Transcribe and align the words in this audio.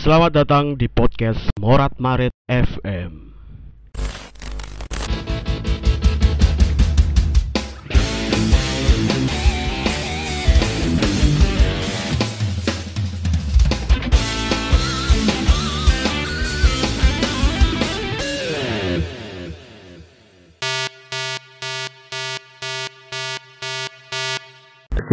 Selamat 0.00 0.32
datang 0.32 0.80
di 0.80 0.88
podcast 0.88 1.52
Morat 1.60 2.00
Marit 2.00 2.32
FM. 2.48 3.36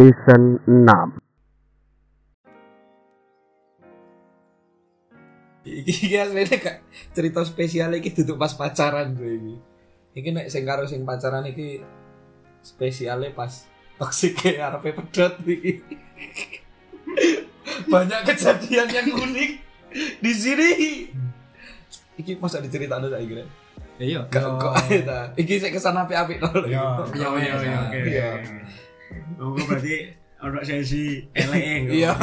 Season 0.00 0.56
6 0.64 1.27
Iki 5.68 6.16
asline 6.16 6.56
gak 6.58 6.76
cerita 7.12 7.44
spesial 7.44 7.92
iki 7.94 8.10
duduk 8.12 8.40
pas 8.40 8.52
pacaran 8.56 9.12
gue 9.12 9.32
iki. 9.36 9.54
Iki 10.18 10.28
nek 10.34 10.46
sing 10.48 10.64
karo 10.64 10.88
sing 10.88 11.04
pacaran 11.04 11.44
iki 11.46 11.84
spesialnya 12.64 13.30
pas 13.32 13.68
toksik 13.98 14.40
ya 14.44 14.72
arepe 14.72 14.96
pedot 14.96 15.34
iki. 15.44 15.78
Banyak 17.92 18.20
kejadian 18.26 18.88
yang 18.90 19.08
unik 19.14 19.50
di 20.20 20.32
sini. 20.34 20.70
Iki 22.18 22.42
masa 22.42 22.58
diceritain 22.58 23.06
saiki 23.06 23.28
kira. 23.30 23.44
Iya. 23.98 24.20
Kok 24.30 24.74
ae 24.74 25.02
ta. 25.08 25.30
Iki 25.34 25.54
sik 25.58 25.74
kesan 25.74 25.98
apik-apik 25.98 26.38
to. 26.38 26.50
Iya, 26.66 27.02
Iya, 27.14 27.28
iya, 27.38 27.54
iya, 27.62 27.78
oke. 27.82 27.98
Iya. 28.06 28.30
Oh, 29.38 29.54
berarti 29.54 30.17
ono 30.38 30.62
sesi 30.62 31.18
elek 31.32 31.90
Iya. 31.90 32.14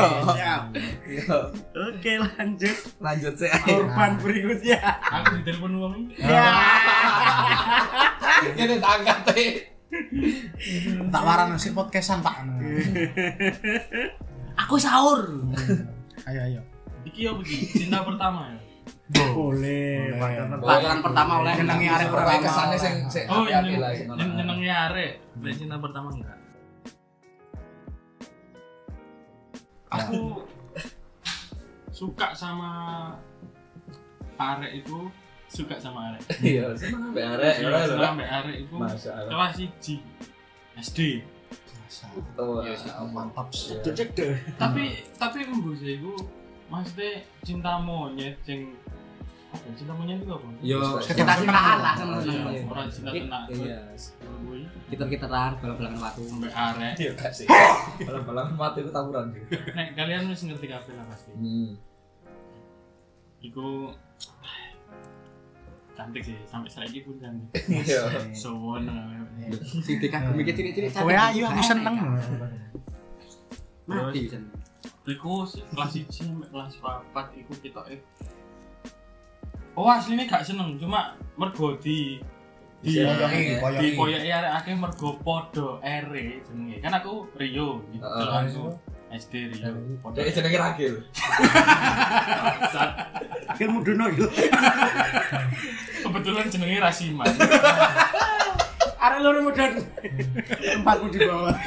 Iya. 1.04 1.36
Oke, 1.70 2.12
lanjut. 2.16 2.78
Lanjut 2.98 3.34
sih. 3.36 3.52
Korban 3.62 4.16
berikutnya. 4.18 4.80
Aku 5.04 5.36
ditelepon 5.38 5.74
wong 5.76 5.94
iki. 6.08 6.24
Ya. 6.24 6.48
Ini 8.58 8.76
tak 8.80 8.92
angkat. 9.00 9.20
Tak 11.08 11.22
waran 11.22 11.52
nasi 11.52 11.72
podcastan 11.72 12.20
pak. 12.20 12.40
Aku 14.58 14.76
sahur. 14.76 15.20
ayo 16.24 16.40
ayo. 16.42 16.62
Iki 17.06 17.22
apa 17.26 17.40
iki? 17.42 17.56
Cinta 17.78 18.00
pertama 18.02 18.48
ya. 18.48 18.60
Boleh. 19.30 20.16
Pacaran 20.58 21.00
pertama 21.00 21.44
oleh 21.44 21.54
senengi 21.54 21.88
arek 21.88 22.08
pertama. 22.08 22.40
Kesannya 22.40 22.78
sing 22.78 22.96
sing 23.08 23.26
Oh, 23.28 23.44
ngono. 23.44 23.68
nyen- 24.16 24.34
nyenengi 24.36 24.72
arek. 24.72 25.12
Cinta 25.52 25.76
pertama 25.78 26.10
enggak. 26.10 26.38
Aku 29.96 30.44
suka 31.96 32.36
sama 32.36 32.72
arek 34.36 34.84
itu 34.84 35.08
suka 35.48 35.80
sama 35.80 36.12
arek. 36.12 36.22
Iya, 36.44 36.76
seneng 36.76 37.16
ambek 37.16 37.24
arek. 37.24 37.56
Iya, 37.64 37.70
ya, 37.72 37.88
seneng 37.88 38.12
ambek 38.20 38.30
arek 38.30 38.56
itu 38.68 38.76
kelas 38.76 39.56
1 39.56 40.84
SD. 40.84 41.00
Oh, 42.36 42.60
Iya 42.60 42.76
sih, 42.76 42.92
mantap 43.16 43.48
sih. 43.56 43.80
Cek 43.80 44.10
deh. 44.20 44.36
Tapi 44.60 45.00
tapi 45.16 45.48
embo 45.48 45.72
sih 45.80 45.96
iku 46.00 46.12
maksudnya 46.68 47.24
cinta 47.46 47.80
monyet 47.80 48.36
sing 48.44 48.76
ya, 49.56 49.72
cinta 49.80 49.94
monyet 49.96 50.20
itu 50.20 50.32
apa? 50.36 50.48
Yo, 50.60 50.80
kita 51.00 51.34
kenaan 51.46 51.78
lah 51.80 51.96
Iya, 52.20 52.45
seneng. 52.90 53.14
Orang 53.14 53.22
cinta 53.22 53.40
tenang. 53.48 53.66
Iya. 53.66 53.80
Kuwi 54.22 54.62
Kita 54.90 55.04
kita 55.06 55.26
tahan 55.26 55.54
bola-bolaan 55.58 55.98
waktu. 55.98 56.22
ambek 56.26 56.54
arek. 56.54 56.94
Iya 56.98 57.12
gak 57.18 57.32
sih. 57.34 57.48
Balang-balang 58.08 58.48
mati 58.54 58.80
itu 58.82 58.92
tawuran 58.92 59.26
sih. 59.34 59.44
Nek 59.74 59.88
kalian 59.94 60.30
wis 60.30 60.42
ngerti 60.46 60.68
kabeh 60.68 60.94
lah 60.94 61.06
pasti. 61.10 61.32
Hmm. 61.34 61.72
Iku 63.42 63.94
cantik 65.96 66.22
sih 66.28 66.36
sampai 66.44 66.68
saiki 66.68 67.06
pun 67.06 67.16
cantik. 67.18 67.62
Iya. 67.72 68.02
Sowon. 68.36 68.84
Sing 69.82 69.96
dikagumi 70.02 70.44
cilik-cilik. 70.44 70.92
Kowe 70.92 71.14
ayu 71.14 71.44
aku 71.46 71.62
seneng. 71.64 71.96
Mati 73.86 74.20
bisa. 74.26 74.38
Iku 75.06 75.46
kelas 75.46 75.92
1 75.94 76.10
sampai 76.10 76.50
kelas 76.50 76.74
4 76.82 77.42
iku 77.46 77.54
kita 77.62 77.82
eh 77.94 78.02
Oh 79.76 79.86
aslinya 79.86 80.26
gak 80.26 80.42
seneng 80.42 80.80
cuma 80.80 81.14
mergo 81.36 81.76
di 81.78 82.18
di 82.86 83.02
Dipoyoki, 83.02 83.82
di 83.82 83.88
poyoki 83.98 84.30
arek 84.30 84.52
akeh 84.62 84.74
mergo 84.78 85.18
podo 85.18 85.82
ere 85.82 86.46
jenenge. 86.46 86.78
Kan 86.80 86.94
aku 86.94 87.26
Rio 87.34 87.82
gitu. 87.90 88.06
Langsung 88.06 88.78
SD 89.10 89.34
Rio. 89.58 89.74
Podo 89.98 90.22
Dek 90.22 90.30
jenenge 90.30 90.58
Ragil. 90.62 90.96
Kan 93.58 93.70
mudono 93.74 94.06
yo. 94.14 94.28
Kebetulan 96.06 96.46
jenenge 96.48 96.78
Rasiman. 96.78 97.26
Arek 99.02 99.20
loro 99.22 99.40
mudon. 99.42 99.72
Tempatku 100.62 101.06
di 101.10 101.20
bawah. 101.26 101.58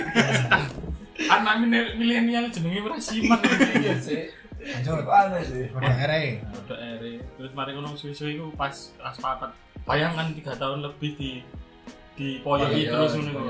Anak 1.18 1.54
mil- 1.66 1.94
milenial 1.98 2.46
jenenge 2.48 2.78
Rasiman. 2.86 3.42
Iya 3.74 3.94
sih. 3.98 4.22
Anjir, 4.58 5.00
kok 5.00 5.14
aneh 5.14 5.42
sih. 5.42 5.64
Udah 5.70 5.94
ere. 6.02 6.42
Podo 6.44 6.74
ere. 6.76 7.22
Terus 7.38 7.52
mari 7.54 7.72
ngono 7.72 7.94
suwe-suwe 7.94 8.36
iku 8.36 8.50
pas 8.54 8.74
kelas 8.98 9.16
4. 9.18 9.50
Bayangkan 9.88 10.36
3 10.36 10.60
tahun 10.60 10.78
lebih 10.84 11.10
di 11.16 11.30
di 12.18 12.42
poyoki 12.42 12.84
Iya, 12.84 12.98
terus 12.98 13.14
ngono. 13.14 13.40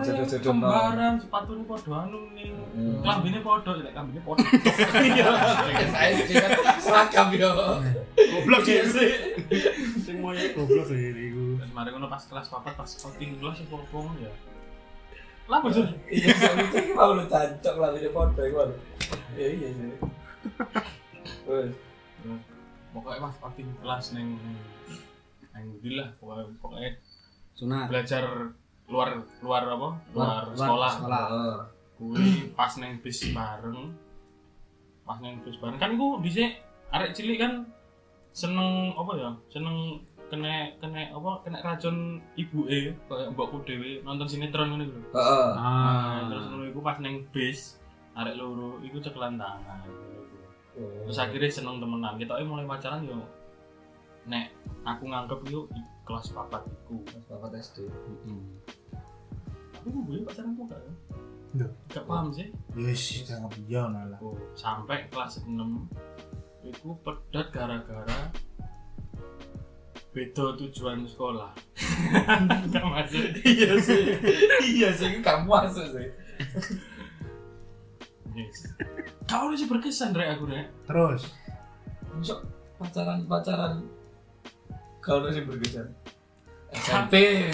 Jodoh-jodoh. 0.00 0.40
Kembaran 0.40 1.14
sepatune 1.20 1.62
padha 1.68 2.08
anu 2.08 2.32
ning. 2.32 2.56
Hmm. 2.72 3.04
Klambine 3.04 3.38
padha, 3.44 3.70
lek 3.78 3.92
klambine 3.92 4.20
padha. 4.24 4.48
Iya. 5.04 5.28
Saya 5.92 6.12
sih 6.24 6.34
kan 6.34 6.50
seragam 6.80 7.28
yo. 7.36 7.52
Goblok 8.16 8.64
sih. 8.64 8.80
Sing 10.02 10.16
moyo 10.24 10.40
goblok 10.56 10.88
sih 10.88 10.98
iku. 11.14 11.60
Ngono 11.60 12.08
pas 12.08 12.24
kelas 12.24 12.48
4 12.48 12.64
pas 12.64 12.90
outing 13.06 13.30
kelas 13.38 13.60
apa 13.62 13.76
apa 13.76 13.96
ngono 14.00 14.20
ya. 14.24 14.32
Lah 15.48 15.58
bocor. 15.60 15.86
Iya, 16.08 16.32
mikir 16.58 16.84
mau 16.96 17.12
lu 17.12 17.24
cancok 17.28 17.74
lah 17.76 17.90
video 17.92 18.10
foto 18.16 18.40
iku. 18.40 18.72
Iya 19.36 19.46
iya 19.52 19.68
sih. 19.76 19.88
Wes. 21.48 21.70
Pokoknya 22.96 23.20
pas 23.20 23.36
outing 23.44 23.68
kelas 23.84 24.16
ning 24.16 24.40
ning 25.58 25.76
ndi 25.76 25.90
lah 25.98 26.08
pokoknya, 26.16 26.44
pokoknya 26.62 26.90
Sunat. 27.52 27.90
belajar 27.90 28.22
luar 28.88 29.08
luar 29.42 29.62
apa? 29.66 29.88
Luar, 30.14 30.48
Luar- 30.48 30.56
sekolah. 30.56 30.92
sekolah. 30.96 31.24
Heeh. 31.28 31.58
Kuwi 31.98 32.26
pas 32.54 32.72
neng 32.78 33.02
bis 33.02 33.18
bareng. 33.34 33.90
Pas 35.02 35.18
neng 35.18 35.42
bis 35.42 35.58
bareng 35.58 35.76
kan 35.76 35.98
ku 35.98 36.22
dhisik 36.22 36.62
arek 36.88 37.10
cilik 37.12 37.36
kan 37.36 37.52
seneng 38.30 38.94
apa 38.94 39.12
ya? 39.18 39.30
Seneng 39.50 39.98
kena 40.28 40.70
kena 40.78 41.08
apa 41.10 41.30
kena 41.42 41.58
racun 41.64 42.20
ibuke 42.36 42.92
kayak 43.08 43.28
mbokku 43.32 43.64
dhewe 43.64 44.04
nonton 44.04 44.28
sinetron 44.28 44.70
ngono 44.70 44.84
lho. 44.86 45.00
Heeh. 45.12 45.48
Nah, 45.56 46.28
terus 46.30 46.44
ngono 46.48 46.64
iku 46.64 46.80
pas 46.80 46.96
neng 47.02 47.26
bis 47.28 47.76
arek 48.14 48.38
loro 48.38 48.78
iku 48.80 49.02
cekelan 49.02 49.34
tangan. 49.34 49.82
Terus 50.78 51.18
akhirnya 51.18 51.50
seneng 51.50 51.82
temenan. 51.82 52.14
Kita 52.14 52.38
mulai 52.46 52.64
pacaran 52.64 53.02
yo 53.02 53.18
nek 54.28 54.52
aku 54.84 55.08
nganggep 55.08 55.40
yo 55.48 55.66
i- 55.72 55.88
kelas 56.04 56.32
papat 56.32 56.62
iku. 56.68 57.00
Bapak 57.28 57.56
SD. 57.56 57.88
Tapi 59.72 59.88
gue 59.88 60.24
pacaran 60.24 60.52
kok 60.56 60.64
gak? 60.68 60.80
Nggak. 61.56 61.70
Gak 61.92 62.04
paham 62.04 62.28
sih. 62.32 62.48
Yes, 62.76 63.24
jangan 63.24 63.48
biar 63.52 63.88
lah. 63.88 64.20
Aku 64.20 64.36
sampai 64.52 65.08
kelas 65.08 65.40
6 65.44 65.88
itu 66.64 66.92
pedat 67.00 67.48
gara-gara 67.52 68.20
beda 70.12 70.56
tujuan 70.56 71.04
sekolah. 71.08 71.52
Gak 72.72 72.84
masuk. 72.84 73.24
Iya 73.44 73.76
sih. 73.80 74.02
Iya 74.76 74.88
sih, 74.92 75.20
kamu 75.20 75.46
masuk 75.48 75.86
sih. 75.94 76.08
Yes. 78.36 78.72
Kau 79.28 79.52
sih 79.52 79.68
berkesan 79.68 80.16
Rek 80.16 80.36
aku 80.40 80.48
Rek. 80.48 80.68
Terus. 80.88 81.22
Masuk 82.16 82.40
pacaran-pacaran 85.08 85.24
kau 85.24 85.32
sih 85.32 85.44
berkesan. 85.48 85.88
SMP, 86.68 87.48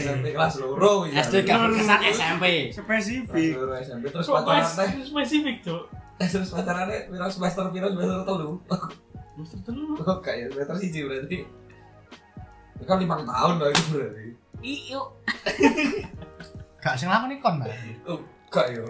SMP 0.00 0.26
kelas 0.32 0.56
loro 0.64 1.04
ya. 1.04 1.20
SD 1.20 1.44
gak 1.44 1.60
berkesan 1.68 2.00
SMP. 2.08 2.44
Spesifik. 2.72 3.52
loro 3.60 3.76
SMP 3.76 4.04
terus 4.08 4.26
pacaran 4.32 4.64
teh. 4.64 4.88
spesifik 5.04 5.56
tuh? 5.60 5.84
Terus 6.16 6.48
pacarannya 6.48 7.12
piro 7.12 7.28
semester 7.28 7.68
piro 7.68 7.92
semester 7.92 8.24
telu. 8.24 8.50
Mesti 9.36 9.56
telu. 9.66 9.98
Oh, 10.00 10.18
kayak 10.24 10.56
semester 10.56 10.76
siji 10.80 11.04
berarti. 11.04 11.38
Itu 12.80 12.84
kan 12.88 12.96
lima 12.96 13.20
tahun 13.20 13.60
dong 13.60 13.70
itu 13.76 13.82
berarti. 13.92 14.26
Iyo. 14.64 15.00
Gak 16.80 16.96
sing 16.96 17.12
lakoni 17.12 17.36
kon, 17.44 17.60
Mbak. 17.60 17.68
Oh, 18.08 18.20
kak 18.48 18.72
yo. 18.72 18.88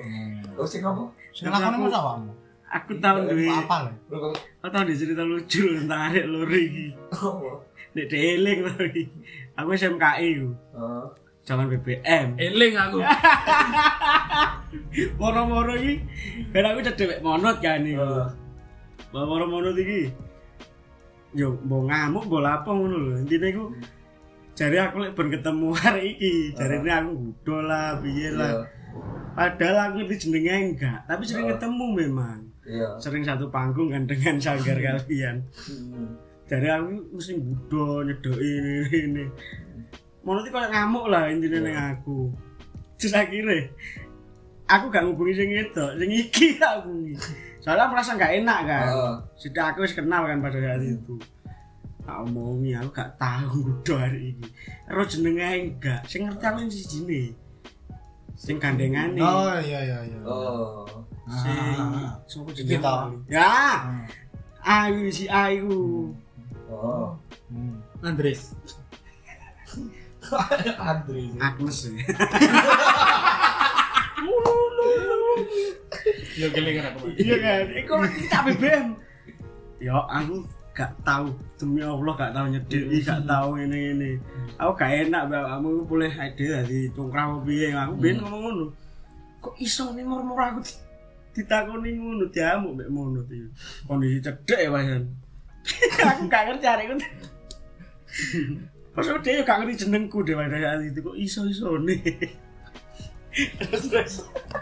Oh, 0.54 0.66
sing 0.66 0.86
apa? 0.86 1.10
Sing 1.34 1.50
lakoni 1.50 1.76
masa 1.82 1.98
awakmu. 1.98 2.44
Aku 2.74 2.98
tahu 2.98 3.30
duwe. 3.30 3.46
Apa 3.46 3.86
lho? 3.86 4.34
Aku 4.58 4.66
tahu 4.66 4.84
di 4.90 4.98
cerita 4.98 5.22
lucu 5.22 5.62
tentang 5.78 6.10
arek 6.10 6.26
loro 6.26 6.50
iki. 6.50 6.90
apa? 7.14 7.50
Nek 7.94 8.06
deling 8.10 8.58
tapi. 8.66 9.02
Aku 9.54 9.68
SMKI 9.72 10.28
ku. 10.42 10.50
Oh. 10.74 11.06
Zaman 11.46 11.70
BBM. 11.70 12.34
Eling 12.34 12.74
aku. 12.74 12.98
Moro-moro 15.20 15.78
iki 15.78 16.02
ben 16.50 16.66
aku 16.66 16.82
cedek 16.82 17.22
monot 17.22 17.62
kan 17.62 17.86
iku. 17.86 18.02
Oh. 18.02 18.26
Bawa 19.14 19.46
mono 19.46 19.70
iki. 19.70 20.10
Yo 21.34 21.54
mbok 21.62 21.90
ngamuk 21.90 22.26
mbok 22.26 22.42
lapo 22.42 22.70
ngono 22.74 22.96
lho. 22.98 23.12
Intine 23.22 23.54
iku 23.54 23.70
jare 24.54 24.78
aku 24.82 25.02
lek 25.02 25.14
ben 25.14 25.30
ketemu 25.30 25.68
hari 25.74 26.14
iki, 26.14 26.34
jarine 26.54 26.90
aku 26.90 27.10
gudo 27.18 27.56
lah, 27.66 27.98
piye 27.98 28.30
Iya. 28.30 28.38
lah. 28.38 28.52
Padahal 29.34 29.90
aku 29.90 30.06
ngerti 30.06 30.30
jenenge 30.30 30.78
enggak, 30.78 30.98
tapi 31.10 31.22
sering 31.26 31.46
Oh. 31.46 31.50
ketemu 31.58 31.86
memang. 32.06 32.38
Iya. 32.64 32.96
Sering 32.96 33.25
satu 33.25 33.52
panggung 33.52 33.93
kan 33.93 34.08
dengan 34.08 34.40
sanggar 34.40 34.76
kalian. 34.84 35.44
Hmm. 35.69 36.16
Dari 36.44 36.69
aku 36.69 37.16
mesti 37.16 37.32
budo 37.40 38.05
nyedoki 38.05 38.49
ini 38.61 38.75
ini. 38.93 39.25
Mono 40.25 40.40
iki 40.40 40.52
koyo 40.52 40.69
ngamuk 40.69 41.08
lah 41.12 41.28
intine 41.28 41.61
ning 41.61 41.76
aku. 41.76 42.32
Terus 42.96 43.12
akhirnya 43.12 43.69
aku 44.64 44.88
gak 44.88 45.05
ngubungi 45.05 45.37
sing 45.37 45.50
itu, 45.52 45.84
sing 46.00 46.11
iki 46.11 46.46
aku. 46.61 47.12
Soalnya 47.61 47.88
merasa 47.93 48.16
gak 48.16 48.32
enak 48.44 48.61
kan. 48.64 48.87
Oh. 48.93 49.14
Sudah 49.37 49.72
aku 49.72 49.84
wis 49.84 49.96
kenal 49.96 50.25
kan 50.25 50.40
pada 50.40 50.56
saat 50.60 50.81
itu. 50.84 51.17
Tak 52.05 52.17
omongi 52.28 52.76
aku 52.76 52.88
gak 52.93 53.17
tahu 53.17 53.56
budo 53.69 53.94
hari 54.00 54.37
ini. 54.37 54.46
Terus 54.88 55.08
jenenge 55.17 55.49
enggak, 55.60 56.00
sing 56.08 56.28
ngerti 56.28 56.44
aku 56.44 56.56
sing 56.64 56.72
sijine. 56.72 57.22
Sing 58.34 58.56
gandengane. 58.58 59.19
Oh 59.19 59.54
iya 59.62 59.81
iya 59.82 59.98
iya. 60.04 60.19
Oh. 60.26 60.84
Sing 61.25 61.56
Ah. 61.78 62.12
sopo 62.28 62.50
Iki 62.52 62.66
jenenge? 62.66 62.84
tau. 62.84 63.08
Ya, 63.31 63.50
ayu 64.60 65.08
si 65.08 65.25
ayu. 65.26 66.12
Oh. 66.69 67.14
Hmm. 67.48 67.78
Andres. 68.02 68.52
Andri. 70.81 71.32
Agnes. 71.38 71.78
Ya 76.34 76.46
kelingan 76.50 76.84
aku. 76.92 77.06
Iya 77.14 77.36
kan, 77.40 77.64
iku 77.72 77.92
tak 78.28 78.40
BBM. 78.50 78.86
Ya 79.78 79.94
aku 80.02 80.44
gak 80.74 80.90
tahu 81.06 81.30
demi 81.54 81.86
Allah 81.86 82.14
gak 82.18 82.34
tahu 82.34 82.46
nyedeki, 82.50 82.98
gak 83.06 83.22
tahu 83.24 83.62
ini 83.62 83.94
ini. 83.94 84.10
Aku 84.58 84.74
gak 84.74 85.06
enak 85.06 85.30
kamu 85.30 85.86
boleh 85.86 86.10
ide 86.10 86.44
dari 86.50 86.90
congkrah 86.90 87.46
piye. 87.46 87.70
Aku 87.70 87.94
ben 87.94 88.18
ngomong 88.18 88.42
ngono. 88.42 88.66
Kok 89.38 89.54
iso 89.62 89.94
nih 89.94 90.02
murmur 90.02 90.34
aku 90.34 90.66
di- 90.66 90.82
ditakoni 91.38 91.94
ngono 91.94 92.26
diamuk 92.26 92.74
mek 92.74 92.88
ngono 92.90 93.22
iki. 93.22 93.38
Kondisi 93.86 94.18
cedek 94.18 94.60
ya 94.66 94.68
Mas. 94.74 95.06
aku 96.10 96.22
gak 96.26 96.42
ngerti 96.50 96.66
arek 96.66 96.84
iku. 96.90 96.94
Pas 98.94 99.06
udah 99.10 99.42
gak 99.46 99.58
ngerti 99.62 99.86
jenengku 99.86 100.26
deh 100.26 100.34
pada 100.34 100.58
saat 100.58 100.82
itu 100.82 100.98
kok 101.02 101.18
iso-iso 101.18 101.78
nih. 101.82 102.02
Terus 103.34 103.84
terus. 103.90 104.14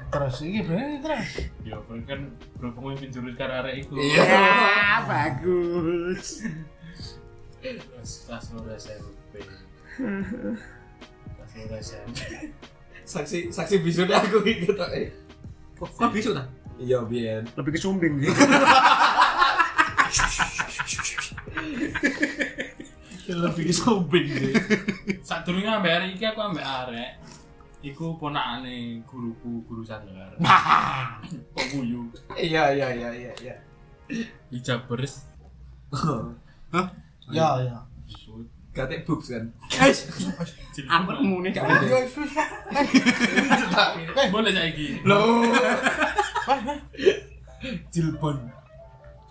Terus 0.08 0.36
iki 0.40 0.60
berarti 0.64 0.96
terus. 1.04 1.28
Ya 1.68 1.76
kan 2.08 2.20
berhubung 2.56 2.96
pemimpin 2.96 3.12
jurus 3.12 3.36
karo 3.36 3.52
arek 3.60 3.84
iku. 3.84 4.00
Ya, 4.00 5.04
bagus. 5.04 6.48
Kelas 7.60 8.10
kelas 8.26 8.44
loro 8.56 8.72
SMP. 8.74 9.44
Kelas 11.36 11.52
loro 11.52 11.76
SMP. 11.78 12.20
Saksi 13.04 13.52
saksi 13.52 13.84
bisu 13.84 14.08
deh 14.08 14.16
aku 14.16 14.40
gitu 14.46 14.72
eh. 14.88 15.12
Kok 15.76 15.90
kok 15.92 16.10
bisa 16.14 16.32
ta? 16.32 16.48
Iya, 16.80 17.04
Bian. 17.04 17.44
Lebih 17.52 17.76
ke 17.76 17.80
sumbing 17.80 18.24
sih. 18.24 18.32
Lebih 23.32 23.68
sombing 23.70 24.26
sih. 24.32 24.54
Sadurunge 25.22 25.68
ambek 25.68 25.92
arek 25.92 26.08
iki 26.16 26.24
aku 26.26 26.40
ambek 26.40 26.64
arek. 26.64 27.20
Iku 27.82 28.14
ponakane 28.14 29.02
guruku, 29.10 29.66
guru 29.66 29.82
sanggar. 29.82 30.30
Kok 31.50 31.66
guyu. 31.74 32.06
Iya, 32.38 32.70
iya, 32.78 32.88
iya, 32.94 33.10
iya, 33.10 33.32
iya. 33.42 33.54
Hijabers. 34.54 35.26
Ya 37.30 37.54
ya. 37.62 37.78
Kate 38.74 39.06
boobs 39.06 39.30
kan. 39.30 39.46
Aku 40.90 41.22
muni 41.22 41.54
gak. 41.54 41.64
Boleh 44.34 44.52
saiki. 44.52 45.00
Loh. 45.06 45.46
Jilbon. 47.94 48.36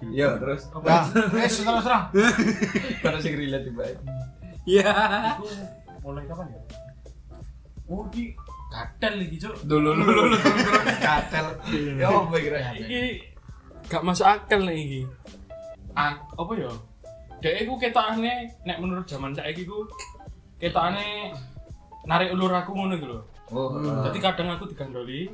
Iya, 0.01 0.39
terus 0.42 0.65
Ya, 0.81 1.06
wes 1.36 1.53
terus 1.62 1.83
terang. 1.86 2.06
Karena 3.06 3.19
sing 3.21 3.33
relate 3.38 3.65
tiba. 3.69 3.83
Iya. 4.65 4.94
Mulai 6.01 6.25
kapan 6.25 6.48
ya? 6.50 6.62
Oh, 7.91 8.07
iki 8.07 8.31
kadal 8.71 9.19
iki, 9.19 9.35
Cuk. 9.35 9.55
Dulu 9.67 9.91
dulu 9.91 10.31
dulu 10.31 10.38
katel. 11.03 11.45
Ya 11.99 12.07
apa 12.07 12.35
kira? 12.39 12.57
Iki 12.71 13.03
gak 13.91 14.03
masuk 14.07 14.23
akal 14.23 14.63
nih 14.63 14.75
iki. 14.79 15.01
Ah, 15.91 16.15
apa 16.15 16.51
ya? 16.55 16.71
Dek 17.43 17.67
iku 17.67 17.75
ketokane 17.75 18.47
nek 18.63 18.79
menurut 18.79 19.03
zaman 19.03 19.35
saiki 19.35 19.67
ku 19.67 19.83
ketokane 20.55 21.35
narik 22.07 22.31
ulur 22.31 22.53
aku 22.55 22.71
ngono 22.71 22.95
gitu 22.95 23.11
lho. 23.11 23.19
Oh, 23.51 23.75
Jadi 24.07 24.23
kadang 24.23 24.55
aku 24.55 24.71
digandoli, 24.71 25.27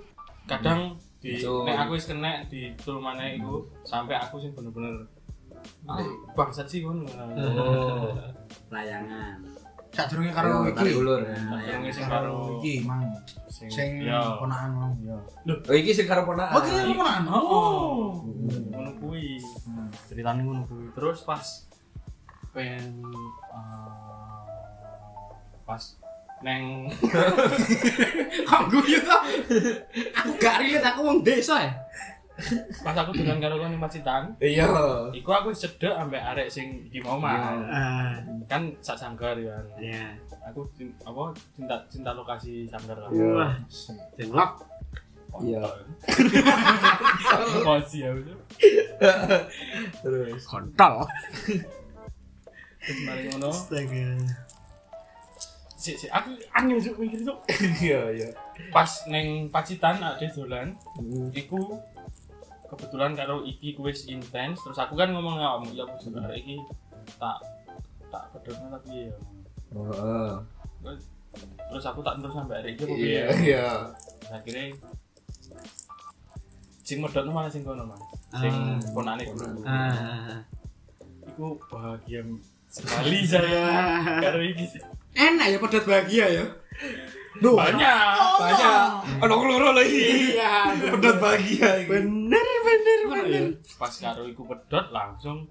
kadang 0.49 0.97
di 1.21 1.37
So- 1.37 1.61
nek 1.61 1.85
aku 1.85 1.93
wis 1.93 2.09
kena 2.09 2.41
di 2.49 2.73
tul 2.73 2.97
maneh 2.97 3.37
iku 3.37 3.61
sampai 3.85 4.17
aku 4.17 4.41
sing 4.41 4.57
bener-bener 4.57 5.05
ah, 5.85 6.01
bangsat 6.33 6.65
sih 6.65 6.81
ngono. 6.81 7.05
Oh. 7.05 8.17
Layangan. 8.73 9.37
Sadurunge 9.97 10.29
karo 10.29 10.69
tarik 10.77 10.93
iki. 10.93 11.01
ulur. 11.01 11.21
Yang 11.65 11.81
sing 11.97 12.05
Karo 12.05 12.61
iki 12.61 12.73
mang. 12.85 13.01
sing 13.49 13.89
ya. 14.05 14.37
ponakan 14.37 14.69
mang 14.77 14.93
ya. 15.01 15.17
Oh, 15.49 15.73
iki 15.73 15.89
sing 15.89 16.05
karo 16.05 16.21
ponakan. 16.21 16.53
Oh, 16.53 16.61
iki 16.61 16.93
ponakan. 16.93 17.23
Oh, 17.33 18.21
ngono 18.69 18.91
kuwi. 19.01 19.41
Ceritane 20.05 20.45
ngono 20.45 20.61
kuwi. 20.69 20.93
Terus 20.93 21.25
pas 21.25 21.65
pen 22.53 22.77
eh, 23.09 23.89
pas 25.65 25.83
neng 26.45 26.85
Kok 28.49 28.61
guyu 28.69 29.01
ta? 29.01 29.25
Aku 30.21 30.31
gak 30.37 30.61
relate 30.61 30.85
aku 30.85 31.01
wong 31.01 31.19
desa 31.25 31.57
ya. 31.57 31.73
Pas 32.85 32.93
aku 32.93 33.17
dengan 33.17 33.41
karo 33.41 33.57
kon 33.57 33.81
Pacitan, 33.81 34.29
Iya. 34.37 34.69
iku 35.09 35.33
aku 35.33 35.49
wis 35.49 35.65
cedek 35.65 35.89
ambek 35.89 36.21
arek 36.21 36.47
sing 36.47 36.85
iki 36.85 37.01
mau 37.01 37.17
mah. 37.17 37.57
Ah, 37.65 38.13
Kan 38.45 38.77
sak 38.79 38.93
sanggar 38.95 39.33
ya. 39.35 39.57
ya. 39.81 40.13
Aku 40.47 40.63
apa 41.01 41.33
cinta 41.57 41.75
cinta 41.89 42.13
lokasi 42.13 42.69
sanggar 42.69 42.93
kan. 42.95 43.09
Wah, 43.09 43.53
jenglok. 44.15 44.51
Iya. 45.41 45.61
Masih 47.65 47.99
ya. 48.05 48.11
Terus. 50.01 50.41
Kontol. 50.45 51.03
Terus 52.79 52.99
mari 53.03 53.21
ngono. 53.27 53.49
Astaga. 53.51 54.07
Si, 55.77 55.93
si, 55.93 56.09
aku 56.09 56.33
angin 56.51 56.81
sih 56.81 56.91
mikir 56.95 57.21
itu. 57.21 57.33
Iya, 57.83 58.01
iya. 58.11 58.29
Pas 58.73 59.05
neng 59.07 59.47
Pacitan 59.53 60.01
ada 60.01 60.25
dolan, 60.33 60.73
iku 61.31 61.77
kebetulan 62.67 63.11
karo 63.13 63.41
iki 63.41 63.73
kuis 63.73 64.05
intens 64.05 64.59
terus 64.59 64.75
aku 64.75 64.93
kan 64.93 65.09
ngomong 65.09 65.37
ya 65.37 65.55
ya 65.71 65.83
aku 65.83 65.95
juga 66.03 66.31
iki 66.31 66.59
tak 67.15 67.37
tak 68.07 68.23
pedotnya 68.31 68.67
tapi 68.73 69.07
ya 69.07 69.15
Oh. 69.67 70.39
terus, 70.79 71.11
terus 71.67 71.83
aku 71.83 71.99
tak 71.99 72.15
terus 72.17 72.31
sampai 72.31 72.55
hari 72.57 72.69
iki 72.71 72.83
apa 72.83 72.95
Iya, 72.95 73.25
iya. 73.37 73.67
Akhirnya 74.29 74.63
sing 76.81 77.03
medotno 77.03 77.31
malah 77.31 77.51
sing 77.51 77.67
kono 77.67 77.83
mas 77.83 77.99
sing 78.33 78.53
Ah. 78.53 78.79
ponane 78.91 79.23
guru 79.27 79.59
Ah. 79.63 80.39
iku 81.27 81.59
bahagia 81.67 82.23
sekali 82.65 83.27
saya 83.27 83.67
karo 84.23 84.39
iki 84.39 84.65
sih 84.65 84.81
Enak 85.11 85.49
ya 85.49 85.57
pedot 85.57 85.83
bahagia 85.83 86.25
ya. 86.31 86.45
banyak 87.41 88.17
Banyak. 88.37 88.81
Ono 89.19 89.33
keloro 89.35 89.73
lagi. 89.73 90.37
Iya. 90.37 90.77
Pedot 90.93 91.17
bahagia 91.17 91.69
bener. 91.85 92.47
Ya. 93.29 93.41
pas 93.75 93.93
karo 93.93 94.23
iku 94.25 94.41
pedot 94.43 94.85
langsung 94.89 95.47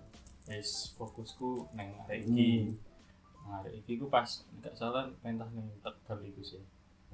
wis 0.46 0.94
fokusku 0.94 1.68
neng 1.74 1.94
arek 2.04 2.24
iki 2.24 2.74
Nah, 3.46 3.62
arek 3.62 3.78
iki 3.78 3.94
ku 3.94 4.10
pas 4.10 4.26
gak 4.58 4.74
salah 4.74 5.06
pentas 5.22 5.46
ning 5.54 5.70
Tegal 5.78 6.18
iku 6.20 6.42
sih 6.42 6.58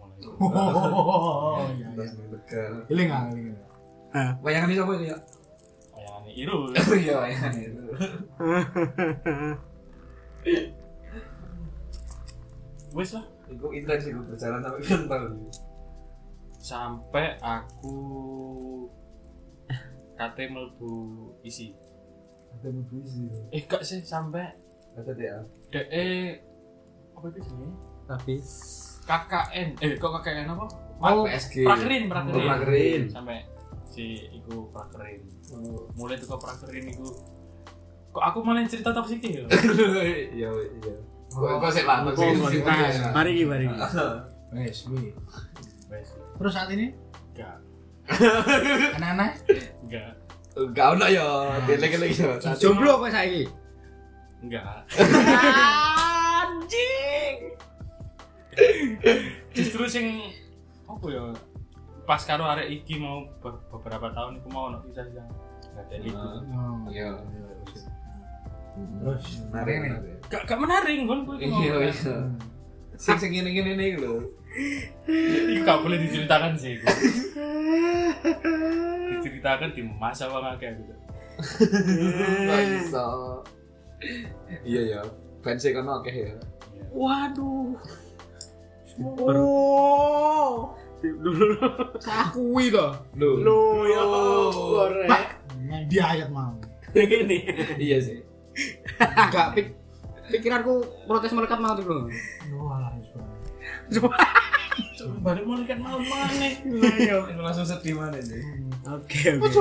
mulai. 0.00 0.16
Oh 0.40 1.69
iya. 1.76 1.92
Tegal. 1.92 2.88
Iling 2.88 3.09
ah, 3.12 3.28
iling. 3.28 3.52
Bayangan 4.40 4.69
ini 4.73 4.76
siapa 4.81 4.92
ya? 4.97 5.16
Bayangane 5.92 6.31
Irul 6.33 6.73
Oh 6.88 6.97
iya, 6.97 7.14
bayangan 7.21 7.52
itu. 7.52 7.85
wis 12.92 13.11
lah 13.16 13.25
Iku 13.49 13.66
intens 13.73 14.04
iku 14.04 14.21
berjalan 14.25 14.61
sampai 14.61 14.81
tahun. 15.09 15.33
sampai 16.62 17.26
aku 17.42 17.97
kate 20.24 20.44
melbu 20.46 20.92
isi 21.42 21.74
Ada 22.52 22.68
puisi. 22.84 23.26
eh 23.50 23.62
gak 23.64 23.82
sih 23.82 23.98
sampai 24.00 24.46
Ada 24.92 25.12
dia. 25.12 25.36
de 25.68 25.82
apa 27.12 27.26
itu 27.28 27.40
sih 27.42 27.70
Tapi 28.04 28.34
KKN 29.02 29.68
eh 29.78 29.90
kok 29.96 30.10
KKN 30.14 30.46
apa 30.48 30.66
Oh, 31.02 31.26
PSG. 31.26 31.66
prakerin 31.66 32.06
prakerin 32.06 32.36
Oh, 32.36 32.46
prakerin. 32.46 33.02
sampai 33.08 33.42
si 33.84 34.04
iku 34.30 34.70
prakerin 34.70 35.18
mulai 35.92 36.14
tuh 36.14 36.38
prakerin 36.38 36.86
iku 36.88 37.08
kok 38.10 38.22
aku 38.22 38.38
malah 38.40 38.62
cerita 38.64 38.92
toksik 38.92 39.18
ya 39.20 39.42
Iya, 40.30 40.48
iya. 40.52 40.94
Kok 41.28 41.58
kok 41.58 41.70
sik 41.72 41.82
lah 41.82 42.04
Oh, 42.04 42.12
toksik. 42.12 42.62
Mari 43.10 43.42
mari. 43.42 43.66
Wes, 44.52 44.84
wi. 44.86 45.08
Wes, 45.88 46.08
Terus 46.12 46.52
saat 46.52 46.68
ini 46.68 46.92
enggak 47.32 47.56
anak-anak 48.92 49.31
enggak 49.83 50.11
Enggak 50.52 50.87
ono 50.90 51.07
ya, 51.07 51.25
delek-delek 51.64 52.12
ya. 52.12 52.37
Jomblo 52.54 53.00
apa 53.00 53.09
saiki? 53.11 53.49
enggak 54.38 54.85
Anjing. 56.42 57.37
justru 59.50 59.83
sing 59.87 60.07
apa 60.85 61.07
ya 61.09 61.25
pas 62.02 62.21
karo 62.21 62.45
arek 62.45 62.69
iki 62.71 62.99
mau 62.99 63.25
be- 63.38 63.62
beberapa 63.71 64.11
tahun 64.11 64.37
iku 64.37 64.49
mau 64.50 64.69
ono 64.69 64.85
kisah 64.85 65.09
yang 65.09 65.25
enggak 65.71 65.85
ada 65.87 65.97
itu 65.97 66.12
Oh, 66.12 66.76
Iya. 66.87 67.11
Terus 68.73 69.25
Menarik 69.47 69.76
nih. 69.78 69.90
gak 70.26 70.42
gak 70.45 70.59
menarik 70.59 70.97
kan 70.99 71.19
gue 71.23 71.37
Iya, 71.38 71.75
iya. 71.83 72.16
Sing 73.02 73.18
sing 73.18 73.35
ngene-ngene 73.35 73.82
iki 73.82 73.99
lho. 73.99 74.23
Iku 75.50 75.66
gak 75.66 75.82
boleh 75.82 75.99
diceritakan 76.06 76.54
sih 76.54 76.78
iku. 76.78 76.87
diceritakan 79.18 79.75
di 79.75 79.82
masa 79.99 80.30
wong 80.30 80.47
akeh 80.54 80.71
gitu 80.71 80.94
Kok 82.47 82.61
iso. 82.78 83.06
Iya 84.62 84.82
ya. 84.87 85.00
Fans 85.42 85.66
e 85.66 85.75
kono 85.75 85.99
akeh 85.99 86.14
ya. 86.30 86.35
Waduh. 86.94 87.75
Oh. 89.18 90.71
Dulu 91.02 91.59
Sakui 91.99 92.71
to. 92.71 92.87
Lho. 93.18 93.30
lu 93.42 93.59
ya 93.90 94.02
korek. 94.06 95.11
Dia 95.90 96.04
ayat 96.14 96.30
mau. 96.30 96.54
Ini. 96.94 97.50
Iya 97.82 97.99
sih. 97.99 98.23
Enggak 99.02 99.59
pik 99.59 99.81
pikiranku 100.32 100.74
protes 101.04 101.36
melekat 101.36 101.60
mau 101.60 101.76
tuh, 101.76 101.84
Bro. 101.84 102.08
Mulai 105.22 105.64
kan 105.68 105.78
malam 105.84 106.02
mana 106.08 106.46
Ayo. 106.96 107.18
Langsung 107.36 107.66
sedih 107.68 107.94
mana 108.00 108.16
ini? 108.16 108.40
Oke, 108.88 109.36
oke. 109.36 109.60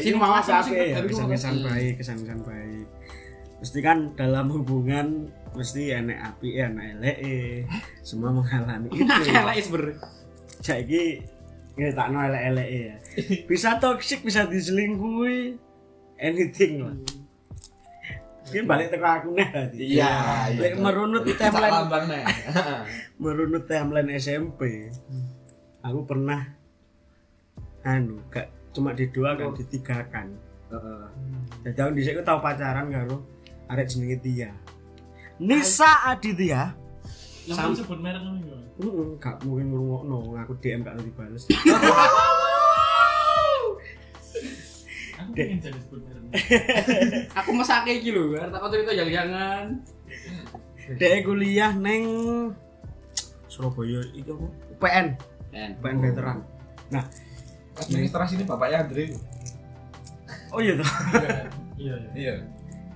Sing 0.00 0.16
apa 0.16 0.62
sih? 0.64 0.72
ya? 0.72 1.02
Kesan-kesan 1.02 1.54
baik, 1.66 1.92
kesan-kesan 2.00 2.40
baik. 2.46 2.86
Mesti 3.60 3.78
kan 3.84 4.16
dalam 4.16 4.48
hubungan 4.48 5.28
mesti 5.52 5.92
enek 5.92 6.18
api, 6.32 6.48
enek 6.56 6.86
elek. 6.96 7.16
Semua 8.00 8.32
mengalami 8.32 8.88
itu. 8.96 9.12
Elek 9.28 9.68
ber. 9.68 9.84
Saiki 10.64 11.20
ngetakno 11.76 12.18
elek-elek 12.30 12.68
ya. 12.70 12.94
Bisa 13.50 13.76
toxic, 13.82 14.22
bisa 14.24 14.46
diselingkuhi, 14.46 15.58
anything 16.20 16.84
lah. 16.84 16.96
Ini 18.50 18.66
balik 18.66 18.90
teko 18.90 19.06
aku 19.06 19.28
nih 19.38 19.48
tadi. 19.48 19.78
Iya, 19.94 20.12
iya. 20.52 20.60
Lek 20.60 20.74
merunut 20.84 21.22
timeline 21.24 21.86
merunut 23.20 23.64
timeline 23.68 24.10
SMP 24.16 24.90
aku 25.84 26.00
pernah 26.08 26.40
anu 27.84 28.20
gak 28.28 28.48
cuma 28.76 28.96
didoakan 28.96 29.56
ditigakan 29.56 30.36
Heeh. 30.72 31.04
jadi 31.68 31.78
aku 31.84 31.90
dhisik 31.96 32.16
aku 32.16 32.24
tau 32.24 32.40
pacaran 32.40 32.88
karo 32.88 33.24
arek 33.68 33.88
jenenge 33.92 34.16
Tia 34.24 34.50
Nisa 35.40 36.08
Aditya 36.08 36.76
Sampai 37.50 37.82
sebut 37.82 37.98
merek 37.98 38.22
ini 38.22 38.46
gimana? 38.46 38.66
Heeh, 38.78 39.08
gak 39.18 39.36
mungkin 39.42 39.72
ngrungokno 39.72 40.38
aku 40.40 40.52
DM 40.60 40.80
gak 40.84 40.96
tau 40.96 41.04
dibales 41.04 41.44
Aku 45.32 45.38
pengen 45.38 45.58
jadi 45.60 45.78
sebut 45.78 46.00
merek 46.02 46.22
Aku 47.34 47.50
mesake 47.54 47.92
iki 47.98 48.10
lho, 48.10 48.34
arep 48.34 48.50
tak 48.50 48.66
cerita 48.68 48.90
jangan-jangan. 48.92 49.64
Dek 50.90 51.22
kuliah 51.22 51.72
neng 51.72 52.04
Surabaya 53.46 54.02
itu 54.10 54.30
apa? 54.30 54.46
UPN 54.74 55.06
Dan 55.50 55.70
UPN 55.78 55.96
veteran 56.00 56.38
Administrasi 57.76 58.36
ini 58.36 58.44
bapaknya 58.44 58.84
Andre. 58.84 59.04
oh 60.50 60.58
iya 60.58 60.74
toh 60.74 60.90
Iya 61.78 61.96
iya 62.12 62.34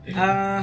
Iya. 0.05 0.19
Eh, 0.21 0.63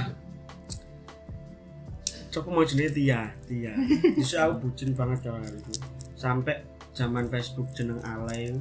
coba 2.30 2.48
mau 2.54 2.62
jenenge 2.62 2.94
Tia, 2.94 3.34
Tia. 3.44 3.74
Justru 4.14 4.38
aku 4.38 4.70
bucin 4.70 4.94
banget 4.94 5.26
kalau 5.26 5.42
hari 5.42 5.58
itu. 5.58 5.74
Sampai 6.14 6.62
zaman 6.94 7.26
Facebook 7.26 7.74
jeneng 7.74 7.98
alay. 8.06 8.54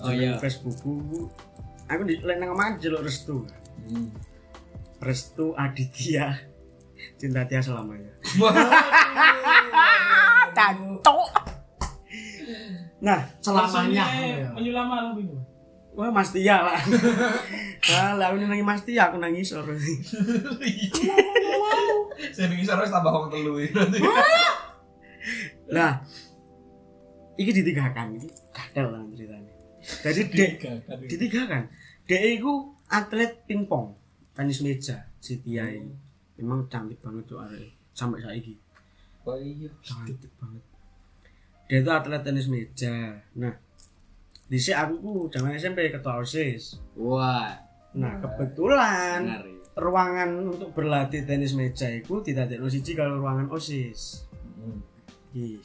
Oh 0.00 0.08
iya. 0.08 0.40
Facebookku 0.40 1.28
aku 1.94 2.04
di 2.06 2.14
lek 2.20 2.36
nang 2.38 2.54
omah 2.54 2.76
jeluk 2.78 3.06
restu. 3.06 3.46
Hmm. 3.86 4.10
Restu 5.00 5.54
Aditya. 5.54 6.34
Cinta 7.20 7.44
Tia 7.44 7.60
selamanya. 7.60 8.08
Tanto. 10.56 11.18
Nah, 13.04 13.20
Selamanya. 13.44 14.04
Menyu 14.56 14.72
lama 14.72 14.94
lah 14.96 15.12
bingung 15.12 15.44
wah 15.94 16.10
Mas 16.10 16.34
Tia 16.34 16.58
lah. 16.58 16.78
Nah, 17.84 18.18
lah 18.18 18.26
aku 18.34 18.42
nangis 18.42 18.66
Mas 18.66 18.82
Tia, 18.82 19.08
aku 19.08 19.16
nangis 19.22 19.54
sorry. 19.54 19.78
Saya 22.34 22.50
ning 22.50 22.62
isor 22.62 22.82
wis 22.82 22.90
tambah 22.90 23.14
wong 23.14 23.30
telu. 23.30 23.62
Nah, 25.70 26.02
iki 27.38 27.54
ditigakan, 27.54 28.18
iki 28.18 28.28
kadal 28.50 28.90
lah 28.90 29.00
ceritanya. 29.14 29.52
Jadi 30.02 30.22
dek 30.32 30.52
ditigakan. 31.08 31.70
Dek 32.04 32.22
iku 32.36 32.76
atlet 32.92 33.48
pingpong, 33.48 33.96
tenis 34.36 34.60
meja, 34.60 35.08
si 35.16 35.40
Tia 35.40 35.64
ini. 35.72 35.96
Memang 36.36 36.68
cantik 36.68 37.00
banget 37.00 37.24
tuh 37.24 37.40
arek 37.40 37.72
sampai 37.96 38.20
saiki. 38.20 38.54
Oh 39.24 39.40
iya. 39.40 39.72
Cantik 39.80 40.28
banget. 40.36 40.60
Dia 41.64 41.80
itu 41.80 41.88
atlet 41.88 42.20
tenis 42.20 42.52
meja. 42.52 43.24
Nah, 43.40 43.56
di 44.44 44.58
aku 44.60 44.94
ku 45.00 45.12
zaman 45.32 45.56
SMP 45.56 45.88
ketua 45.88 46.20
OSIS. 46.20 46.76
Wah, 47.00 47.56
Nah, 47.94 48.18
kebetulan 48.18 49.22
benar. 49.22 49.46
ya. 49.46 49.54
ruangan 49.78 50.30
untuk 50.50 50.74
berlatih 50.74 51.22
tenis 51.22 51.54
meja 51.54 51.86
itu 51.90 52.18
tidak 52.26 52.50
ada 52.50 52.66
siji 52.66 52.92
kalau 52.98 53.22
ruangan 53.22 53.48
OSIS. 53.48 54.26
Hmm. 54.58 54.82
Ih. 55.32 55.62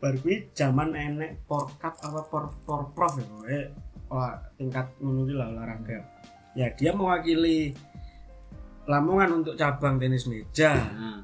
Baru 0.00 0.24
zaman 0.56 0.96
enek 0.96 1.44
porkap 1.44 2.00
apa 2.00 2.24
por 2.32 2.48
porprov 2.64 3.20
ya 3.20 3.26
pokoknya 3.28 3.62
wah, 4.10 4.34
tingkat 4.58 4.90
kuwi 4.98 5.32
lah 5.32 5.48
olahraga. 5.48 6.02
Ya 6.58 6.68
dia 6.74 6.90
mewakili 6.90 7.72
Lamongan 8.90 9.44
untuk 9.44 9.54
cabang 9.54 10.02
tenis 10.02 10.26
meja. 10.26 10.74
Nah, 10.74 11.22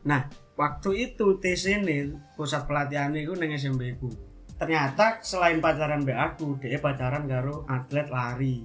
Nah, 0.00 0.26
waktu 0.56 1.12
itu 1.12 1.36
TC 1.38 1.84
ini 1.84 2.16
pusat 2.34 2.64
pelatihan 2.64 3.12
itu 3.12 3.36
neng 3.36 3.52
SMP 3.52 3.94
ku. 4.00 4.08
Ternyata 4.56 5.20
selain 5.20 5.60
pacaran 5.60 6.02
mbak 6.02 6.18
aku, 6.34 6.56
dia 6.56 6.80
pacaran 6.80 7.28
karo 7.28 7.68
atlet 7.68 8.08
lari. 8.08 8.64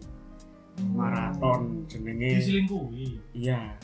Maraton 0.96 1.88
jenenge 1.88 2.40
Diselingkuhi? 2.40 3.08
Iya. 3.36 3.80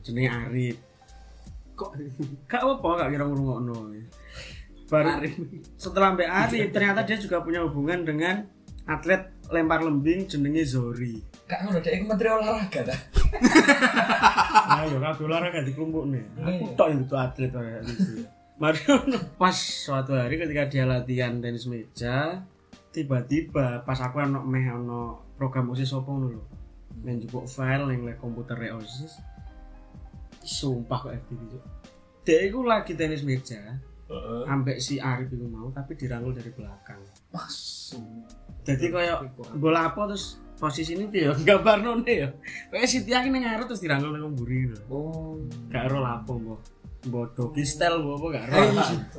Jenenge 0.00 0.30
Arif. 0.32 0.76
Kok 1.72 1.90
gak 2.50 2.60
apa 2.64 2.88
gak 3.00 3.10
kira 3.16 3.24
ngurungokno 3.24 3.76
baru 4.92 5.24
setelah 5.80 6.12
Mbak 6.12 6.28
Arif 6.28 6.68
ternyata 6.68 7.00
dia 7.08 7.16
juga 7.16 7.40
punya 7.40 7.64
hubungan 7.64 8.04
dengan 8.04 8.44
atlet 8.86 9.22
lempar 9.52 9.84
lembing 9.84 10.26
jenenge 10.26 10.64
Zori. 10.64 11.20
Kak 11.46 11.68
ngono 11.68 11.78
dek 11.84 11.92
iku 11.92 12.04
menteri 12.08 12.28
olahraga 12.32 12.80
ta. 12.88 12.96
nah 14.68 14.84
ya 14.88 14.98
kabeh 14.98 15.24
olahraga 15.28 15.60
dikumpul 15.64 16.08
nih 16.08 16.24
aku 16.40 16.64
tok 16.76 16.88
yang 16.88 17.00
itu 17.04 17.16
atlet 17.16 17.50
kayak 17.52 17.80
gitu. 17.86 18.24
Mari 18.60 18.78
pas 19.40 19.56
suatu 19.56 20.14
hari 20.14 20.38
ketika 20.38 20.70
dia 20.70 20.84
latihan 20.86 21.42
tenis 21.42 21.66
meja 21.66 22.46
tiba-tiba 22.92 23.82
pas 23.82 23.98
aku 24.00 24.20
ono 24.20 24.44
meh 24.44 24.68
ono 24.68 25.32
program 25.36 25.72
OSIS 25.72 25.92
opo 25.96 26.16
ngono 26.16 26.28
lho. 26.32 26.44
Main 27.02 27.18
juga 27.18 27.48
file 27.48 27.92
yang 27.92 28.02
lek 28.06 28.20
komputer 28.20 28.56
OSIS. 28.72 29.18
Sumpah 30.42 30.98
kok 31.06 31.14
FTV 31.14 31.40
Cuk. 31.54 31.64
dia 32.22 32.38
itu 32.46 32.62
lagi 32.62 32.94
tenis 32.94 33.26
meja 33.26 33.58
Heeh. 34.06 34.42
ambek 34.46 34.78
si 34.78 34.98
Arif 35.02 35.30
itu 35.30 35.46
mau 35.46 35.70
tapi 35.74 35.98
dirangkul 35.98 36.34
dari 36.34 36.50
belakang 36.54 37.02
jadi 38.62 38.86
kayak 38.88 39.18
bola 39.56 39.90
apa 39.90 40.06
terus 40.06 40.38
posisi 40.54 40.94
ini 40.94 41.10
dia 41.10 41.34
gambar 41.48 41.82
none 41.82 42.06
ya. 42.06 42.28
Kayak 42.70 42.86
si 42.86 43.02
Tia 43.02 43.26
ini 43.26 43.42
ngarep 43.42 43.66
terus 43.66 43.82
dirangkul 43.82 44.14
dengan 44.14 44.30
buri 44.30 44.70
gitu 44.70 44.78
Oh. 44.86 45.34
gak 45.66 45.90
ero 45.90 45.98
lapo 45.98 46.38
mbok. 46.38 46.60
Mbok 47.02 47.26
doggy 47.34 47.66
style 47.66 47.98
mbok 47.98 48.14
apa 48.22 48.26
gak 48.30 48.44
ero 48.46 48.62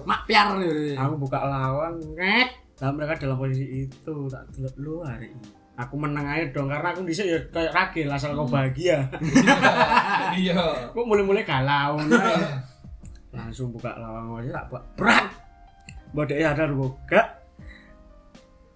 mak 0.08 0.22
piar. 0.24 0.56
Ya. 0.64 0.96
aku 1.04 1.14
buka 1.20 1.44
lawan 1.44 2.00
ngek. 2.16 2.50
Lah 2.80 2.90
mereka 2.96 3.20
dalam 3.20 3.36
posisi 3.36 3.66
itu 3.84 4.14
tak 4.32 4.48
delok. 4.56 4.74
Lu 4.80 5.04
hari 5.04 5.36
ini. 5.36 5.48
Aku 5.74 5.98
menang 6.00 6.24
aja 6.24 6.46
dong 6.54 6.70
karena 6.70 6.94
aku 6.94 7.02
bisa 7.02 7.26
ya 7.26 7.36
kayak 7.50 7.74
ragil 7.76 8.08
asal 8.08 8.32
kau 8.34 8.48
bahagia. 8.48 9.04
Iya. 10.40 10.56
kok 10.90 11.06
mulai-mulai 11.06 11.44
galau 11.46 12.00
langsung 13.30 13.70
buka 13.70 13.92
lawang 14.00 14.40
aja 14.40 14.64
tak 14.64 14.66
buat. 14.72 14.84
Berat. 14.96 15.26
Dhek 16.14 16.40
sadar 16.40 16.70
mbok. 16.72 16.94
Gak 17.10 17.28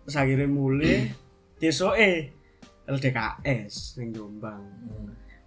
terus 0.08 0.24
akhirnya 0.24 0.48
mulai 0.48 1.12
besoke 1.60 2.32
LDKS 2.88 4.00
ning 4.00 4.16
Jombang. 4.16 4.64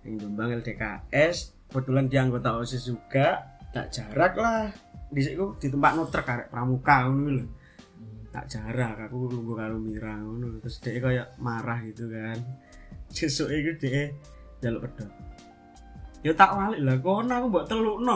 Ning 0.05 0.21
Jombang 0.21 0.61
LDKS 0.61 1.57
kebetulan 1.73 2.13
dia 2.13 2.21
anggota 2.29 2.61
OSIS 2.61 2.93
juga. 2.93 3.57
Tak 3.73 3.89
jarak 3.89 4.37
lah. 4.37 4.69
Dhisik 5.09 5.41
ku 5.41 5.57
di 5.57 5.73
tempat 5.73 5.97
notrek 5.97 6.29
karek 6.29 6.49
pramuka 6.53 7.09
ngono 7.09 7.41
lho. 7.41 7.47
Tak 8.29 8.45
jarak 8.53 9.09
aku 9.09 9.33
lungguh 9.33 9.57
karo 9.57 9.81
Mira 9.81 10.21
ngono. 10.21 10.61
Terus 10.61 10.77
dia 10.85 11.01
kayak 11.01 11.29
marah 11.41 11.81
gitu 11.81 12.13
kan. 12.13 12.37
Sesuk 13.17 13.49
iku 13.49 13.81
dia 13.81 14.13
jaluk 14.61 14.85
pedot 14.85 15.09
ya 16.21 16.37
tak 16.37 16.53
walik 16.53 16.85
lah 16.85 17.01
kono 17.01 17.33
aku 17.33 17.47
mbok 17.49 17.65
telukno 17.65 18.15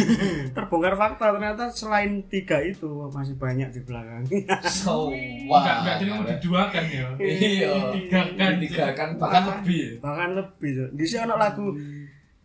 terbongkar 0.56 0.94
fakta 1.00 1.32
ternyata 1.32 1.64
selain 1.72 2.20
tiga 2.28 2.60
itu 2.60 3.08
masih 3.08 3.40
banyak 3.40 3.72
di 3.72 3.80
belakang 3.88 4.28
So, 4.68 5.08
Enggak 5.08 5.76
enggak 5.80 5.96
terima 5.96 6.22
diduakan 6.28 6.84
ya. 6.92 7.06
Iya. 7.16 7.68
Tiga 7.96 8.20
kan 8.36 8.52
tiga 8.60 8.86
kan 8.92 9.08
bahkan 9.16 9.42
lebih. 9.48 9.96
bahkan 10.04 10.36
lebih 10.36 10.70
tuh 10.76 10.88
di 10.92 11.04
sini 11.08 11.24
ada 11.24 11.36
lagu 11.40 11.72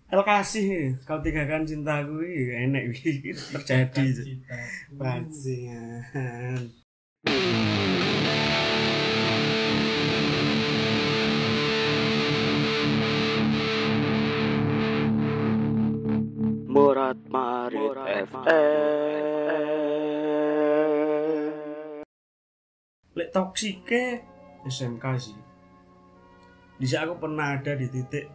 El 0.07 0.21
Kasih 0.23 0.95
kau 1.03 1.19
tinggalkan 1.19 1.67
cintaku 1.67 2.23
ini 2.23 2.71
enak 2.71 2.83
wih. 2.95 3.33
terjadi 3.33 4.03
tuh. 4.13 4.25
Murat 16.73 17.21
Marit 17.29 18.01
FM 18.01 19.53
lek 23.13 23.29
toksike 23.29 24.25
SMK 24.65 25.05
sih. 25.21 25.37
Di 26.81 26.89
sini 26.89 27.05
aku 27.05 27.21
pernah 27.21 27.53
ada 27.53 27.77
di 27.77 27.85
titik 27.93 28.25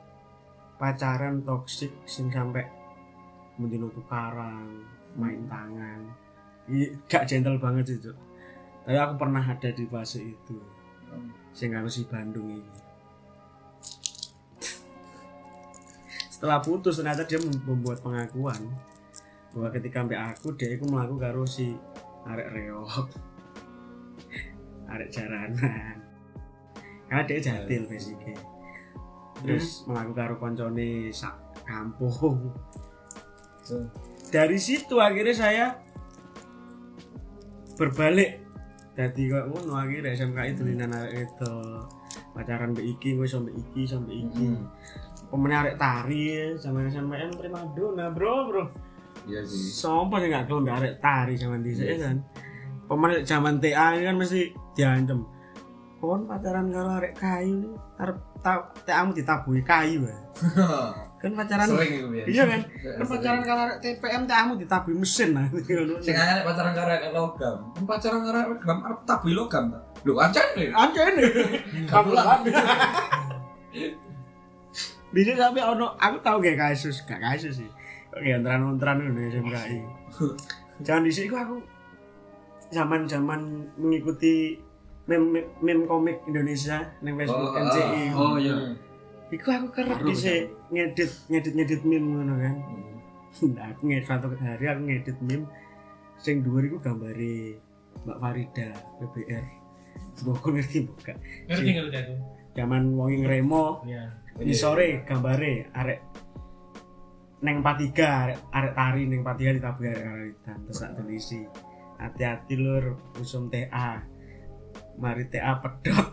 pacaran 0.78 1.42
toksik 1.42 1.90
sing 2.06 2.30
sampai 2.30 2.62
mendino 3.58 3.90
tukaran 3.90 4.86
main 5.18 5.42
tangan. 5.50 6.06
Iya, 6.70 6.94
gak 7.10 7.26
gentle 7.26 7.58
banget 7.58 7.90
sih 7.90 7.98
tapi 8.86 8.94
aku 8.94 9.18
pernah 9.18 9.42
ada 9.42 9.66
di 9.74 9.82
fase 9.90 10.22
itu. 10.22 10.62
Sing 11.50 11.74
karo 11.74 11.90
si 11.90 12.06
Bandung 12.06 12.54
ini 12.54 12.87
setelah 16.38 16.62
putus 16.62 17.02
ternyata 17.02 17.26
dia 17.26 17.42
mem- 17.42 17.66
membuat 17.66 17.98
pengakuan 17.98 18.62
bahwa 19.50 19.74
ketika 19.74 20.06
mbak 20.06 20.38
aku 20.38 20.54
dia 20.54 20.70
itu 20.70 20.86
melakukan 20.86 21.18
karo 21.18 21.42
si 21.42 21.74
arek 22.30 22.54
reok. 22.54 22.86
Arek 24.94 25.10
jaranan. 25.10 25.98
Karena 27.10 27.22
dia 27.26 27.38
jatil 27.42 27.90
basicnya 27.90 28.38
terus 29.42 29.86
melakukan 29.86 30.14
karo 30.14 30.34
koncone 30.38 31.10
sak 31.14 31.34
kampung. 31.62 32.50
Dari 34.30 34.58
situ 34.58 34.98
akhirnya 34.98 35.34
saya 35.34 35.66
berbalik. 37.78 38.42
Jadi 38.98 39.30
kok 39.30 39.46
ngono 39.54 39.78
akhirnya 39.78 40.14
SMK 40.14 40.38
itu 40.58 40.62
linan 40.66 40.90
arek 40.90 41.30
itu 41.30 41.54
pacaran 42.34 42.74
mbak 42.74 42.86
iki 42.86 43.14
gue 43.14 43.26
sampai 43.26 43.54
iki 43.54 43.82
sampai 43.86 44.14
iki. 44.26 44.50
Pemenang 44.54 45.07
arek 45.32 45.76
tari 45.76 46.56
sama 46.56 46.88
SMPN 46.88 47.36
prima 47.36 47.60
dona 47.76 48.08
bro 48.08 48.48
bro 48.48 48.64
Iya 49.28 49.44
sih. 49.44 49.76
Sopo 49.76 50.16
sih 50.16 50.32
gak 50.32 50.48
gelem 50.48 50.64
arek 50.72 51.04
tari 51.04 51.36
zaman 51.36 51.60
dhisik 51.60 51.84
ya 51.84 51.96
kan. 52.08 52.16
Pemain 52.88 53.20
zaman 53.20 53.60
TA 53.60 53.92
ini 53.92 54.08
kan 54.08 54.16
mesti 54.16 54.56
diancem. 54.72 55.20
Kon 56.00 56.24
pacaran 56.24 56.72
karo 56.72 56.96
arek 56.96 57.12
kayu 57.12 57.76
arep 58.00 58.16
ta- 58.40 58.72
TA-mu 58.88 59.12
ditabuhi 59.12 59.60
kayu 59.60 60.06
wae. 60.08 60.16
Kan 61.18 61.34
pacaran 61.34 61.66
Sering 61.66 61.90
itu 61.98 62.08
ya. 62.14 62.24
Iya 62.30 62.44
kan? 62.46 62.60
Kan 62.70 63.06
pacaran 63.10 63.42
karo 63.42 63.60
arek 63.66 63.78
TPM 63.82 64.22
TA-mu 64.24 64.54
ditabuhi 64.54 64.94
mesin 64.96 65.34
nah. 65.34 65.50
Sing 66.06 66.14
aneh 66.14 66.46
pacaran 66.46 66.72
karo 66.72 66.88
arek 66.88 67.10
logam. 67.10 67.56
Pacaran 67.84 68.20
karo 68.22 68.36
arek 68.38 68.50
logam 68.62 68.78
arep 68.86 69.00
tabuhi 69.04 69.34
logam 69.34 69.64
ta. 69.74 69.78
Lho 70.06 70.14
ancane. 70.16 70.64
Anjir 70.72 71.04
ini. 71.10 71.26
Kamulan. 71.90 72.40
Bisa 75.08 75.32
sampai 75.34 75.64
ono 75.64 75.96
aku 75.96 76.16
tahu 76.20 76.36
gak 76.44 76.58
kasus, 76.60 77.00
gak 77.08 77.20
kasus 77.20 77.64
sih. 77.64 77.70
Oke, 78.12 78.30
ontran-ontran 78.36 79.00
ngono 79.04 79.20
SMKI. 79.28 79.78
Jangan 80.84 81.02
di 81.04 81.12
sini 81.12 81.28
aku 81.32 81.56
zaman-zaman 82.68 83.40
mengikuti 83.80 84.56
meme, 85.08 85.40
meme 85.64 85.84
komik 85.88 86.20
Indonesia 86.28 86.84
nang 87.00 87.16
Facebook 87.16 87.56
NCI. 87.56 88.04
Oh 88.12 88.36
iya. 88.36 88.76
Iku 89.28 89.48
aku 89.48 89.66
kerep 89.72 89.98
dhisik 90.04 90.52
ngedit 90.72 91.10
ngedit 91.28 91.52
ngedit 91.56 91.82
meme 91.84 92.08
ngono 92.20 92.34
kan. 92.36 92.56
Nah, 93.52 93.66
aku 93.72 93.80
ngedit 93.88 94.06
satu 94.08 94.28
hari 94.36 94.64
aku 94.68 94.80
ngedit 94.84 95.18
meme 95.24 95.46
sing 96.20 96.44
dhuwur 96.44 96.64
iku 96.64 96.78
gambare 96.80 97.56
Mbak 98.04 98.18
Farida 98.20 98.68
PBR. 99.00 99.44
Mbok 100.22 100.44
ngerti 100.54 100.78
buka. 100.86 101.12
Ngerti 101.48 101.70
ngerti 101.74 101.96
aku. 101.96 102.14
Zaman 102.58 102.82
wong 102.98 103.22
ngremo 103.22 103.86
Iya. 103.86 104.04
Di 104.38 104.54
sore 104.54 105.02
gambare 105.02 105.68
arek 105.74 106.00
neng 107.38 107.62
43 107.62 108.02
arek, 108.02 108.38
arek 108.50 108.72
tari 108.74 109.02
neng 109.06 109.20
43 109.22 109.56
ditabuhi 109.58 109.88
arek 109.90 110.02
karawitan 110.02 110.56
terus 110.66 110.78
tak 110.78 110.92
tulisi 110.98 111.40
hati-hati 111.98 112.54
lur 112.58 112.84
usum 113.18 113.50
TA 113.50 114.02
mari 114.98 115.26
TA 115.30 115.58
pedot 115.58 116.10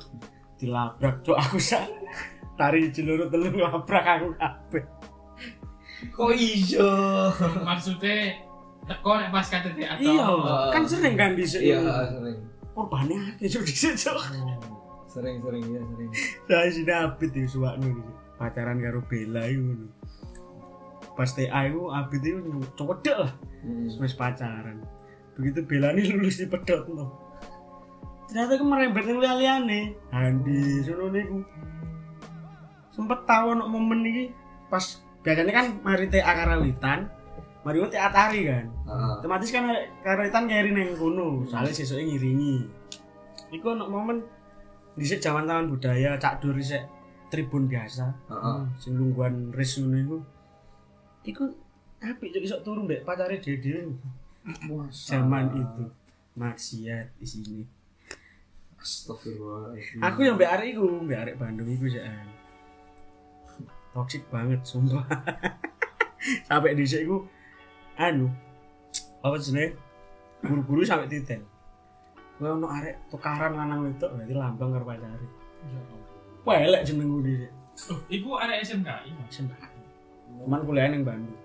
dilabrak 0.58 1.22
cok 1.22 1.38
aku 1.38 1.58
sak 1.58 1.86
tari 2.56 2.90
ciluru 2.90 3.28
telu 3.28 3.52
labrak 3.52 4.06
aku 4.08 4.28
kabeh. 4.40 4.84
Kok 6.16 6.32
iso? 6.32 6.88
Maksudnya 7.68 8.40
teko 8.88 9.18
nek 9.20 9.34
pas 9.34 9.44
KTT 9.44 9.80
atau 9.84 10.06
iya 10.06 10.26
kan 10.72 10.84
sering 10.86 11.16
kan 11.18 11.34
di 11.36 11.44
Iya, 11.44 11.82
sering. 12.08 12.38
korbannya 12.72 13.18
akeh 13.36 13.50
cok 13.50 13.64
di 13.66 13.74
cok 13.74 14.20
Sering 15.16 15.40
sering 15.40 15.64
ya 15.72 15.80
sering. 15.80 16.12
saya 16.52 16.70
sini 16.76 16.92
abit 16.92 17.32
di 17.32 17.48
suwakno 17.48 17.88
di 17.88 18.04
pacaran 18.36 18.84
karo 18.84 19.00
Bella 19.08 19.48
itu 19.48 19.88
pas 21.16 21.32
TA 21.32 21.72
itu 21.72 21.88
abit 21.88 22.20
itu 22.20 22.60
cowok 22.76 23.08
lah. 23.16 23.32
Wis 23.96 24.12
pacaran. 24.12 24.84
Begitu 25.40 25.64
Bella 25.64 25.96
ini 25.96 26.12
lulus 26.12 26.44
di 26.44 26.52
pedot 26.52 26.84
no 26.92 27.26
ternyata 28.26 28.58
aku 28.58 28.66
merembet 28.66 29.06
yang 29.06 29.40
liane 29.40 29.96
Andi 30.10 30.84
sono 30.84 31.08
niku. 31.14 31.40
Sempet 32.92 33.24
tahu 33.24 33.56
no 33.56 33.70
momen 33.72 34.04
ini 34.04 34.28
pas 34.68 35.00
biasanya 35.24 35.54
kan 35.54 35.66
mari 35.80 36.12
TA 36.12 36.32
karawitan 36.36 37.08
mari 37.64 37.80
TA 37.88 38.10
tari 38.12 38.44
kan. 38.44 38.66
Heeh. 38.68 39.12
otomatis 39.22 39.50
kan 39.54 39.72
karawitan 40.04 40.52
ngiri 40.52 40.76
neng 40.76 41.00
kono. 41.00 41.48
Soalnya 41.48 41.72
sesuai 41.72 42.04
ngiringi. 42.04 42.56
Iku 43.56 43.72
no 43.78 43.88
momen 43.88 44.26
dhisik 44.96 45.20
zaman 45.20 45.44
tahun 45.44 45.68
budaya 45.68 46.16
cak 46.16 46.40
dur 46.40 46.56
dhisik 46.56 46.84
tribun 47.28 47.68
biasa. 47.68 48.16
Heeh. 48.32 48.60
sing 48.80 48.96
lungguhan 48.96 49.52
ris 49.52 49.76
ngono 49.80 49.98
iku. 50.00 50.18
Iku 51.26 51.44
apik 52.00 52.32
cok 52.32 52.44
iso 52.46 52.58
turu 52.64 52.88
mbek 52.88 53.04
pacare 53.04 53.40
dhewe 53.44 53.92
zaman 54.92 55.46
itu. 55.58 55.84
Maksiat 56.36 57.16
di 57.20 57.28
sini. 57.28 57.64
Astagfirullahaladzim. 58.80 60.04
aku 60.04 60.20
yang 60.24 60.36
mbek 60.38 60.52
arek 60.52 60.68
iku 60.78 60.84
mbek 61.02 61.20
arek 61.26 61.36
Bandung 61.40 61.70
iku 61.72 61.86
sih 61.90 62.04
toksik 63.96 64.24
banget 64.28 64.60
sumpah. 64.68 65.08
Sampai 66.48 66.76
di 66.76 66.84
iku 66.84 67.24
anu 67.96 68.28
apa 69.24 69.40
jenenge? 69.42 69.80
Guru-guru 70.46 70.86
sampai 70.86 71.10
titen 71.10 71.42
Kowe 72.36 72.52
ono 72.52 72.68
arek 72.68 73.08
tukaran 73.08 73.56
lanang 73.56 73.88
wedok 73.88 74.12
berarti 74.12 74.34
lambang 74.36 74.70
karo 74.76 74.86
pacare. 74.86 75.28
Wah, 76.46 76.58
elek 76.62 76.84
jenengku 76.84 77.24
dhisik. 77.24 77.52
Oh, 77.92 78.00
iku 78.08 78.40
ada 78.40 78.56
SMKI. 78.60 79.12
Sembarang. 79.28 79.74
Cuman 80.44 80.62
kuliah 80.64 80.88
ning 80.92 81.04
Bandung. 81.04 81.40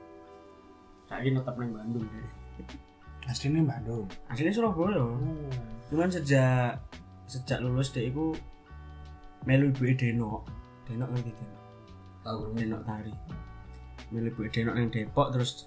Saiki 1.10 1.34
tetep 1.34 1.54
ning 1.58 1.70
Bandung 1.74 2.04
deh. 2.06 2.30
Aslinya 3.26 3.66
Bandung. 3.66 4.06
Aslinya 4.30 4.52
Surabaya. 4.54 5.06
Cuman 5.90 6.10
sejak 6.10 6.78
sejak 7.26 7.58
lulus 7.62 7.94
deh 7.94 8.06
iku 8.10 8.34
melu 9.46 9.70
ibu 9.70 9.82
Denok. 9.94 10.42
Denok 10.86 11.08
ngerti 11.14 11.32
Denok. 11.34 11.62
Tahu 12.26 12.40
Denok 12.54 12.82
tari. 12.86 13.14
Melu 14.10 14.28
ibu 14.30 14.42
Denok 14.50 14.74
ning 14.74 14.88
Depok 14.90 15.34
terus 15.34 15.66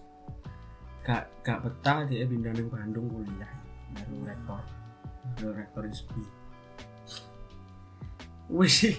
gak 1.03 1.27
gak 1.43 1.59
betah 1.63 2.07
dia 2.07 2.23
pindah 2.23 2.55
ning 2.55 2.67
Bandung 2.71 3.07
kuliah. 3.12 3.51
Baru 3.95 4.15
rektor. 4.23 4.82
Rektor 5.39 5.83
ISBI. 5.88 6.23
Wis 8.51 8.73
sih. 8.75 8.95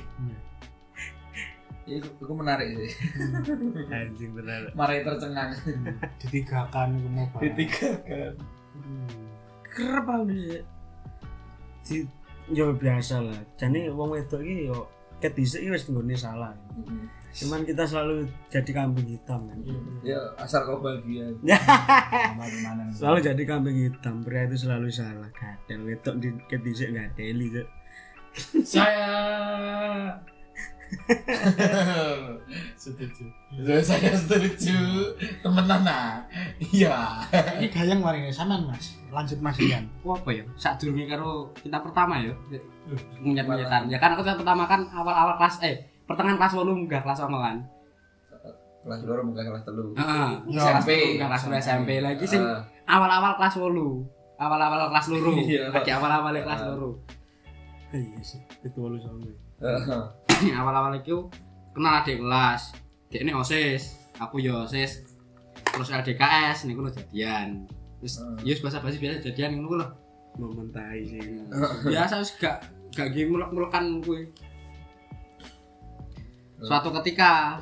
Ya, 1.84 2.00
itu, 2.00 2.08
itu 2.08 2.32
menarik 2.32 2.68
sih. 2.72 2.92
Anjing 3.92 4.32
bener. 4.32 4.72
Marai 4.72 5.04
tercengang. 5.04 5.52
Ditigakan 6.16 6.96
aku 6.96 7.08
mau 7.12 7.28
bahas. 7.28 7.44
Ketiga 7.44 7.88
kan. 8.08 8.34
kerep 9.74 10.06
aku 10.06 10.24
sih. 10.32 10.62
Di 11.84 11.96
yo 12.52 12.72
biasa 12.72 13.20
lah. 13.20 13.40
Jane 13.60 13.92
wong 13.92 14.16
wedok 14.16 14.40
iki 14.40 14.70
yo 14.72 14.88
ket 15.20 15.37
dhisik 15.37 15.60
iki 15.60 15.76
wis 15.76 15.84
nggone 15.90 16.16
salah. 16.16 16.56
Cuman 17.34 17.66
kita 17.66 17.82
selalu 17.82 18.30
jadi 18.46 18.70
kambing 18.70 19.10
hitam 19.10 19.50
kan. 19.50 19.58
Ya 20.06 20.22
asal 20.38 20.62
kau 20.62 20.78
bahagia. 20.78 21.34
Selalu 22.98 23.18
jadi 23.26 23.42
kambing 23.42 23.90
hitam. 23.90 24.22
Pria 24.22 24.46
itu 24.46 24.54
selalu 24.62 24.86
salah. 24.94 25.26
Gadel 25.34 25.82
wedok 25.82 26.14
di 26.22 26.30
ket 26.46 26.62
dhisik 26.62 26.94
ngadeli 26.94 27.50
Cuk. 27.50 27.66
Saya 28.74 29.10
setuju. 32.78 33.26
Saya 33.82 34.14
setuju. 34.14 34.78
Temenan 35.42 35.82
nah. 35.82 36.22
Iya. 36.62 37.18
Ini 37.58 37.66
gayang 37.66 37.98
mari 37.98 38.30
sampean 38.30 38.62
Mas. 38.70 38.94
Lanjut 39.10 39.42
Mas 39.42 39.58
Ian. 39.58 39.90
Wah, 40.06 40.14
apa 40.14 40.30
ya? 40.30 40.46
Saat 40.54 40.78
durunge 40.78 41.10
karo 41.10 41.50
kita 41.58 41.82
pertama 41.82 42.22
ya. 42.22 42.30
Menyet-menyetan. 43.18 43.90
Ya 43.90 43.98
kan 43.98 44.14
aku 44.14 44.22
kita 44.22 44.38
pertama 44.38 44.70
kan 44.70 44.86
awal-awal 44.94 45.34
kelas 45.34 45.58
eh 45.66 45.93
pertengahan 46.04 46.36
kelas 46.36 46.52
8 46.54 46.84
enggak 46.84 47.02
kelas 47.02 47.18
9 47.20 47.32
kan. 47.36 47.56
Kelas 48.84 49.00
loro 49.02 49.20
bukan 49.24 49.44
kelas 49.48 49.64
telu. 49.64 49.96
Heeh. 49.96 50.30
Ya, 50.46 50.60
Kelas 50.60 50.84
SMP. 50.84 50.90
enggak 51.16 51.28
kelas 51.32 51.42
dua 51.42 51.56
SMP 51.58 51.90
lagi 51.98 52.24
sing 52.24 52.42
awal-awal 52.84 53.32
kelas 53.36 53.54
8. 53.56 53.72
Awal-awal 54.36 54.80
kelas 54.90 55.06
loro. 55.08 55.30
Iya. 55.40 55.62
Lagi 55.72 55.90
awal-awal 55.90 56.34
kelas 56.36 56.60
loro. 56.68 56.90
Iya 57.90 58.20
sih. 58.20 58.40
Itu 58.60 58.84
lu 58.84 58.98
sama. 58.98 59.24
ah. 59.64 60.04
awal-awal 60.52 60.92
itu 60.94 61.30
kenal 61.72 62.02
adik 62.02 62.18
kelas 62.18 62.74
dia 63.06 63.22
ini 63.22 63.30
osis 63.30 63.94
aku 64.18 64.38
ya 64.38 64.66
osis 64.66 65.06
terus 65.64 65.88
LDKS 65.88 66.66
nih 66.66 66.74
kulo 66.74 66.90
jadian 66.90 67.62
terus 67.98 68.18
ya 68.42 68.54
bahasa 68.58 68.82
basi 68.82 68.98
biasa 68.98 69.22
jadian 69.22 69.58
ngono 69.58 69.78
loh 69.78 69.90
Momen 70.34 70.66
tai 70.68 71.06
sih. 71.06 71.22
biasa 71.86 72.18
wis 72.18 72.34
gak 72.36 72.66
gak 72.90 73.14
gini 73.14 73.30
mulek-mulekan 73.30 74.02
kuwi 74.02 74.26
suatu 76.62 76.94
ketika 77.02 77.58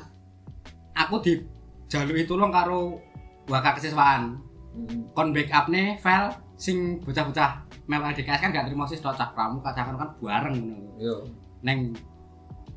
aku 0.93 1.15
di 1.23 1.33
jalui 1.89 2.25
tulung 2.29 2.53
karo 2.53 3.01
waka 3.49 3.77
kesiswaan. 3.77 4.37
Hmm. 4.73 5.05
kon 5.13 5.29
backup 5.29 5.69
nih 5.69 6.01
file 6.01 6.33
sing 6.57 6.97
bocah-bocah 7.05 7.61
mel 7.85 8.01
LDKS 8.09 8.41
kan 8.41 8.49
gak 8.49 8.65
terima 8.65 8.89
tok 8.89 9.13
cah 9.13 9.29
pramuka 9.29 9.69
cah 9.69 9.85
kan 9.85 10.17
bareng 10.17 10.57
ngono 10.57 10.89
Yo. 10.97 11.15
neng 11.61 11.93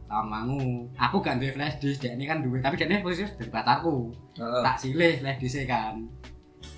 tawang 0.05 0.29
mangu 0.29 0.61
aku 0.93 1.25
gak 1.25 1.41
duwe 1.41 1.57
flash 1.57 1.81
disk 1.81 2.05
dia 2.05 2.13
ini 2.13 2.29
kan 2.29 2.45
duwe 2.45 2.61
tapi 2.61 2.77
dia 2.77 2.85
ini 2.85 3.01
posisi 3.01 3.33
dari 3.41 3.49
patarku 3.49 4.13
Heeh. 4.37 4.61
tak 4.61 4.77
silih 4.77 5.25
flash 5.25 5.41
disk 5.41 5.65
kan. 5.65 6.05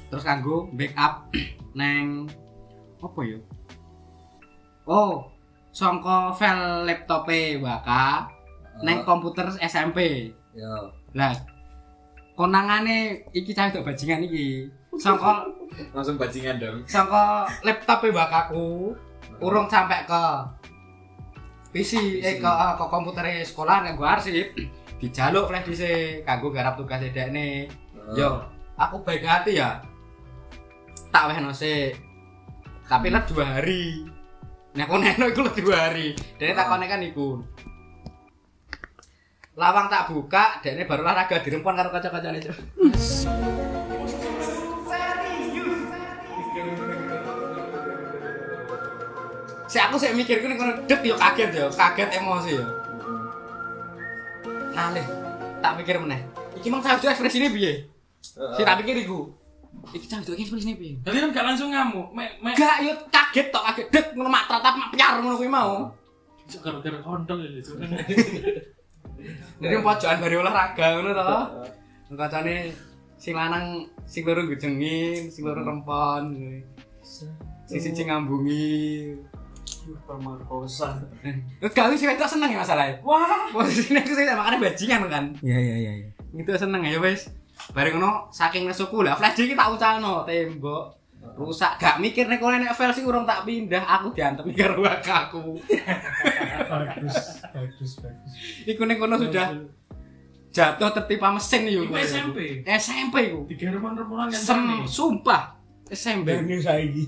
Terus 0.07 0.23
kanggo 0.23 0.71
backup 0.71 1.35
neng 1.79 2.31
apa 3.03 3.21
ya? 3.27 3.39
Oh 4.87 5.35
songko 5.75 6.31
file 6.39 6.87
laptope 6.87 7.59
waka 7.59 8.31
neng 8.83 9.03
komputer 9.03 9.47
SMP 9.59 10.31
Yo. 10.55 10.91
lah 11.15 11.35
konangane 12.39 13.27
iki 13.35 13.51
cah 13.51 13.67
itu 13.67 13.83
bajingan 13.83 14.23
iki. 14.23 14.71
Songko 14.99 15.51
Langsung 15.95 16.15
bajingan 16.19 16.63
dong. 16.63 16.77
songko 16.87 17.47
laptope 17.67 18.15
wakaku 18.15 18.95
urung 19.43 19.67
sampai 19.67 20.07
ke 20.07 20.23
PC, 21.75 22.23
eh 22.25 22.41
ke, 22.41 22.49
ke 22.51 22.85
komputer 22.89 23.45
sekolah 23.45 23.85
nggak 23.85 23.95
gua 23.99 24.17
arsip 24.17 24.57
dijaluk 24.99 25.47
flash 25.51 25.67
disk 25.69 25.85
kanggo 26.27 26.49
garap 26.51 26.75
tugas 26.81 26.99
dek 26.99 27.29
nih 27.31 27.69
yo 28.17 28.41
aku 28.79 29.03
baik 29.03 29.27
hati 29.27 29.59
ya. 29.59 29.83
Tak 31.11 31.29
wehno 31.35 31.51
sik. 31.51 31.99
Tapi 32.89 33.13
lah 33.13 33.23
dua 33.27 33.45
hari. 33.59 34.07
Nek 34.79 34.87
kono 34.89 35.05
iku 35.05 35.41
lah 35.45 35.55
dua 35.59 35.77
hari. 35.91 36.15
Dene 36.39 36.55
tak 36.57 36.71
konek 36.71 36.89
kan 36.89 37.03
iku 37.03 37.43
lawang 39.59 39.91
tak 39.91 40.07
buka 40.07 40.63
dene 40.63 40.87
baru 40.87 41.03
olahraga 41.03 41.43
dirempon 41.43 41.75
karo 41.75 41.91
kaca-kacane 41.91 42.39
Cuk. 42.39 42.55
Si 49.69 49.77
aku 49.77 50.01
sih 50.01 50.15
mikir 50.15 50.41
kene 50.41 50.55
kono 50.55 50.73
det 50.87 51.03
yo 51.03 51.19
kaget 51.19 51.51
yo, 51.53 51.67
kaget 51.75 52.09
emosi 52.23 52.57
yo. 52.57 52.65
Nalih, 54.73 55.05
tak 55.59 55.75
mikir 55.75 55.99
meneh. 55.99 56.23
Iki 56.55 56.71
mang 56.71 56.81
cah 56.81 56.95
ekspresine 56.95 57.51
piye? 57.51 57.85
Si 58.55 58.63
tak 58.63 58.79
pikir 58.81 58.95
iku. 59.03 59.29
Iki 59.91 60.07
iki 60.07 60.43
ekspresine 60.47 60.79
piye? 60.79 61.03
Jadi 61.03 61.19
kan 61.19 61.35
gak 61.35 61.47
langsung 61.53 61.75
ngamuk. 61.75 62.15
Mek 62.15 62.39
mek 62.41 62.55
Gak 62.55 62.87
yo 62.87 62.95
kaget 63.11 63.51
tok 63.51 63.67
kaget 63.75 63.87
det 63.91 64.07
ngono 64.15 64.31
mak 64.31 64.47
tatap 64.47 64.79
mak 64.79 64.95
piar 64.95 65.19
ngono 65.19 65.35
kuwi 65.35 65.51
mau. 65.51 65.91
Kontol 67.05 67.45
ya 67.45 67.51
itu. 67.59 67.75
Jadi 69.59 69.75
pojokan 69.83 70.19
bari 70.23 70.37
olahraga 70.39 70.87
ngono 70.99 71.11
to. 71.13 71.39
Kancane 72.15 72.73
sing 73.19 73.35
lanang 73.35 73.85
sing 74.07 74.23
loro 74.25 74.47
gujengin, 74.47 75.29
sing 75.29 75.43
loro 75.43 75.61
rempon. 75.67 76.39
Sing 77.69 77.79
siji 77.83 78.07
ngambungi. 78.07 79.13
Permakosa. 80.05 81.01
Terus 81.61 81.73
gak 81.73 81.89
wis 81.89 82.05
wedok 82.05 82.29
seneng 82.29 82.53
ya 82.53 82.61
masalahnya. 82.61 83.01
Wah, 83.01 83.49
posisinya 83.53 84.05
aku 84.05 84.13
sih 84.13 84.25
makanya 84.29 84.59
bajingan 84.61 85.01
kan. 85.09 85.25
Iya 85.41 85.59
iya 85.59 85.77
iya 85.81 85.93
iya. 86.05 86.09
Gitu 86.37 86.51
seneng 86.61 86.85
ya 86.85 87.01
wis. 87.01 87.33
Bareng 87.73 87.97
ngono 87.97 88.29
saking 88.29 88.69
nesuku 88.69 89.01
lah 89.01 89.17
flash 89.17 89.35
disk 89.35 89.57
tak 89.57 89.73
ucalno 89.73 90.29
tembok. 90.29 90.93
Rusak 91.19 91.79
gak 91.79 92.03
mikir 92.03 92.27
nek 92.27 92.43
kono 92.43 92.59
nek 92.59 92.75
file 92.75 92.91
sing 92.91 93.07
urung 93.07 93.23
tak 93.23 93.47
pindah 93.47 93.83
aku 93.87 94.11
diantem 94.11 94.51
karo 94.55 94.83
wakaku. 94.83 95.55
Bagus, 96.67 97.17
bagus, 97.55 97.91
bagus. 98.03 98.33
Iku 98.67 98.83
ning 98.87 98.99
kono 98.99 99.15
sudah 99.19 99.55
jatuh 100.51 100.91
tertimpa 100.95 101.31
mesin 101.31 101.63
yo. 101.71 101.87
Iku 101.87 101.95
SMP. 101.95 102.67
SMP 102.67 103.15
iku. 103.31 103.47
Tiga 103.47 103.71
remon-remonan 103.71 104.35
kan 104.35 104.39
Sem 104.39 104.63
sumpah 104.91 105.59
SMP. 105.91 106.35
Saiki. 106.59 107.05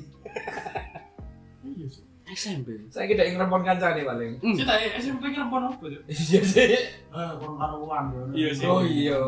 Iya 1.67 1.87
sih. 1.91 2.05
SMP. 2.31 2.87
Saya 2.87 3.11
kira 3.11 3.27
ingin 3.27 3.43
rempon 3.43 3.67
kancane 3.67 4.07
paling. 4.07 4.39
Hmm. 4.39 4.55
Cita 4.55 4.79
SMP 4.95 5.35
ki 5.35 5.39
remon 5.43 5.67
apa 5.67 5.83
Cuk? 5.83 6.03
Iya 6.07 6.41
sih. 6.47 6.67
Eh, 6.71 7.31
kurang 7.39 7.59
karuan 7.59 8.05
yo. 8.15 8.23
Iya 8.31 8.51
sih. 8.55 8.67
Oh 8.71 8.83
iya. 8.87 9.19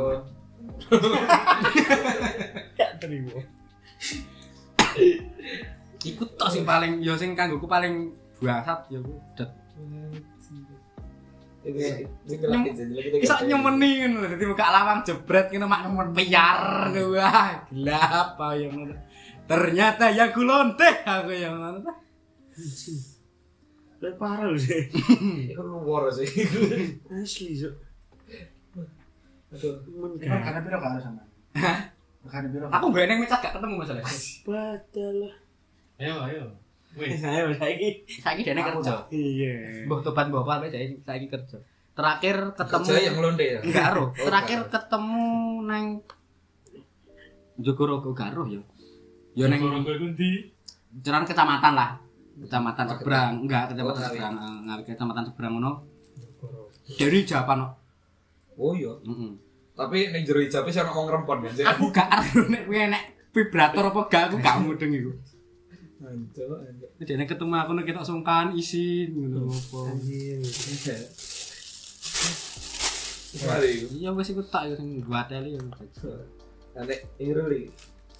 Iku 6.02 6.22
tok 6.34 6.50
sing 6.50 6.62
paling 6.66 6.98
yo 6.98 7.14
sing 7.14 7.38
kanggoku 7.38 7.66
paling 7.70 8.10
bangsat 8.42 8.90
yo 8.90 8.98
ku. 9.00 9.14
Det. 9.36 9.48
Iso 13.22 13.34
nyemeni 13.46 14.02
ngono 14.02 14.26
dadi 14.26 14.44
buka 14.50 14.66
lawang 14.66 15.06
jebret 15.06 15.46
ngono 15.54 15.66
mak 15.70 15.80
nemen 15.86 16.08
piar 16.10 16.90
wah 16.90 17.50
gelap 17.70 18.34
ayo 18.50 18.66
ngono. 18.74 18.94
Ternyata 19.46 20.10
ya 20.10 20.34
kulonteh 20.34 21.06
aku 21.06 21.30
yang 21.30 21.54
ngono. 21.62 21.90
Lah 24.02 24.12
parah 24.18 24.50
lho 24.50 24.58
sih. 24.58 24.90
Iku 25.54 25.62
luar 25.62 26.10
sih. 26.10 26.26
Asli 27.06 27.54
Cuk. 27.54 27.74
Aduh. 29.54 29.78
Men 29.94 30.18
karena 30.18 30.58
biro 30.58 30.76
gak 30.82 30.90
ada 30.98 31.00
sama. 31.06 31.22
Karena 32.32 32.48
biro. 32.48 32.64
Aku 32.66 32.86
gak 32.88 33.04
neng 33.04 33.20
mecat 33.20 33.38
gak 33.38 33.52
ketemu 33.52 33.74
masalah. 33.76 34.04
padahal. 34.42 35.18
Ayo 36.00 36.14
ayo. 36.24 36.42
Wih. 36.92 37.12
Saya 37.22 37.44
saiki. 37.52 37.88
Saiki 38.08 38.42
dene 38.42 38.60
kerja. 38.62 39.04
Iya. 39.06 39.84
Mbah 39.84 40.00
tobat 40.00 40.26
mbah 40.26 40.40
apa 40.42 40.64
saiki 40.66 40.96
saiki 40.98 41.28
kerja. 41.28 41.60
Terakhir 41.92 42.56
ketemu 42.56 42.84
Kerja 42.86 43.00
yang 43.02 43.16
londe 43.20 43.44
ya. 43.46 43.60
Enggak. 43.60 43.88
Oh, 43.94 44.08
Terakhir 44.16 44.60
ketemu 44.66 45.24
nang 45.62 45.84
Jogorogo 47.58 48.10
gak 48.10 48.32
aruh 48.32 48.48
ya. 48.48 48.62
Ya 49.34 49.46
neng 49.46 49.60
Orang 49.62 49.84
gue 49.84 49.96
kunti. 49.98 50.30
jalan 50.98 51.24
kecamatan 51.24 51.72
lah. 51.72 52.00
Kecamatan 52.34 52.84
Oh, 52.84 52.90
seberang, 52.90 53.30
enggak 53.38 53.62
Oh, 53.62 53.68
kecamatan 53.70 53.92
Ngawi. 53.94 54.08
seberang, 54.08 54.34
eh, 54.34 54.56
Ngawi 54.62 54.82
kecamatan 54.86 55.24
seberang 55.24 55.52
ngono. 55.54 55.72
Dari 56.90 57.20
Japan. 57.22 57.58
Oh 58.54 58.72
iya. 58.72 58.92
Heeh. 58.98 59.32
Tapi 59.72 60.12
ning 60.12 60.22
jero 60.28 60.40
sih 60.44 60.80
ono 60.84 60.92
wong 60.92 61.08
rempon 61.08 61.38
ya. 61.48 61.72
Aku 61.72 61.88
gak 61.96 62.08
aruh 62.12 62.46
nek 62.52 62.68
kuwi 62.68 62.78
enek 62.92 63.32
vibrator 63.32 63.88
apa 63.88 64.00
gak 64.12 64.22
aku 64.28 64.36
gak 64.44 64.56
mudeng 64.60 64.92
iku. 64.92 65.12
Anjir. 66.02 66.50
Jadi 67.00 67.24
ketemu 67.24 67.54
aku 67.56 67.72
nek 67.72 67.84
ketok 67.88 68.04
sungkan 68.04 68.52
isin 68.52 69.16
ngono 69.16 69.48
apa. 69.48 69.80
Mari. 73.32 73.72
Iya 73.96 74.12
wis 74.12 74.28
iku 74.28 74.44
tak 74.44 74.68
ya 74.68 74.74
sing 74.76 75.00
buat 75.08 75.24
teli 75.32 75.56
ya. 75.56 75.60
Nek 76.88 77.00
iruli. 77.16 77.72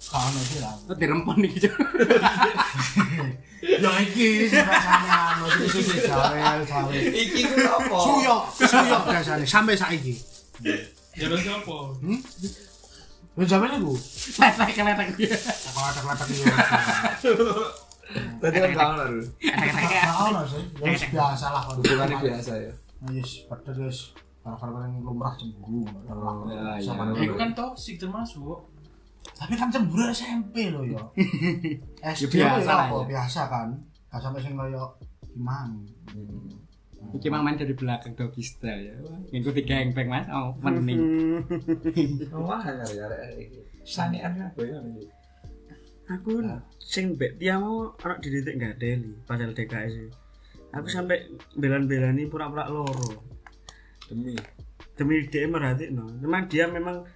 Kalau 0.03 0.41
sih 0.41 0.59
lah. 0.59 0.73
Kok 0.89 0.97
dirempon 0.97 1.45
iki. 1.45 1.69
Ya 3.63 3.91
iki 4.03 4.51
sama 4.51 4.75
anu 5.39 5.45
iki 5.63 5.79
iki 5.79 5.97
jawel 6.03 6.59
jawel. 6.67 6.99
Iki 6.99 7.41
ku 7.47 7.57
apa? 7.63 7.97
Suyok, 8.03 8.41
suyok 8.59 9.01
biasanya 9.07 9.45
sampai 9.47 9.79
saiki. 9.79 10.17
Jalan 11.13 11.39
siapa? 11.39 11.77
Lu 13.33 13.43
jawel 13.45 13.71
iku. 13.81 13.93
Letek 14.37 14.77
letek. 14.85 15.07
Kalau 15.17 15.81
ada 15.89 16.01
letak 16.05 16.27
iki. 16.29 16.43
Tadi 18.13 18.57
kan 18.59 18.69
gak 18.77 18.87
ono 18.93 19.03
dulu. 19.09 19.25
Nah, 19.25 20.13
ono 20.29 20.41
sih. 20.45 20.63
Ya 20.77 20.93
biasa 20.93 21.47
lah. 21.49 21.63
gitu. 21.73 21.97
biasa 21.97 22.51
ya. 22.61 22.71
Yes, 23.09 23.45
padahal 23.49 23.89
guys. 23.89 23.99
Kalau 24.43 24.75
yang 24.83 25.01
lumrah 25.01 25.33
cemburu. 25.39 25.87
Oh, 26.11 26.45
ya, 26.51 26.77
Sama 26.83 27.09
iya. 27.09 27.15
dulu. 27.15 27.23
Itu 27.25 27.33
kan 27.39 27.49
toksik 27.55 27.95
termasuk. 27.97 28.59
Tapi 29.33 29.53
kan 29.55 29.71
cemburu 29.71 30.03
SMP 30.11 30.69
loh 30.69 30.83
ya. 30.93 31.01
SD 32.03 32.37
Ya, 32.37 32.59
biasa 32.59 32.69
ya 32.69 32.75
lah, 32.75 32.87
ya. 32.91 33.05
Biasa 33.07 33.41
kan. 33.49 33.67
Gak 34.11 34.21
sampai 34.21 34.41
sing 34.43 34.53
kaya 34.53 34.83
gimana. 35.33 35.73
Iki 37.11 37.27
mang 37.27 37.43
main 37.43 37.59
dari 37.59 37.75
belakang 37.75 38.15
doggy 38.15 38.39
style 38.39 38.83
ya. 38.87 38.95
Ngikuti 39.29 39.67
gangbang 39.67 40.07
Mas. 40.07 40.27
Oh, 40.31 40.55
mending. 40.63 40.99
Wah, 42.47 42.63
ya 42.63 42.85
ya. 42.87 43.05
Sanean 43.83 44.39
apa 44.39 44.61
ya? 44.63 44.79
aku 46.11 46.43
sing 46.83 47.15
mbek 47.15 47.39
dia 47.39 47.55
mau 47.55 47.95
anak 48.03 48.19
dididik 48.19 48.59
nggak 48.59 48.75
deli 48.75 49.15
padahal 49.23 49.55
DKS 49.55 49.93
itu. 49.95 50.11
aku 50.75 50.87
sampai 50.91 51.31
belan-belani 51.55 52.27
pura-pura 52.27 52.67
loro 52.67 53.23
Demi. 54.11 54.35
demi 54.99 55.23
dia 55.31 55.47
merhati 55.47 55.89
no 55.95 56.05
memang 56.19 56.43
dia 56.51 56.67
memang 56.67 57.07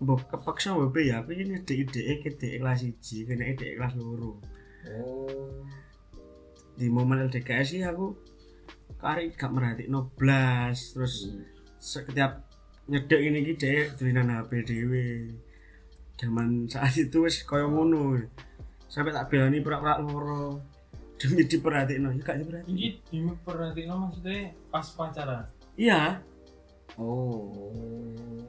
mbok 0.00 0.32
kepaksa 0.32 0.72
mbok 0.72 0.96
ya 0.96 1.20
aku 1.20 1.36
ini 1.36 1.60
ide 1.60 1.74
ide 1.86 2.24
ke 2.24 2.32
ide 2.32 2.48
kelas 2.56 2.80
siji 2.80 3.28
kena 3.28 3.52
ide 3.52 3.76
kelas 3.76 3.94
loro 4.00 4.40
Oh. 4.80 5.60
di 6.72 6.88
momen 6.88 7.28
LDKS 7.28 7.66
sih 7.68 7.84
aku 7.84 8.16
kari 9.00 9.32
gak 9.32 9.50
merhati 9.50 9.88
no 9.88 10.12
blas 10.12 10.92
terus 10.92 11.32
setiap 11.76 12.44
nyedek 12.86 13.20
ini 13.20 13.38
ki 13.42 13.54
dhek 13.56 13.86
dulinan 13.96 14.28
HP 14.30 14.50
dhewe. 14.62 15.06
Zaman 16.14 16.68
saat 16.68 16.92
itu 16.94 17.24
wis 17.24 17.40
kaya 17.42 17.64
ngono. 17.64 18.20
Sampai 18.86 19.10
tak 19.10 19.30
belani 19.30 19.58
pura-pura 19.58 19.96
loro 19.96 20.60
demi 21.16 21.44
diperhatikno. 21.44 22.10
Ya 22.10 22.20
gak 22.20 22.38
diperhatiin 22.38 22.70
Ini 22.70 22.86
diperhatiin 23.08 23.88
maksudnya 23.90 24.52
pas 24.68 24.86
pacaran. 24.90 25.44
iya. 25.74 26.20
Oh. 26.98 27.54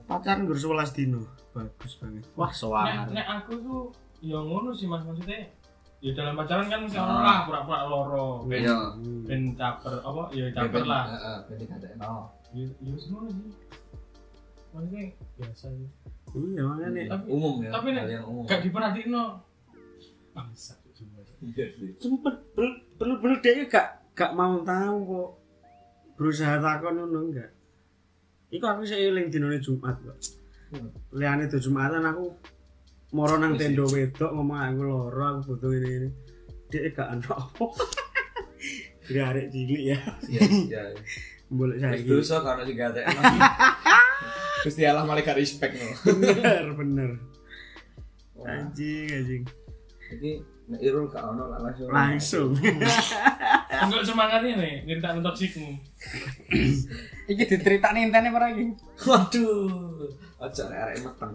pacaran 0.04 0.44
gur 0.44 0.58
11 0.58 0.92
dino. 0.92 1.24
Bagus 1.52 1.96
banget. 1.96 2.24
Wah, 2.34 2.50
Nek, 2.50 2.58
soal. 2.58 2.88
nek 3.12 3.28
aku 3.40 3.54
tuh 3.60 3.82
ya 4.20 4.36
ngono 4.36 4.74
sih 4.74 4.90
mas. 4.90 5.06
Maksudnya 5.06 5.48
ya 6.02 6.12
dalam 6.12 6.34
pacaran 6.34 6.66
kan 6.66 6.80
mesti 6.82 6.98
Ah. 6.98 7.06
orang 7.06 7.22
lah 7.22 7.38
pura-pura 7.46 7.80
loro 7.86 8.28
ben 8.44 8.60
Iya. 8.60 8.78
ben 9.24 9.42
caper 9.54 9.94
apa 10.02 10.22
ya 10.32 10.46
caper 10.50 10.84
lah 10.84 11.04
Heeh, 11.08 11.38
ben 11.46 11.58
dikatekno. 11.60 12.14
ya 12.52 12.66
ya 12.80 12.94
semua 12.98 13.22
sih 13.28 13.50
maksudnya 14.72 15.02
biasa 15.36 15.66
sih 15.70 15.90
iya 16.34 16.62
makanya 16.64 17.02
tapi 17.12 17.26
Umum 17.28 17.54
ya. 17.60 17.70
Tapi 17.70 17.88
umum. 18.20 18.44
gak 18.44 18.62
diperhatiin 18.62 19.10
no 19.10 19.26
bangsa 20.32 20.74
cuma 20.92 21.22
Iya 21.40 21.66
sih. 21.72 21.92
sempet 21.98 22.36
bener-bener 22.98 23.38
dia 23.40 23.66
gak 23.66 23.88
gak 24.12 24.32
mau 24.32 24.58
tahu 24.62 24.98
kok 25.04 25.30
berusaha 26.16 26.58
takon 26.58 26.98
ngono 26.98 27.30
enggak 27.30 27.52
Iku 28.50 28.66
aku 28.66 28.84
seiling 28.84 29.32
dinone 29.32 29.58
Jumat 29.58 29.96
kok. 29.98 30.18
Liane 31.10 31.48
itu 31.48 31.56
Jumatan 31.58 32.04
aku 32.04 32.36
moro 33.12 33.36
nang 33.36 33.60
tenda 33.60 33.84
wedok 33.84 34.32
ngomong 34.32 34.60
aku 34.60 34.82
loro 34.88 35.22
aku 35.22 35.40
butuh 35.56 35.72
ini 35.76 35.90
ini. 36.00 36.10
Dia 36.72 36.88
gak 36.96 37.12
ono 37.20 37.32
apa. 37.36 37.66
Dia 39.12 39.24
arek 39.28 39.52
cilik 39.52 39.82
ya. 39.92 40.00
Iya, 40.32 40.42
iya. 40.48 40.82
Boleh 41.52 41.76
Wis 41.76 41.84
saiki. 41.84 42.08
dosa 42.08 42.36
kalau 42.40 42.64
dikatekno. 42.70 43.22
Gusti 44.64 44.88
Allah 44.88 45.04
malah 45.04 45.20
gak 45.20 45.36
respect 45.36 45.76
no. 45.76 45.88
Bener 46.16 46.66
bener. 46.80 47.12
Anjing 48.48 49.08
anjing. 49.12 49.44
Iki 50.16 50.32
nek 50.72 50.80
Irul 50.80 51.12
gak 51.12 51.28
ono 51.28 51.52
lah 51.52 51.60
langsung. 51.60 51.92
Langsung. 51.92 52.50
enggak 53.82 54.06
semangatnya 54.06 54.62
nih 54.62 54.74
cerita 54.86 55.18
toksikmu 55.26 55.74
Iki 57.26 57.44
diceritakne 57.50 58.08
intene 58.08 58.30
ora 58.32 58.54
iki? 58.54 58.72
Waduh. 59.04 60.08
Aja 60.40 60.70
arek 60.72 61.04
meteng. 61.04 61.34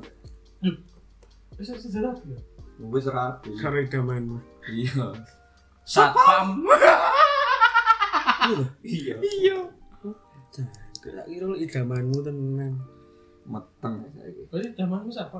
Bisa 1.56 1.72
sejarah 1.74 2.14
ya 2.24 2.38
Wis 2.76 3.08
rapi. 3.08 3.56
Sore 3.56 3.88
damanmu. 3.88 4.36
Iya. 4.68 5.08
Satpam. 5.82 6.60
Iya. 8.84 9.16
Iya. 9.16 9.56
Kira 11.00 11.22
Irul 11.24 11.56
idamanmu 11.56 12.20
tenan. 12.20 12.76
Meteng 13.46 14.04
saiki. 14.12 14.42
berarti 14.50 14.68
zamanmu 14.74 15.08
siapa 15.08 15.38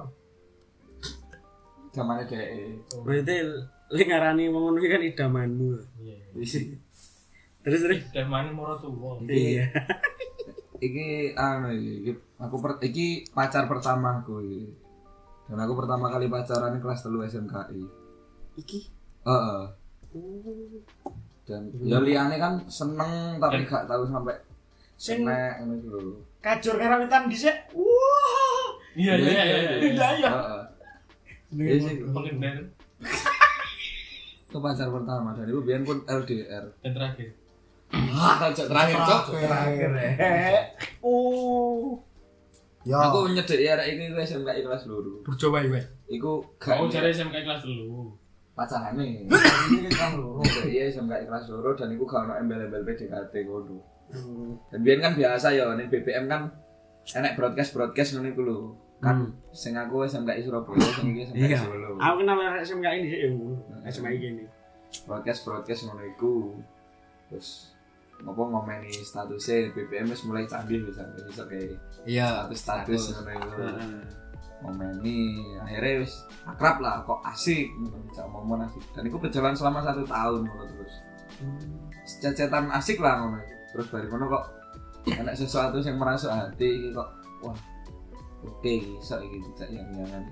Zamane 1.93 2.23
dhek. 2.25 2.47
Berarti 3.03 3.35
lek 3.91 4.07
ngarani 4.07 4.49
wong 4.49 4.63
ngono 4.73 4.79
iki 4.79 4.89
kan 4.89 5.03
idamanmu. 5.03 5.69
iya 6.01 6.17
Terus 7.61 7.81
terus. 7.83 8.01
zamannya 8.15 8.55
moro 8.55 8.79
tua 8.79 9.19
Iya. 9.27 9.67
iki 10.79 11.33
anu 11.35 11.73
iki, 11.73 12.13
aku 12.39 12.57
per, 12.61 12.79
iki 12.81 13.27
pacar 13.29 13.67
pertama 13.67 14.21
aku 14.23 14.39
iki. 14.41 14.86
Dan 15.47 15.59
aku 15.59 15.73
pertama 15.75 16.07
kali 16.09 16.27
pacaran 16.27 16.75
di 16.75 16.81
kelas 16.81 17.01
3 17.03 17.23
SMKI. 17.25 17.83
Iki 18.57 18.81
Heeh. 19.23 19.63
Dan 21.43 21.63
ya 21.79 21.99
liane 21.99 22.37
kan 22.37 22.59
seneng 22.67 23.39
tapi 23.39 23.63
gak 23.63 23.87
tahu 23.87 24.03
sampai 24.05 24.35
Sing- 24.97 25.23
senek 25.23 25.61
ngono 25.61 25.75
iku 25.77 25.89
lho. 25.93 26.13
kajur 26.41 26.75
karawitan 26.77 27.27
dhisik. 27.27 27.55
Wah. 27.71 28.67
iya 28.95 29.13
iya 29.15 29.31
iya 29.37 29.57
iya 29.77 30.09
ya. 30.17 30.31
Heeh. 30.31 30.63
Iya 31.53 31.75
sih. 31.81 31.95
Itu 34.47 34.59
pacar 34.59 34.89
pertama 34.89 35.35
dan 35.35 35.45
itu 35.45 35.61
biyen 35.61 35.83
pun 35.83 36.01
LDR. 36.03 36.65
dan 36.81 36.93
terakhir 36.93 37.29
Ah, 37.93 38.49
terakhir 38.49 38.97
cok. 38.97 39.23
Terakhir. 39.37 39.91
Oh. 41.01 41.99
Ya. 42.87 43.11
Aku 43.11 43.27
nyedek 43.27 43.59
ya 43.59 43.75
arek 43.75 43.99
iki 43.99 44.15
ku 44.15 44.19
SMKI 44.23 44.63
kelas 44.63 44.87
2. 44.87 45.27
Bercoba 45.27 45.59
iki. 45.59 45.83
Iku 46.07 46.39
gak 46.63 46.79
oh 46.79 46.87
cari 46.87 47.11
SMK 47.11 47.43
kelas 47.43 47.67
dulu 47.67 48.15
pacarane. 48.55 49.27
Iki 49.27 49.91
kelas 49.91 50.15
2. 50.15 50.71
Iya 50.71 50.83
SMKI 50.95 51.27
kelas 51.27 51.51
2 51.51 51.67
dan 51.75 51.91
iku 51.91 52.07
gak 52.07 52.31
ono 52.31 52.39
embel-embel 52.39 52.87
PDKT 52.87 53.35
ngono. 53.43 53.83
Dan 54.71 54.81
biyen 54.87 55.03
kan 55.03 55.19
biasa 55.19 55.51
ya 55.51 55.75
ning 55.75 55.91
BBM 55.91 56.31
kan 56.31 56.47
enek 57.11 57.35
broadcast-broadcast 57.35 58.15
ngono 58.15 58.29
iku 58.31 58.43
lho. 58.47 58.59
Kan 59.03 59.35
sing 59.51 59.75
aku 59.75 60.07
SMKI 60.07 60.47
Surabaya, 60.47 60.79
sing 60.95 61.11
iki 61.11 61.27
SMKI 61.27 61.43
Iya. 61.43 61.59
Solo. 61.67 61.99
Aku 61.99 62.15
kenal 62.23 62.39
arek 62.39 62.63
SMKI 62.63 62.99
dhisik 63.03 63.21
ya. 63.27 63.31
SMKI 63.91 64.17
gini. 64.23 64.45
Broadcast-broadcast 65.11 65.91
ngono 65.91 66.03
iku. 66.07 66.55
Terus 67.35 67.76
apa 68.25 68.43
ngomeni 68.43 68.93
statusnya 68.93 69.77
BBM 69.77 70.09
wis 70.09 70.25
mulai 70.25 70.49
canggih 70.49 70.81
bisa 70.89 71.43
kayak 71.45 71.77
Iya. 72.09 72.49
status 72.55 72.61
status 72.61 73.03
ngono 73.13 73.33
iku. 73.37 73.61
ngomeni 74.65 75.45
akhirnya 75.61 76.01
wis 76.01 76.25
akrab 76.49 76.81
lah 76.81 77.05
kok 77.05 77.21
asik 77.29 77.69
bisa 78.09 78.25
ngomong 78.25 78.65
asik 78.65 78.81
dan 78.97 79.05
itu 79.05 79.21
berjalan 79.21 79.53
selama 79.53 79.85
satu 79.85 80.03
tahun 80.09 80.41
ngono 80.49 80.65
terus 80.65 80.95
cecetan 82.25 82.73
asik 82.73 82.99
lah 83.05 83.21
ngono 83.21 83.39
terus 83.77 83.87
dari 83.93 84.09
kono 84.09 84.25
kok 84.33 84.45
enak 85.07 85.37
sesuatu 85.37 85.77
yang 85.85 86.01
merasuk 86.01 86.33
hati 86.33 86.67
iki 86.67 86.89
kok 86.97 87.09
wah 87.45 87.59
oke 88.43 88.75
bisa 88.97 89.21
iki 89.21 89.39
tidak 89.53 89.69
yang 89.77 89.87
jangan 89.93 90.25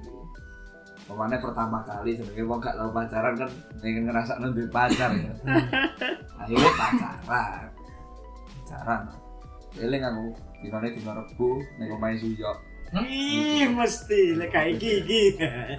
Pemane 1.05 1.37
pertama 1.37 1.85
kali 1.85 2.17
sebenarnya 2.17 2.49
wong 2.49 2.65
gak 2.65 2.81
tau 2.81 2.89
pacaran 2.89 3.37
kan 3.37 3.51
pengen 3.77 4.09
ngerasa 4.09 4.41
duwe 4.41 4.65
pacar 4.73 5.13
ya. 5.13 5.33
Akhirnya 6.41 6.71
pacaran. 6.81 7.69
Pacaran. 8.65 9.13
Eling 9.77 10.01
aku 10.01 10.25
dinane 10.65 10.89
dina 10.97 11.13
Rebo 11.13 11.61
ning 11.77 11.89
omahe 11.93 12.17
Suyo. 12.17 12.57
Ih, 12.95 13.67
mesti 13.75 14.39
lek 14.39 14.55
kayak 14.55 14.79
iki 14.79 15.03
iki. 15.03 15.23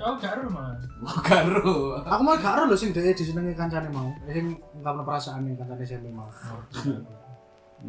oh 0.04 0.19
gak 0.19 0.36
ada 0.36 0.52
mah 0.52 0.76
Karo. 1.24 1.95
Aku 2.04 2.21
mau 2.21 2.36
gak 2.36 2.60
ero 2.60 2.63
lho 2.67 2.76
sing 2.78 2.91
dhewe 2.91 3.15
disenengi 3.15 3.56
kancane 3.56 3.88
mau. 3.89 4.12
Sing 4.30 4.60
ungkapno 4.76 5.02
perasaane 5.02 5.56
kancane 5.58 5.82
SMP 5.82 6.12
mau. 6.12 6.28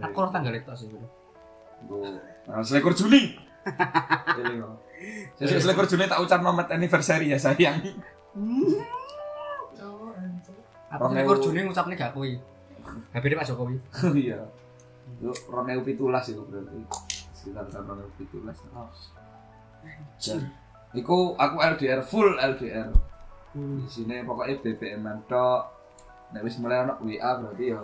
Aku 0.01 0.17
ora 0.17 0.31
tanggal 0.31 0.55
itu 0.55 0.73
sih. 0.79 0.89
Gue 0.89 2.09
selekur 2.65 2.95
Juni. 2.95 3.35
Eling 4.41 4.63
kok. 4.63 4.75
Sesuk 5.43 5.61
selekur 5.61 5.85
Juni 5.91 6.07
tak 6.07 6.23
ucap 6.23 6.41
nomet 6.41 6.71
anniversary 6.71 7.35
ya 7.35 7.39
sayang. 7.43 7.83
Aku 10.89 11.03
ewu. 11.13 11.35
Juni 11.43 11.67
ngucapne 11.67 11.99
gak 11.99 12.15
kuwi. 12.15 12.39
HP 13.11 13.35
Pak 13.35 13.47
Jokowi. 13.51 13.77
Oh 14.07 14.15
iya. 14.23 14.39
Yo 15.23 15.31
2017 15.31 16.33
itu 16.35 16.43
berarti. 16.47 16.81
Sekitar 17.33 17.65
tahun 17.71 18.07
2017. 18.19 18.47
Dan 20.17 20.41
Iku 20.97 21.37
aku 21.37 21.57
LDR 21.61 22.01
full 22.01 22.41
LDR. 22.41 22.89
Di 23.57 23.89
sini 23.89 24.25
pokoknya 24.25 24.61
BBM 24.65 25.05
tok. 25.29 25.63
Nek 26.33 26.43
wis 26.43 26.59
mulai 26.59 26.83
ono 26.83 26.99
WA 27.05 27.31
berarti 27.39 27.71
ya 27.71 27.81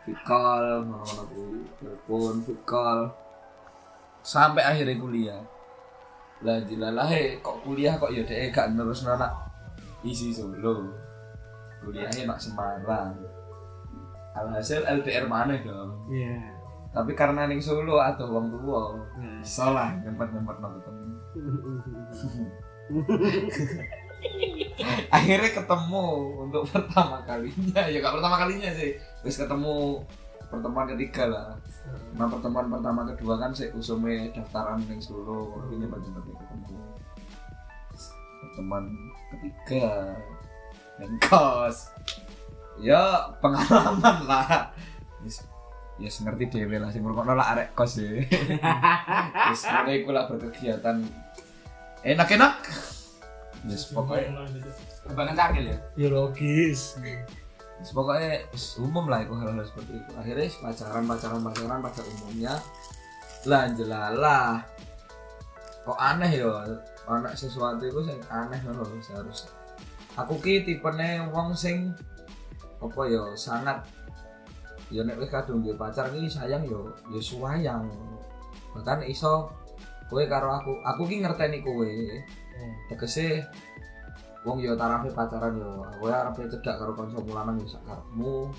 fit 0.00 0.16
call, 0.24 0.86
ngono-ngono 0.86 1.24
kuwi, 1.28 1.60
telepon, 1.76 2.34
fit 2.46 2.60
call. 2.64 3.10
Sampai 4.24 4.64
akhirnya 4.64 4.96
kuliah. 4.96 5.42
Lah 6.40 6.60
dilalahe 6.64 7.40
kok 7.44 7.60
kuliah 7.64 8.00
kok 8.00 8.12
ya 8.12 8.24
dhek 8.24 8.52
gak 8.52 8.72
nerusno 8.72 9.16
nak 9.16 9.32
isi 10.04 10.32
solo. 10.32 10.88
kuliahnya 11.80 12.28
nak 12.28 12.40
Semarang 12.40 13.16
alhasil 14.32 14.80
LDR 14.84 15.26
mana 15.26 15.58
dong. 15.58 16.06
Iya. 16.08 16.56
tapi 16.90 17.14
karena 17.14 17.46
ning 17.46 17.62
Solo 17.62 18.02
atau 18.02 18.26
wong 18.26 18.50
tua 18.50 18.98
Nah. 19.14 19.38
iso 19.38 19.70
lah 19.70 19.94
nyempet-nyempet 20.02 20.56
no 20.58 20.68
ketemu. 20.74 21.06
Akhirnya 25.10 25.50
ketemu 25.54 26.04
untuk 26.48 26.62
pertama 26.66 27.22
kalinya. 27.22 27.86
Ya 27.86 28.02
gak 28.02 28.14
pertama 28.18 28.36
kalinya 28.42 28.70
sih. 28.74 28.98
Terus 29.22 29.38
ketemu 29.38 30.02
pertemuan 30.50 30.90
ketiga 30.90 31.30
lah. 31.30 31.48
Nah 32.18 32.26
pertemuan 32.26 32.66
pertama 32.66 33.06
kedua 33.06 33.38
kan 33.38 33.54
saya 33.54 33.70
usumnya 33.70 34.26
daftaran 34.34 34.82
ning 34.90 34.98
Solo. 34.98 35.62
Ini 35.70 35.86
nyempet-nyempet 35.86 36.24
ketemu. 36.26 36.74
Pertemuan 38.42 38.84
ketiga. 39.30 40.18
Ning 40.98 41.14
kos 41.22 41.94
ya 42.80 43.30
pengalaman 43.38 44.16
lah 44.24 44.72
Yes, 45.20 45.44
yes 46.00 46.16
ngerti 46.24 46.48
dewe 46.48 46.80
lah 46.80 46.88
sing 46.88 47.04
ngrungokno 47.04 47.36
lah 47.36 47.52
arek 47.52 47.76
kos 47.76 48.00
ya 48.00 48.08
Wis 49.52 49.62
ngono 49.68 49.90
iku 49.92 50.10
lah 50.16 50.24
berkegiatan 50.32 50.96
enak-enak. 52.00 52.56
Wis 53.68 53.92
pokoknya 53.92 54.48
Bangun 55.12 55.36
cakil 55.36 55.64
ya. 55.68 55.78
Ya 56.00 56.08
logis. 56.08 56.96
wis 57.80 57.90
pokoknya 57.92 58.48
wis 58.48 58.80
umum 58.80 59.12
lah 59.12 59.20
iku 59.20 59.36
hal-hal 59.36 59.60
seperti 59.60 60.00
itu. 60.00 60.10
Akhirnya 60.16 60.44
wis 60.48 60.56
pacaran 60.56 61.04
pacaran 61.04 61.40
pacaran 61.44 61.78
pada 61.84 62.00
umumnya 62.08 62.56
lah 63.48 63.72
jelalah 63.72 64.60
kok 65.80 65.96
aneh 65.96 66.44
ya 66.44 66.76
anak 67.08 67.32
sesuatu 67.32 67.80
itu 67.88 68.00
sing 68.04 68.20
aneh 68.28 68.60
ngono 68.60 68.84
lho 68.84 69.00
seharusnya 69.00 69.48
aku 70.20 70.36
ki 70.44 70.68
tipene 70.68 71.24
wong 71.32 71.56
sing 71.56 71.96
apa 72.80 73.00
ya 73.06 73.22
sangat. 73.36 73.78
Ya 74.90 75.06
nek 75.06 75.22
wis 75.22 75.30
kadung 75.30 75.62
duwe 75.62 75.78
pacar 75.78 76.10
ki 76.10 76.26
sayang 76.26 76.66
yo 76.66 76.90
ya 77.14 77.20
suwayang. 77.22 77.86
Bahkan 78.74 79.06
iso 79.06 79.46
kowe 80.10 80.24
karo 80.26 80.50
aku 80.50 80.74
aku 80.82 81.06
ki 81.06 81.22
ngerteni 81.22 81.62
kowe. 81.62 81.92
Tegese 82.90 83.46
wong 84.42 84.58
yo 84.58 84.74
tarafe 84.74 85.14
pacaran 85.14 85.54
yo 85.60 85.86
kowe 86.02 86.10
arep 86.10 86.34
cedak 86.50 86.80
karo 86.80 86.96
kanca 86.98 87.22
lanang 87.22 87.62
yo 87.62 87.66
sak 87.70 87.86
karepmu. 87.86 88.50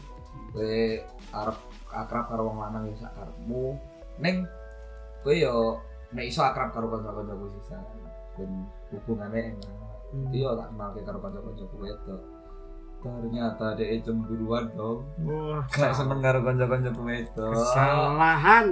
Kowe 0.55 0.79
arep 1.35 1.57
akrab 1.91 2.25
karo 2.31 2.41
wong 2.47 2.57
lanang 2.63 2.87
yo 2.87 2.95
sak 2.95 3.11
karepmu. 3.11 3.75
Ning 4.23 4.47
kowe 5.25 5.35
yo 5.35 5.83
nek 6.15 6.31
iso 6.31 6.47
akrab 6.47 6.71
karo 6.71 6.87
kanca-kanca 6.87 7.35
sisa 7.59 7.75
ben 8.39 8.63
hubungannya 8.95 9.51
enak. 9.51 9.75
Iya 10.31 10.55
tak 10.55 10.67
kenal 10.71 10.91
karo 10.95 11.19
kanca-kanca 11.19 11.63
itu 11.67 12.15
ternyata 13.01 13.73
dia 13.73 13.97
cemburuan 14.05 14.69
dong 14.77 15.01
Wah, 15.25 15.65
gak 15.67 15.91
seneng 15.91 16.21
karo 16.21 16.45
kanca-kanca 16.45 16.93
itu 17.17 17.47
kesalahan. 17.49 18.67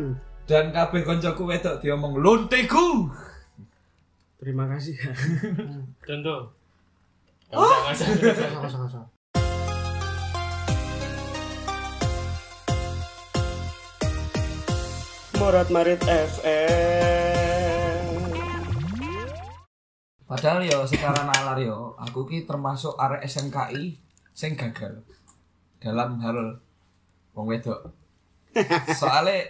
dan 0.46 0.70
kabeh 0.70 1.02
kancaku 1.02 1.50
wedok 1.50 1.82
diomong 1.82 2.18
lonteku 2.22 3.10
Terima 4.40 4.64
kasih. 4.72 4.96
Contoh. 6.08 6.56
Gak 7.52 7.60
usah, 7.60 7.80
gak 7.84 7.92
usah, 7.92 8.08
gak 8.08 8.24
usah. 8.24 8.48
Kosong 8.56 8.62
kosong 8.64 8.82
kosong. 8.88 9.06
Morat 15.36 15.68
Marit 15.72 16.00
FM. 16.08 17.70
padahal 20.30 20.62
yo 20.62 20.86
secara 20.86 21.26
nalar 21.26 21.58
yo 21.58 21.98
aku 21.98 22.22
ki 22.30 22.46
termasuk 22.46 22.94
arek 23.02 23.26
SMKI 23.26 23.98
sing 24.40 24.56
gagal 24.56 25.04
dalam 25.84 26.16
hal 26.24 26.38
wong 27.36 27.48
wedok 27.52 27.92
soalnya 28.94 29.44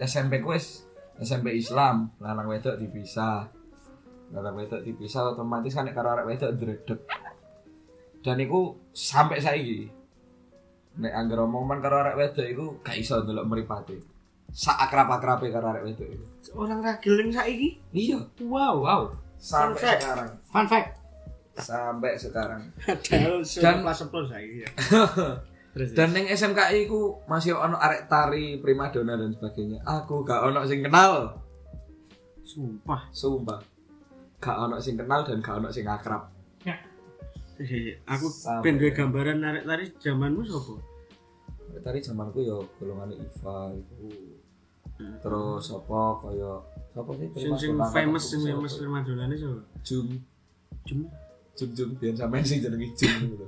SMP 0.00 0.40
ku 0.40 0.56
wis 0.56 0.88
SMP 1.20 1.52
Islam 1.54 2.08
lanang 2.16 2.48
wedok 2.48 2.80
dipisah 2.80 3.44
lanang 4.32 4.56
wedok 4.56 4.80
dipisah 4.80 5.36
otomatis 5.36 5.76
kan 5.76 5.84
nek 5.84 5.92
karo 5.92 6.16
arek 6.16 6.28
wedok 6.28 6.52
dredeg 6.56 7.00
dan 8.24 8.40
iku 8.40 8.72
sampai 8.90 9.36
saiki 9.36 9.92
nek 10.96 11.12
anggar 11.12 11.44
omongan 11.44 11.78
karo 11.78 12.00
arek 12.00 12.16
wedok 12.16 12.46
iku 12.48 12.66
gak 12.80 12.96
iso 12.96 13.20
ndelok 13.20 13.44
mripate 13.44 14.00
sak 14.48 14.88
akrab-akrabe 14.88 15.52
karo 15.52 15.66
arek 15.70 15.84
wedok 15.86 16.08
iku 16.08 16.24
Orang 16.52 16.80
ragil 16.80 17.14
yang 17.16 17.30
saiki. 17.30 17.68
iya 17.92 18.18
Wow. 18.42 18.80
Wow. 18.80 19.02
sampai 19.36 19.76
Fun 19.76 19.84
fact. 19.84 20.00
sekarang 20.00 20.30
Fun 20.48 20.66
fact. 20.66 20.88
Sampai 21.54 22.16
sekarang 22.16 22.62
Dan- 22.80 23.82
kelas 23.82 23.98
10 24.00 24.08
saiki 24.26 24.56
ya. 24.60 24.70
Terus, 25.72 25.88
Dan 25.92 26.12
neng 26.12 26.28
SMKI 26.28 26.84
ku 26.84 27.16
masih 27.24 27.52
ono 27.54 27.76
arek 27.76 28.04
tari 28.04 28.56
primadona 28.56 29.16
dan 29.16 29.32
sebagainya. 29.32 29.80
Aku 29.82 30.20
gak 30.20 30.44
ono 30.44 30.62
sing 30.62 30.80
kenal, 30.80 31.40
sumpah. 32.42 33.08
sumpah. 33.10 33.56
Gak 34.36 34.56
ono 34.58 34.76
sing 34.76 34.94
kenal 34.94 35.22
dan 35.22 35.40
gak 35.40 35.56
ono 35.56 35.68
sing 35.68 35.84
akrab. 35.86 36.28
Eh, 37.54 37.94
Aku 38.04 38.26
Sampai. 38.26 38.64
pengen 38.64 38.76
duwe 38.78 38.90
gambaran 38.90 39.38
narik 39.38 39.62
tari 39.62 39.84
zamanmu 39.96 40.42
sopo? 40.42 40.76
Arek 41.70 41.80
tari 41.80 41.98
zamanku 42.00 42.42
yo 42.42 42.68
golongan 42.76 43.14
Iva 43.14 43.70
iku. 43.72 44.08
Terus 45.22 45.64
apa 45.70 46.00
kaya 46.20 46.52
sapa 46.90 47.10
sih 47.14 47.26
Sing 47.32 47.52
famous 47.88 48.24
aku 48.24 48.28
sing 48.28 48.40
siapa? 48.40 48.50
famous 48.58 48.72
primadonane 48.76 49.34
sopo? 49.34 49.62
Jum 49.80 50.06
Jum. 50.82 51.06
Jum 51.52 51.68
Jum 51.76 51.88
biyen 52.00 52.16
sampean 52.16 52.42
sing 52.42 52.58
jenenge 52.60 52.88
Jum 52.96 53.12
gitu. 53.28 53.46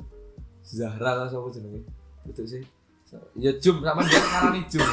Zahra 0.64 1.10
lah 1.18 1.26
sapa 1.26 1.48
jenenge? 1.50 1.80
Betul 2.24 2.44
sih. 2.46 2.62
So- 3.04 3.20
Ya 3.36 3.52
Jum 3.60 3.80
sama 3.80 4.00
dia 4.02 4.20
ngarani 4.20 4.60
Jum. 4.68 4.84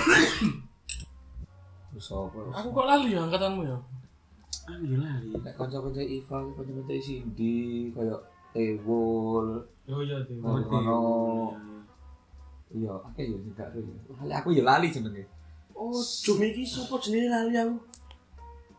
Terus 1.91 2.07
apa? 2.09 2.39
Aku 2.55 2.67
kok 2.71 2.85
lali 2.87 3.11
ya 3.11 3.19
angkatanmu 3.21 3.61
ya? 3.63 3.77
Ah, 4.63 4.77
gila. 4.77 5.11
Nek 5.41 5.53
kanca-kanca 5.57 5.99
Iva, 5.99 6.37
kanca-kanca 6.55 6.93
Cindy, 7.01 7.91
kaya 7.91 8.15
Ewol, 8.51 9.63
Oh 9.87 9.99
iya. 10.03 10.19
Oh, 10.43 10.55
ono 10.55 10.99
iya, 12.71 12.91
akeh 13.11 13.27
ya 13.27 13.35
sing 13.35 13.51
gak 13.51 13.67
ya. 13.75 13.83
Lali 14.23 14.31
aku 14.31 14.47
ya 14.55 14.63
lali 14.63 14.87
jenenge. 14.87 15.23
Oh, 15.75 15.91
Jum 15.99 16.39
iki 16.39 16.63
sopo 16.63 16.95
jenenge 16.95 17.27
lali 17.27 17.55
aku. 17.59 17.75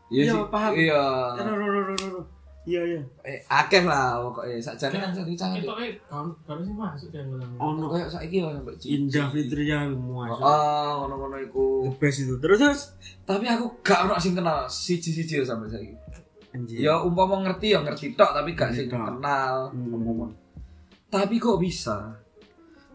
Iya 0.09 0.21
Iya, 0.25 0.33
sih. 0.33 0.45
paham. 0.49 0.71
Iya. 0.73 1.01
Ro 1.37 1.53
ro 1.53 1.67
ro 1.69 1.81
ro 1.85 2.07
ro. 2.17 2.21
Iya 2.63 2.81
iya. 2.87 3.01
Eh, 3.27 3.43
akeh 3.51 3.83
lah 3.83 4.23
pokoknya 4.23 4.55
sakjane 4.63 4.95
kan. 4.95 5.11
Itu 5.11 5.71
eh, 5.83 5.99
kamu 6.07 6.31
kamu 6.47 6.61
sih 6.63 6.75
masuk 6.79 7.09
kan 7.11 7.27
angkatanmu. 7.27 7.57
Ono 7.59 7.85
Kayak 7.91 8.07
saiki 8.07 8.37
ya 8.39 8.47
sampai 8.55 8.75
Cindy. 8.79 8.95
Indah 8.95 9.27
Fitria 9.35 9.79
muas. 9.91 10.39
Oh, 10.39 10.91
ngono-ngono 11.03 11.37
iku. 11.43 11.65
The 11.83 11.91
best 11.99 12.23
itu. 12.23 12.35
Terus 12.39 12.59
terus. 12.63 12.81
Tapi 13.27 13.45
aku 13.51 13.83
gak 13.83 14.07
ono 14.07 14.15
sing 14.15 14.31
kenal 14.31 14.63
siji-siji 14.71 15.43
sampai 15.43 15.67
saiki. 15.67 15.95
Anjir. 16.55 16.77
Ya 16.79 17.03
umpama 17.03 17.43
ngerti 17.43 17.75
ya 17.75 17.83
ngerti 17.83 18.15
tok 18.15 18.31
tapi 18.31 18.55
gak 18.55 18.71
sing 18.71 18.87
kenal. 18.87 19.67
Hmm. 19.75 20.31
Tapi 21.11 21.35
kok 21.43 21.59
bisa? 21.59 22.15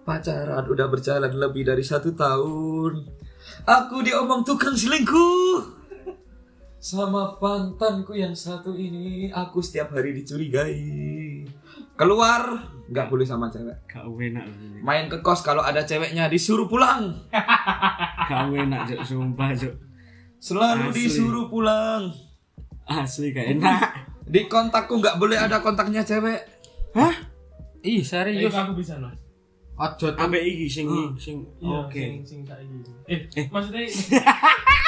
Pacaran 0.08 0.64
udah 0.64 0.88
berjalan 0.88 1.28
lebih 1.28 1.68
dari 1.68 1.84
satu 1.84 2.16
tahun. 2.16 3.04
Aku 3.68 4.00
diomong 4.00 4.48
tukang 4.48 4.72
selingkuh. 4.72 5.77
Sama 6.78 7.34
pantanku 7.34 8.14
yang 8.14 8.30
satu 8.32 8.70
ini, 8.70 9.26
aku 9.28 9.58
setiap 9.58 9.90
hari 9.90 10.14
dicurigai. 10.14 11.42
Keluar, 11.92 12.54
nggak 12.86 13.06
boleh 13.08 13.26
sama 13.26 13.50
cewek. 13.50 13.74
Gak 13.84 14.06
enak. 14.06 14.46
Main 14.78 15.10
ke 15.10 15.18
kos 15.18 15.42
kalau 15.42 15.60
ada 15.60 15.82
ceweknya 15.82 16.30
disuruh 16.30 16.64
pulang. 16.64 17.18
Gak 18.28 18.52
enak 18.52 18.86
Jok, 18.86 19.00
sumpah 19.02 19.50
Jok. 19.52 19.74
Selalu 20.38 20.92
Asli. 20.92 21.00
disuruh 21.00 21.46
pulang. 21.48 22.12
Asli 22.84 23.32
gak 23.32 23.46
enak. 23.50 23.80
Di 24.22 24.44
kontakku 24.46 24.96
nggak 24.96 25.16
boleh 25.16 25.34
ada 25.34 25.58
kontaknya 25.58 26.04
cewek. 26.04 26.44
Ih, 26.94 27.08
Eh, 27.80 28.04
serius. 28.04 28.52
aku 28.52 28.76
bisa 28.76 29.00
no. 29.00 29.08
Ojo. 29.74 30.12
Ambek 30.12 30.42
iki 30.44 30.66
sing 30.68 30.86
Hmm. 30.86 31.16
sing 31.16 31.40
Iya, 31.58 31.74
oke. 31.80 31.94
sing 31.96 32.20
sing 32.22 32.40
saiki. 32.44 32.78
Eh, 33.08 33.48
maksudnya 33.48 33.82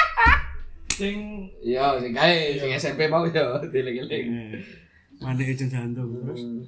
sing 1.01 1.17
Iya, 1.57 1.97
sing 1.97 2.13
kae, 2.13 2.61
sing 2.61 2.69
SMP 2.71 3.09
mau 3.09 3.25
ya, 3.25 3.57
dileng-eleng. 3.65 4.25
Eh, 4.29 4.61
Mana 5.17 5.41
itu 5.41 5.65
jantung 5.65 6.09
terus. 6.21 6.37
Hmm. 6.37 6.61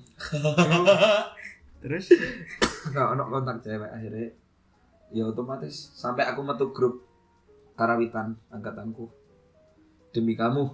Terus 1.82 2.06
nggak 2.90 3.08
ono 3.14 3.24
kontak 3.30 3.58
cewek 3.62 3.90
akhirnya 3.90 4.30
ya 5.10 5.24
otomatis 5.26 5.94
sampai 5.94 6.26
aku 6.26 6.42
metu 6.42 6.70
grup 6.70 7.06
karawitan 7.74 8.34
angkatanku 8.50 9.10
demi 10.10 10.34
kamu 10.34 10.70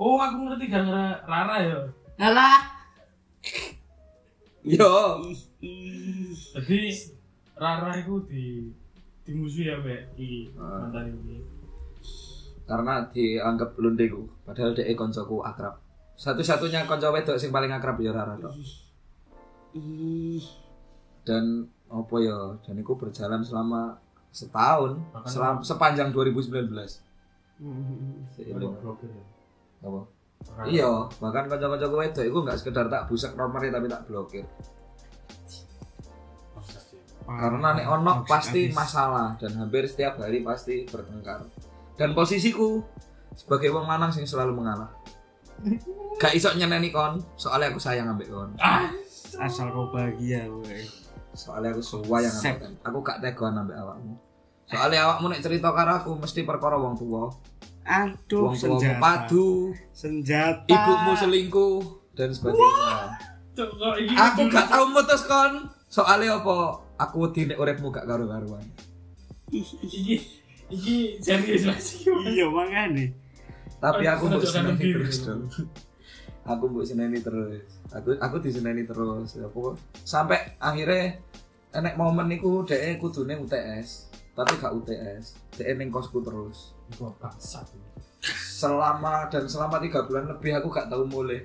Oh, 0.00 0.16
aku 0.16 0.48
ngerti 0.48 0.72
gara-gara 0.72 1.20
Rara 1.28 1.56
ya. 1.60 1.76
Alah. 2.16 2.56
yo 4.64 5.20
Jadi 6.56 6.88
Rara 7.52 8.00
itu 8.00 8.14
di 8.24 8.72
dimusuhi 9.30 9.64
ya, 9.64 9.78
Mbak, 9.78 10.00
di 10.12 10.50
mantan 10.52 11.14
ini. 11.14 11.38
karena 12.62 13.02
dianggap 13.04 13.74
lundeku 13.76 14.30
padahal 14.44 14.70
dia 14.70 14.90
koncoku 14.92 15.40
akrab. 15.40 15.78
Satu-satunya 16.14 16.84
konco 16.84 17.08
wedok 17.08 17.34
sing 17.34 17.48
paling 17.48 17.66
akrab 17.68 17.98
ya 17.98 18.10
Rara 18.10 18.34
tok 18.36 18.54
ih. 19.72 20.42
Dan 21.20 21.66
apa 21.86 22.14
ya 22.18 22.36
dan 22.60 22.74
itu 22.76 22.92
berjalan 22.92 23.42
selama 23.42 23.98
setahun 24.30 24.94
Bahkan- 25.10 25.26
selam, 25.28 25.56
sepanjang 25.60 26.10
2019 26.10 27.02
Mm, 27.58 28.24
Seiring. 28.30 28.72
ya. 28.72 29.20
apa? 29.82 30.00
Iya 30.64 30.88
bahkan 31.18 31.44
kanca-kanca 31.44 31.84
gue 31.84 32.02
itu 32.08 32.38
nggak 32.40 32.56
sekedar 32.56 32.86
tak 32.86 33.04
busak 33.04 33.34
nomornya 33.34 33.74
tapi 33.74 33.84
tak 33.86 34.06
blokir. 34.06 34.46
Karena 37.30 37.68
nek 37.74 37.86
ono 37.86 38.10
Habis- 38.18 38.26
pasti 38.26 38.60
habis. 38.66 38.74
masalah 38.74 39.28
dan 39.38 39.52
hampir 39.54 39.86
setiap 39.86 40.18
hari 40.18 40.42
pasti 40.42 40.82
bertengkar. 40.84 41.46
Dan 41.94 42.10
posisiku 42.10 42.82
sebagai 43.36 43.70
wong 43.70 43.86
lanang 43.86 44.10
sing 44.10 44.26
selalu 44.26 44.56
mengalah. 44.56 44.90
Gak 46.20 46.32
iso 46.32 46.50
nyeneni 46.52 46.88
kon 46.88 47.20
soalnya 47.36 47.70
aku 47.70 47.78
sayang 47.78 48.08
ambek 48.08 48.28
kon. 48.28 48.50
Asal 49.36 49.70
kau 49.70 49.88
bahagia 49.88 50.48
woy. 50.48 50.82
soalnya 51.30 51.70
aku 51.70 51.82
sayang 51.84 52.34
Sep. 52.34 52.58
ambek 52.58 52.82
aku 52.82 52.98
gak 53.00 53.18
tegoan 53.20 53.54
ambek 53.54 53.78
awakmu. 53.78 54.18
Soalnya 54.66 55.06
awakmu 55.06 55.30
nek 55.30 55.40
cerita 55.40 55.70
karo 55.70 55.92
aku 55.96 56.10
mesti 56.16 56.42
perkara 56.42 56.74
wong 56.74 56.96
tua. 56.96 57.30
Aduh 57.86 58.50
wong 58.50 58.56
tua 58.58 58.76
senjata. 58.76 58.98
padu. 58.98 59.70
Senjata. 59.94 60.66
Ibumu 60.66 61.12
selingkuh 61.14 61.78
dan 62.12 62.34
sebagainya. 62.34 63.14
Aku 64.16 64.40
gak 64.48 64.66
tau 64.66 64.84
mutus 64.88 65.22
kon. 65.24 65.68
Soalnya 65.86 66.38
apa 66.38 66.78
aku 67.00 67.16
wedi 67.24 67.48
nek 67.48 67.56
uripmu 67.56 67.88
gak 67.88 68.04
karu-karuan. 68.04 68.64
Ih, 69.48 69.64
ih, 69.64 69.88
iki 69.88 70.16
iki 70.68 70.96
serius 71.24 71.64
Mas. 71.64 72.04
Iya 72.04 72.46
makanya. 72.52 73.08
Tapi 73.80 74.04
Oh, 74.04 74.12
aku 74.12 74.24
mbok 74.28 74.44
seneni 74.44 74.92
terus 74.92 75.24
dong 75.24 75.48
aku 76.44 76.64
mbok 76.70 76.84
seneni 76.86 77.18
terus. 77.20 77.62
Aku 77.94 78.16
aku 78.16 78.36
diseneni 78.42 78.82
terus. 78.86 79.36
Aku 79.38 79.74
sampai 80.02 80.56
akhirnya 80.58 81.18
enek 81.74 81.94
momen 81.94 82.26
niku 82.26 82.66
dhek 82.66 82.98
kudune 82.98 83.38
UTS 83.38 84.10
tapi 84.34 84.56
gak 84.56 84.72
UTS 84.72 85.36
dhek 85.58 85.76
ning 85.76 85.92
kosku 85.92 86.22
terus. 86.24 86.74
Itu 86.90 87.10
bangsat. 87.18 87.66
selama 88.60 89.32
dan 89.32 89.48
selama 89.48 89.80
tiga 89.80 90.04
bulan 90.04 90.28
lebih 90.28 90.52
aku 90.60 90.68
gak 90.68 90.92
tahu 90.92 91.08
mulai. 91.08 91.40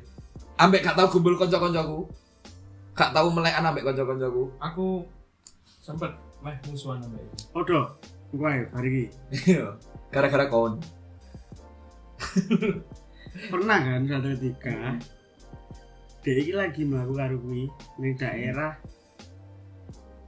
Ambek 0.60 0.84
gak 0.84 1.00
tahu 1.00 1.20
gumbul 1.20 1.40
konco-koncoku. 1.40 2.12
Gak 2.92 3.16
tahu 3.16 3.32
melekan 3.32 3.64
ambek 3.64 3.88
konco-koncoku. 3.88 4.52
Aku 4.60 5.08
sempet. 5.86 6.10
Meh 6.42 6.58
musuhan 6.70 6.98
sama 7.02 7.18
iki. 7.22 7.38
Odo, 7.54 7.94
gue 8.34 8.52
hari 8.74 8.90
ini 8.90 9.04
Iya, 9.46 9.78
gara-gara 10.10 10.50
kon. 10.50 10.82
Pernah 13.52 13.78
kan 13.84 14.02
satu 14.08 14.30
ketika 14.40 14.98
dia 16.26 16.34
ini 16.42 16.54
lagi 16.58 16.82
melakukan 16.82 17.22
karo 17.22 17.36
kuwi 17.38 17.70
ning 18.02 18.18
daerah 18.18 18.74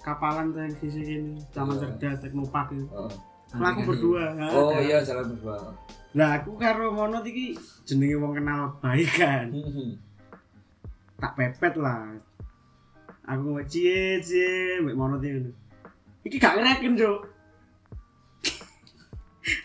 kapalan 0.06 0.54
yang 0.54 0.70
sisi 0.78 1.02
ini 1.02 1.42
taman 1.50 1.82
Iya. 1.82 1.98
cerdas 1.98 2.22
teknopark 2.22 2.70
itu. 2.76 2.86
Oh, 2.94 3.10
melaku 3.58 3.80
berdua 3.90 4.36
oh 4.54 4.78
iya 4.78 5.02
jalan 5.02 5.34
berdua. 5.34 5.74
Lah 6.14 6.38
aku 6.38 6.54
karo 6.60 6.94
mono 6.94 7.24
iki 7.26 7.58
jenenge 7.88 8.18
wong 8.22 8.38
kenal 8.38 8.78
baik 8.78 9.10
kan. 9.18 9.50
Tak 11.18 11.34
pepet 11.34 11.74
lah 11.82 12.14
aku 13.28 13.60
cie 13.68 14.24
cie. 14.24 14.80
Mbek 14.82 14.96
mono 14.96 15.20
ngono 15.20 15.52
iki 16.26 16.40
gak 16.40 16.60
ngereken 16.60 17.00
cuk. 17.00 17.20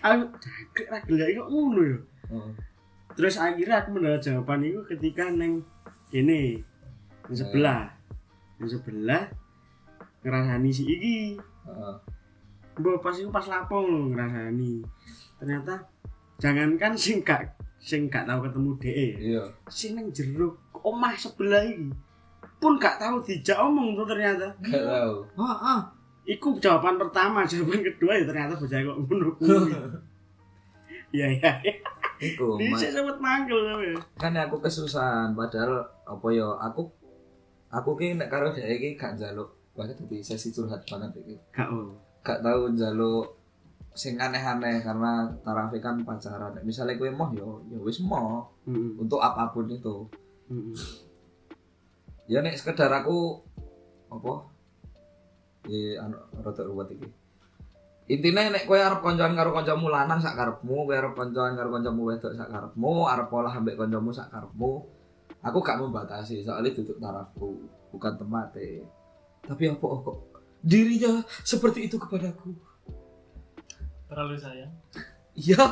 Aku 0.06 0.30
gak 0.74 0.86
ra 0.90 0.98
gelek 1.06 1.34
kok 1.38 1.50
ngono 1.50 1.82
ya. 1.82 1.98
Terus 3.18 3.34
akhirnya 3.36 3.82
aku 3.82 3.98
mendapat 3.98 4.22
jawaban 4.24 4.62
itu 4.62 4.80
ketika 4.86 5.26
neng 5.26 5.66
ini 6.14 6.62
yang 7.26 7.36
sebelah. 7.36 7.90
Yang 8.62 8.78
sebelah 8.78 9.26
ngerasani 10.22 10.70
si 10.70 10.86
iki. 10.86 11.18
Heeh. 11.66 11.96
Mbak 12.78 13.02
pas 13.02 13.18
itu 13.18 13.28
pas 13.28 13.46
lapong 13.50 14.14
ngerasani. 14.14 14.86
Ternyata 15.42 15.82
jangankan 16.38 16.94
sing 16.94 17.26
gak 17.26 17.58
sing 17.82 18.06
gak 18.06 18.30
tahu 18.30 18.46
ketemu 18.46 18.70
DE 18.78 19.08
iya. 19.18 19.42
sing 19.66 19.98
neng 19.98 20.14
jeruk 20.14 20.54
omah 20.86 21.18
sebelah 21.18 21.66
iki 21.66 21.90
pun 22.62 22.78
gak 22.78 22.96
tahu 22.96 23.18
dijak 23.20 23.58
omong 23.58 23.92
tuh 23.92 24.06
ternyata 24.06 24.46
gak 24.62 24.78
tahu 24.80 25.14
Heeh. 25.34 25.80
Iku 26.22 26.54
jawaban 26.56 26.94
pertama, 26.94 27.42
jawaban 27.42 27.82
kedua 27.82 28.14
ya 28.14 28.22
ternyata 28.22 28.54
bocah 28.54 28.78
kok 28.78 28.96
ngono 28.96 29.26
kuwi. 29.34 29.74
Iya 31.12 31.26
iya. 31.28 31.52
Iku, 32.16 32.56
Bisa 32.56 32.88
sempat 32.88 33.18
manggil 33.18 33.58
tapi. 33.60 33.92
kan 34.16 34.32
aku 34.32 34.56
kesusahan 34.56 35.34
padahal 35.34 35.82
apa 36.06 36.26
ya 36.30 36.46
aku 36.62 36.86
aku 37.68 37.90
ki 37.98 38.14
nek 38.14 38.30
karo 38.30 38.48
dhek 38.48 38.64
iki 38.70 38.94
gak 38.94 39.18
njaluk 39.18 39.50
banget 39.74 39.98
dadi 39.98 40.22
sesi 40.22 40.48
curhat 40.48 40.80
banget 40.86 41.10
iki 41.18 41.34
Gak 41.50 41.68
oh. 41.68 41.90
gak 42.22 42.40
tahu 42.40 42.70
njaluk 42.72 43.26
sing 43.92 44.16
aneh-aneh 44.16 44.80
karena 44.80 45.26
tarafe 45.42 45.76
kan 45.76 46.00
pacaran 46.00 46.56
misalnya 46.62 46.96
kowe 46.96 47.10
mau 47.10 47.28
yo 47.34 47.60
ya 47.68 47.76
wis 47.76 48.00
mau 48.00 48.46
Heeh. 48.64 48.96
untuk 48.96 49.18
apa 49.18 49.50
pun 49.50 49.66
itu 49.66 50.06
Heeh. 50.48 50.72
Ya 52.26 52.38
nek 52.42 52.58
sekedar 52.58 52.90
aku 52.90 53.42
apa? 54.12 54.34
Ya 55.70 56.02
anu 56.04 56.18
rada 56.42 56.62
ruwet 56.66 56.94
iki. 56.94 57.08
Intinya 58.10 58.50
nek 58.50 58.66
kowe 58.66 58.76
arep 58.76 59.00
koncoan 59.00 59.38
karo 59.38 59.54
kancamu 59.54 59.86
lanang 59.88 60.18
sak 60.18 60.34
karepmu 60.34 60.90
kowe 60.90 60.94
arep 60.94 61.14
koncoan 61.14 61.54
karo 61.54 61.70
kancamu 61.70 62.02
wedok 62.12 62.34
sak 62.34 62.50
karepmu 62.50 63.06
arep 63.06 63.26
pola 63.30 63.50
ambek 63.54 63.78
kancamu 63.78 64.10
sak 64.10 64.28
karepmu 64.34 64.72
aku 65.42 65.58
gak 65.62 65.78
membatasi. 65.78 66.42
Soalnya 66.42 66.74
duduk 66.74 66.98
tarafku 66.98 67.62
bukan 67.94 68.18
tempatnya 68.18 68.86
tapi 69.42 69.66
apa 69.66 69.82
kok 69.82 70.18
dirinya 70.62 71.26
seperti 71.42 71.90
itu 71.90 71.98
kepadaku? 71.98 72.54
Terlalu 74.06 74.38
sayang. 74.38 74.72
iya 75.34 75.64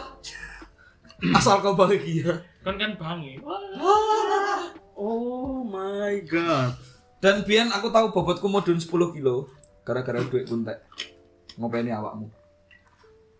asal 1.39 1.61
kau 1.61 1.77
bahagia 1.77 2.41
Kan 2.61 2.77
kan 2.77 2.93
bangi. 3.01 3.41
Oh 4.97 5.65
my 5.65 6.21
god. 6.29 6.77
dan 7.21 7.45
biar 7.45 7.69
aku 7.69 7.93
tahu 7.93 8.13
bobotku 8.17 8.49
mudun 8.49 8.81
10 8.81 8.89
kilo 8.89 9.45
gara-gara 9.85 10.25
duit 10.25 10.49
kuntek 10.49 10.81
ngopeni 11.61 11.93
awakmu 11.93 12.33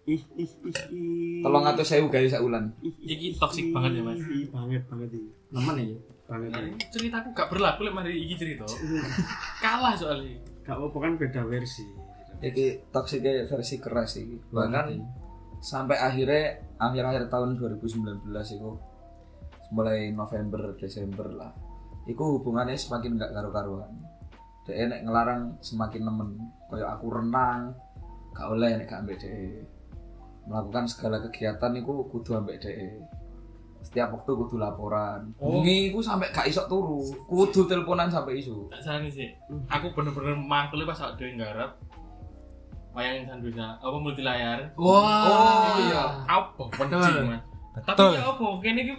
Ih 0.09 0.21
ih 0.37 0.49
ih 0.69 0.75
ih. 0.93 1.41
tolong 1.45 1.65
atau 1.65 1.85
saya 1.85 2.05
sak 2.29 2.43
ulan 2.45 2.73
Iki 2.83 3.37
toxic 3.37 3.69
banget 3.71 4.01
ya, 4.01 4.03
Mas. 4.03 4.19
Ih, 4.19 4.49
banget 4.49 4.83
banget 4.89 5.09
ini. 5.13 5.31
Nemen 5.53 5.77
iki. 5.77 5.97
Banget 6.27 6.51
ini. 6.57 6.73
Ceritaku 6.89 7.29
gak 7.37 7.49
berlaku 7.53 7.85
lek 7.87 7.95
mari 7.95 8.17
iki 8.17 8.35
cerita. 8.35 8.65
Kalah 9.65 9.95
soalnya. 9.95 10.41
Gak 10.67 10.81
apa 10.81 10.97
kan 10.99 11.13
beda 11.21 11.43
versi. 11.47 11.85
Iki 12.41 12.91
toksiknya 12.91 13.45
versi 13.47 13.77
keras 13.77 14.17
sih. 14.19 14.41
Bahkan 14.51 14.87
sampai 15.61 16.01
akhirnya 16.01 16.65
akhir-akhir 16.81 17.29
tahun 17.29 17.61
2019 17.61 18.25
itu 18.57 18.71
mulai 19.71 20.11
November 20.11 20.75
Desember 20.75 21.29
lah. 21.31 21.53
Iku 22.09 22.41
hubungannya 22.41 22.75
semakin 22.75 23.21
gak 23.21 23.33
karu-karuan. 23.37 23.93
Dia 24.67 24.89
nek 24.89 25.05
ngelarang 25.05 25.61
semakin 25.61 26.03
nemen. 26.03 26.31
Kayak 26.73 26.99
aku 26.99 27.07
renang, 27.13 27.77
gak 28.35 28.49
oleh 28.51 28.81
nek 28.81 28.87
gak 28.89 29.01
ambek 29.05 29.21
DE. 29.21 29.63
Melakukan 30.49 30.89
segala 30.91 31.23
kegiatan 31.23 31.77
iku 31.77 32.09
kudu 32.09 32.41
ambek 32.41 32.59
DE. 32.59 32.99
Setiap 33.81 34.13
waktu 34.13 34.33
kudu 34.33 34.57
laporan. 34.59 35.33
Oh. 35.39 35.61
Bengi 35.61 35.93
iku 35.93 36.01
sampai 36.03 36.33
gak 36.35 36.49
isok 36.51 36.67
turu. 36.67 37.05
Kudu 37.29 37.69
teleponan 37.69 38.11
sampai 38.11 38.41
isu. 38.41 38.69
Tak 38.73 38.83
sih. 39.13 39.31
Aku 39.71 39.93
bener-bener 39.95 40.35
mangkel 40.35 40.83
pas 40.89 40.99
aku 40.99 41.21
dhewe 41.21 41.37
nggarap. 41.39 41.79
Wayang 42.91 43.23
Sandusa, 43.27 43.79
apa 43.79 43.97
multi 44.03 44.23
layar. 44.27 44.75
Wah. 44.75 45.23
Oh, 45.31 45.75
iya. 45.87 46.05
Apa 46.27 46.65
Betul. 46.75 47.31
Mas. 47.31 47.43
Tapi 47.87 48.19
ya 48.19 48.27
apa, 48.27 48.47
kene 48.59 48.81
iki 48.83 48.95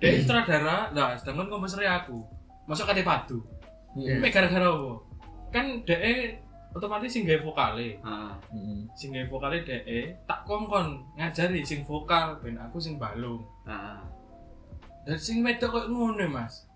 dia 0.00 0.16
sutradara, 0.20 0.92
nah 0.92 1.16
sedangkan 1.16 1.48
komposernya 1.48 2.04
aku. 2.04 2.20
Masuk 2.68 2.88
kade 2.88 3.04
padu. 3.04 3.40
Mek 3.96 4.32
gara-gara 4.32 4.68
apa? 4.68 4.92
Kan 5.50 5.84
DE 5.84 6.36
otomatis 6.76 7.10
sing 7.10 7.26
gawe 7.26 7.40
vokale. 7.42 7.98
Ah. 8.04 8.36
Hmm. 8.52 8.86
Sing 8.94 9.10
gawe 9.10 9.26
vokale 9.28 9.64
DE 9.64 10.14
tak 10.28 10.44
kongkon 10.46 11.00
ngajari 11.18 11.64
sing 11.64 11.82
vokal 11.84 12.38
ben 12.40 12.60
aku 12.60 12.76
sing 12.76 13.00
balung. 13.00 13.44
Ah. 13.66 14.04
Dan 15.04 15.16
sing 15.16 15.40
wedok 15.40 15.74
koyo 15.74 15.88
ngono, 15.88 16.28
Mas. 16.28 16.69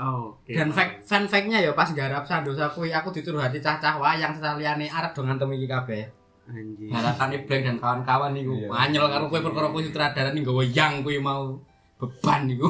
Oh, 0.00 0.32
oke. 0.32 0.48
Dan 0.48 0.72
fact 0.72 1.04
fan 1.04 1.28
fact-nya 1.28 1.60
ya 1.60 1.76
pas 1.76 1.92
garap 1.92 2.24
Sandosa 2.24 2.72
kuwi 2.72 2.88
aku 2.88 3.12
dituruhati 3.12 3.60
cah-cah 3.60 4.00
wayang 4.00 4.32
sekaliane 4.32 4.88
arep 4.88 5.12
do 5.12 5.20
ngantem 5.20 5.52
iki 5.52 5.68
kabeh. 5.68 6.08
Anjir. 6.48 6.88
Ngarakane 6.88 7.36
Blank 7.44 7.62
dan 7.68 7.76
kawan-kawan 7.76 8.32
niku. 8.32 8.56
Iya. 8.56 8.68
Anyel 8.72 9.06
karo 9.06 9.28
kowe 9.28 9.44
perkara 9.44 9.68
kowe 9.68 9.84
sutradara 9.84 10.32
ning 10.32 10.40
nggawa 10.40 10.64
yang 10.64 11.04
kuwi 11.04 11.20
mau 11.20 11.52
beban 12.00 12.48
niku. 12.48 12.64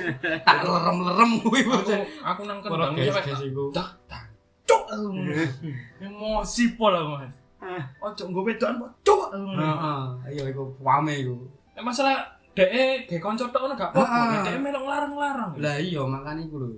tak 0.46 0.60
lerem-lerem 0.60 1.30
kuwi 1.40 1.64
Aku, 1.64 1.80
aku 2.20 2.40
nang 2.44 2.60
kendang 2.60 2.94
iku. 3.00 3.72
dah 3.72 3.88
tak 4.04 4.28
cuk 4.68 4.84
emosi 6.00 6.76
pola 6.76 7.00
mas 7.16 7.32
Ah. 7.64 7.80
ojo 7.96 8.28
nggo 8.28 8.44
wedokan 8.44 8.76
cuk 9.00 9.32
Heeh, 9.32 10.00
iya 10.36 10.44
iku 10.52 10.68
wame 10.84 11.16
iku. 11.24 11.32
Masalah 11.80 12.33
DE 12.54 12.86
ge 13.04 13.18
kanca 13.18 13.50
tok 13.50 13.60
ngono 13.66 13.74
gak 13.74 13.90
apa-apa. 13.90 14.14
Ah. 14.14 14.26
Nek 14.30 14.40
DE 14.46 14.58
melok 14.62 14.84
larang-larang. 14.86 15.52
Lah 15.58 15.76
iya 15.76 16.00
makane 16.02 16.46
iku 16.46 16.56
lho. 16.62 16.68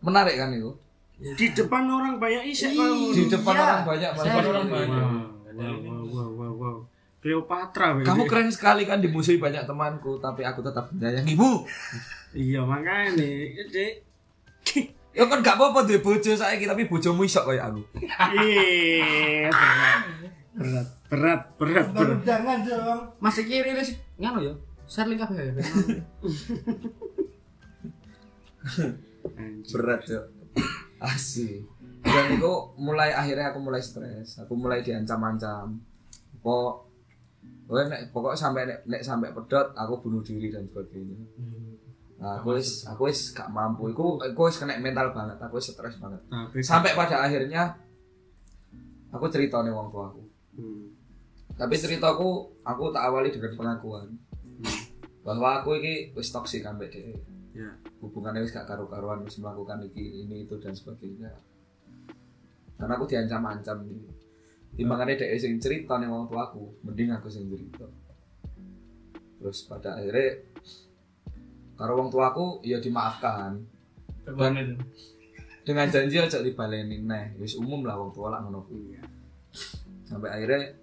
Menarik 0.00 0.36
kan 0.36 0.52
itu? 0.52 0.72
di 1.20 1.52
depan 1.52 1.84
orang 1.84 2.16
banyak 2.16 2.48
isek 2.48 2.72
kau 2.72 3.12
di 3.12 3.28
depan 3.28 3.52
Iya. 3.52 3.60
orang 3.60 3.82
banyak 3.84 4.10
banget 4.16 4.40
orang 4.40 4.66
banyak. 4.72 5.04
wow 5.52 5.76
wow 5.76 6.00
wow 6.08 6.28
wow 6.32 6.52
wow. 6.56 6.76
Cleopatra 7.20 8.00
kamu 8.00 8.24
keren 8.24 8.48
sekali 8.48 8.88
kan 8.88 9.04
dimusuhi 9.04 9.36
banyak 9.36 9.68
temanku 9.68 10.16
tapi 10.16 10.40
aku 10.40 10.64
tetap 10.64 10.88
menyayangimu 10.88 11.68
iya 12.32 12.64
makanya 12.64 13.20
nih 13.20 13.52
dek 13.68 13.92
ya 15.20 15.28
kan 15.28 15.44
gak 15.44 15.60
apa-apa 15.60 15.84
duwe 15.84 16.00
bojo 16.00 16.32
saiki 16.32 16.64
tapi 16.64 16.88
bojomu 16.88 17.20
isok 17.20 17.52
kayak 17.52 17.68
aku. 17.68 17.82
Iya, 18.40 19.52
berat. 20.56 20.86
Berat 21.10 21.40
berat 21.58 21.86
berat 21.90 22.18
Jangan 22.22 22.58
dong. 22.62 23.00
Masih 23.18 23.42
kiri 23.44 23.74
ini 23.74 23.82
sih 23.82 23.98
nganu 24.16 24.40
ya. 24.46 24.54
Share 24.90 25.06
link 25.06 25.22
kabeh. 25.22 25.54
Berat 29.70 30.02
ya 30.10 30.20
asik 31.00 31.64
dan 32.04 32.36
itu 32.36 32.52
mulai 32.76 33.12
akhirnya 33.12 33.52
aku 33.52 33.60
mulai 33.60 33.80
stres 33.80 34.36
aku 34.36 34.52
mulai 34.52 34.84
diancam-ancam 34.84 35.80
kok 36.44 36.90
Pokoknya 37.70 37.86
nek 37.86 38.10
pokok 38.10 38.34
sampai 38.34 38.66
nek, 38.66 38.82
nek 38.82 38.98
sampai 38.98 39.30
pedot 39.30 39.70
aku 39.78 40.02
bunuh 40.02 40.18
diri 40.26 40.50
dan 40.50 40.66
sebagainya. 40.66 41.14
Nah, 42.18 42.42
aku 42.42 42.58
wis 42.58 42.82
aku 42.82 43.06
wis 43.06 43.30
gak 43.30 43.46
mampu. 43.46 43.94
Iku 43.94 44.18
aku 44.18 44.50
wis 44.50 44.58
kena 44.58 44.74
mental 44.82 45.14
banget, 45.14 45.38
aku 45.38 45.62
wis 45.62 45.70
stres 45.70 45.94
banget. 46.02 46.18
Tapi 46.26 46.66
Sampai 46.66 46.98
pada 46.98 47.22
akhirnya 47.22 47.78
aku 49.14 49.30
cerita 49.30 49.62
nih 49.62 49.70
wong 49.70 49.86
aku. 49.86 50.02
Hmm. 50.58 50.90
Tapi 51.54 51.78
ceritaku 51.78 52.50
aku 52.66 52.90
tak 52.90 53.06
awali 53.06 53.30
dengan 53.30 53.54
pengakuan 53.54 54.18
bahwa 55.20 55.60
aku 55.60 55.76
ini 55.76 56.12
wis 56.16 56.32
toksik 56.32 56.64
ambek 56.64 56.88
dia. 56.92 57.12
Ya. 57.52 57.70
Hubungannya 58.00 58.40
wis 58.40 58.54
gak 58.54 58.64
karu-karuan 58.64 59.20
wis 59.26 59.36
melakukan 59.36 59.84
iki 59.84 60.24
ini 60.24 60.48
itu 60.48 60.56
dan 60.56 60.72
sebagainya. 60.72 61.32
Karena 62.80 62.96
aku 62.96 63.04
diancam-ancam 63.04 63.84
nih. 63.84 64.00
Timbangannya 64.80 65.18
dia 65.18 65.36
sing 65.36 65.60
cerita 65.60 66.00
nih 66.00 66.08
wong 66.08 66.30
tua 66.30 66.48
aku, 66.48 66.80
mending 66.86 67.12
aku 67.12 67.28
sing 67.28 67.50
cerita. 67.50 67.84
Terus 69.36 69.66
pada 69.68 70.00
akhirnya 70.00 70.40
karo 71.80 71.96
wong 71.96 72.08
tua 72.12 72.32
aku 72.32 72.60
ya 72.60 72.76
dimaafkan 72.76 73.56
itu. 74.20 74.76
dengan 75.64 75.88
janji 75.88 76.20
aja 76.20 76.44
dibaleni 76.44 77.00
neh 77.00 77.32
wis 77.40 77.56
umum 77.56 77.88
lah 77.88 77.96
wong 77.96 78.12
tua 78.12 78.28
lah 78.36 78.44
ngono 78.44 78.60
kuwi 78.68 79.00
sampai 80.04 80.28
akhirnya 80.28 80.76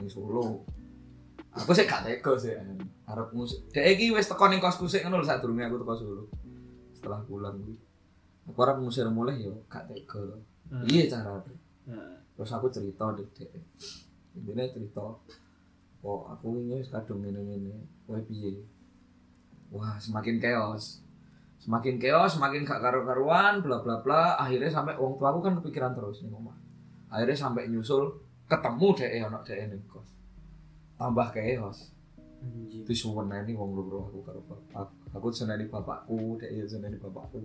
ning 0.00 0.08
Solo 0.08 0.64
aku 1.52 1.70
sih 1.76 1.84
gak 1.84 2.08
tega 2.08 2.32
sih 2.40 2.56
arep 3.04 3.28
musik 3.36 3.60
dek 3.76 3.84
iki 3.92 4.08
wis 4.16 4.24
teko 4.24 4.48
ning 4.48 4.56
kosku 4.56 4.88
sik 4.88 5.04
ngono 5.04 5.20
lho 5.20 5.26
sadurunge 5.28 5.68
aku 5.68 5.76
teko 5.84 5.94
Solo 6.00 6.24
setelah 6.96 7.20
pulang 7.26 7.58
kuwi. 7.60 7.76
Aku 8.48 8.58
arep 8.62 8.78
ngusir 8.80 9.06
mulai 9.12 9.42
yo 9.42 9.52
gak 9.68 9.84
tega. 9.90 10.22
Iya 10.88 11.12
cara? 11.12 11.42
Terus 12.38 12.50
aku 12.56 12.66
cerita 12.72 13.12
dek 13.12 13.28
dek 13.36 13.50
intinya 14.32 14.64
cerita 14.64 15.04
oh 16.02 16.20
aku 16.24 16.56
ini 16.56 16.80
kadung 16.88 17.20
ngene 17.20 17.40
ngene 17.44 17.74
kowe 18.08 18.16
piye? 18.24 18.64
Wah 19.68 20.00
semakin 20.00 20.40
chaos. 20.40 21.04
Semakin 21.60 22.00
chaos 22.00 22.40
semakin 22.40 22.64
gak 22.64 22.80
karu-karuan 22.80 23.60
bla 23.60 23.84
bla 23.84 24.00
bla. 24.00 24.40
Akhirnya 24.40 24.72
sampai 24.72 24.96
wong 24.96 25.20
tua 25.20 25.36
aku 25.36 25.44
kan 25.44 25.60
kepikiran 25.60 25.92
terus 25.92 26.24
nih 26.24 26.32
omah. 26.32 26.56
Akhirnya 27.12 27.36
sampai 27.36 27.68
nyusul 27.68 28.08
ketemu 28.48 28.88
deh 28.96 29.10
ono 29.20 29.38
deh 29.44 29.58
ning 29.68 29.84
kos 29.90 30.21
tambah 31.02 31.28
chaos 31.34 31.90
Anjir. 32.42 32.82
itu 32.82 32.92
suwene 32.96 33.42
nih 33.42 33.54
wong 33.54 33.74
loro 33.74 34.06
aku 34.06 34.18
karo 34.22 34.40
bapak 34.46 34.86
aku 35.10 35.26
seneni 35.30 35.66
bapakku 35.66 36.38
dek 36.38 36.50
ya 36.50 36.64
seneni 36.64 36.98
bapakku 36.98 37.42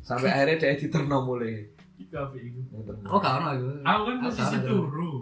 sampai 0.00 0.28
akhirnya 0.34 0.56
dia 0.58 0.80
diterno 0.80 1.22
mulai 1.22 1.68
Iku 1.92 2.18
apa? 2.18 2.34
Diterno. 2.34 3.06
Oh, 3.06 3.20
ono 3.20 3.48
aku. 3.52 3.64
Aku 3.84 4.02
kan 4.02 4.16
Aku 4.18 4.24
posisi 4.26 4.56
turu. 4.64 5.12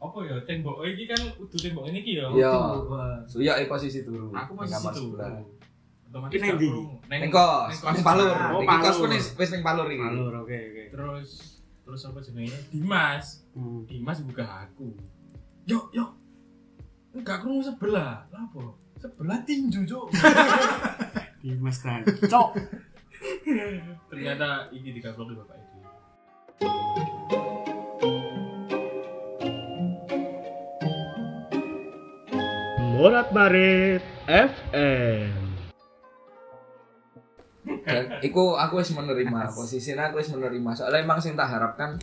Apa 0.00 0.18
ya 0.24 0.36
tembok 0.42 0.76
iki 0.82 1.04
kan 1.06 1.20
udah 1.36 1.58
tembok 1.60 1.84
ini 1.86 2.00
ki 2.00 2.12
ya. 2.18 2.26
Iya. 2.32 2.54
Suya 3.28 3.52
eh 3.60 3.68
posisi 3.68 4.02
turu. 4.02 4.32
Aku 4.34 4.56
posisi 4.56 4.88
turu. 4.90 5.20
Otomatis 6.10 6.42
Ini 6.42 6.46
ndi? 6.58 6.66
krungu. 6.66 6.96
Ning 7.06 7.30
kos, 7.30 7.76
ning 7.86 8.02
palur. 8.02 8.34
Oh, 8.50 8.66
Palur. 8.66 9.06
ning 9.06 9.22
wis 9.22 9.50
ning 9.54 9.62
palur 9.62 9.86
iki. 9.86 10.02
Alur 10.02 10.32
oke 10.42 10.58
oke. 10.58 10.82
Terus 10.90 11.28
terus 11.86 12.00
apa 12.02 12.18
jenenge? 12.18 12.56
Dimas. 12.74 13.46
Hmm. 13.54 13.86
Dimas 13.86 14.18
buka 14.26 14.42
aku. 14.66 14.90
Yo 15.70 15.86
yo. 15.94 16.02
Enggak 17.14 17.46
krungu 17.46 17.62
sebelah. 17.62 18.26
Lah 18.26 18.42
apa? 18.42 18.74
Sebelah 18.98 19.38
tinju, 19.46 19.86
Cuk. 19.86 20.10
Dimas 21.46 21.78
kan. 21.78 22.02
Cok. 22.02 22.58
Ternyata 24.10 24.66
ini 24.74 24.90
di 24.90 24.98
Bapak 24.98 25.30
Edi. 25.30 25.78
Morat 32.98 33.30
Marit 33.30 34.02
FM. 34.26 35.38
Dan 37.86 38.18
iku 38.26 38.58
aku 38.58 38.82
wis 38.82 38.90
menerima, 38.90 39.54
posisinya 39.54 40.10
aku 40.10 40.18
wis 40.18 40.34
menerima. 40.34 40.70
Soalnya 40.74 41.06
emang 41.06 41.22
sing 41.22 41.38
tak 41.38 41.46
harapkan 41.46 41.94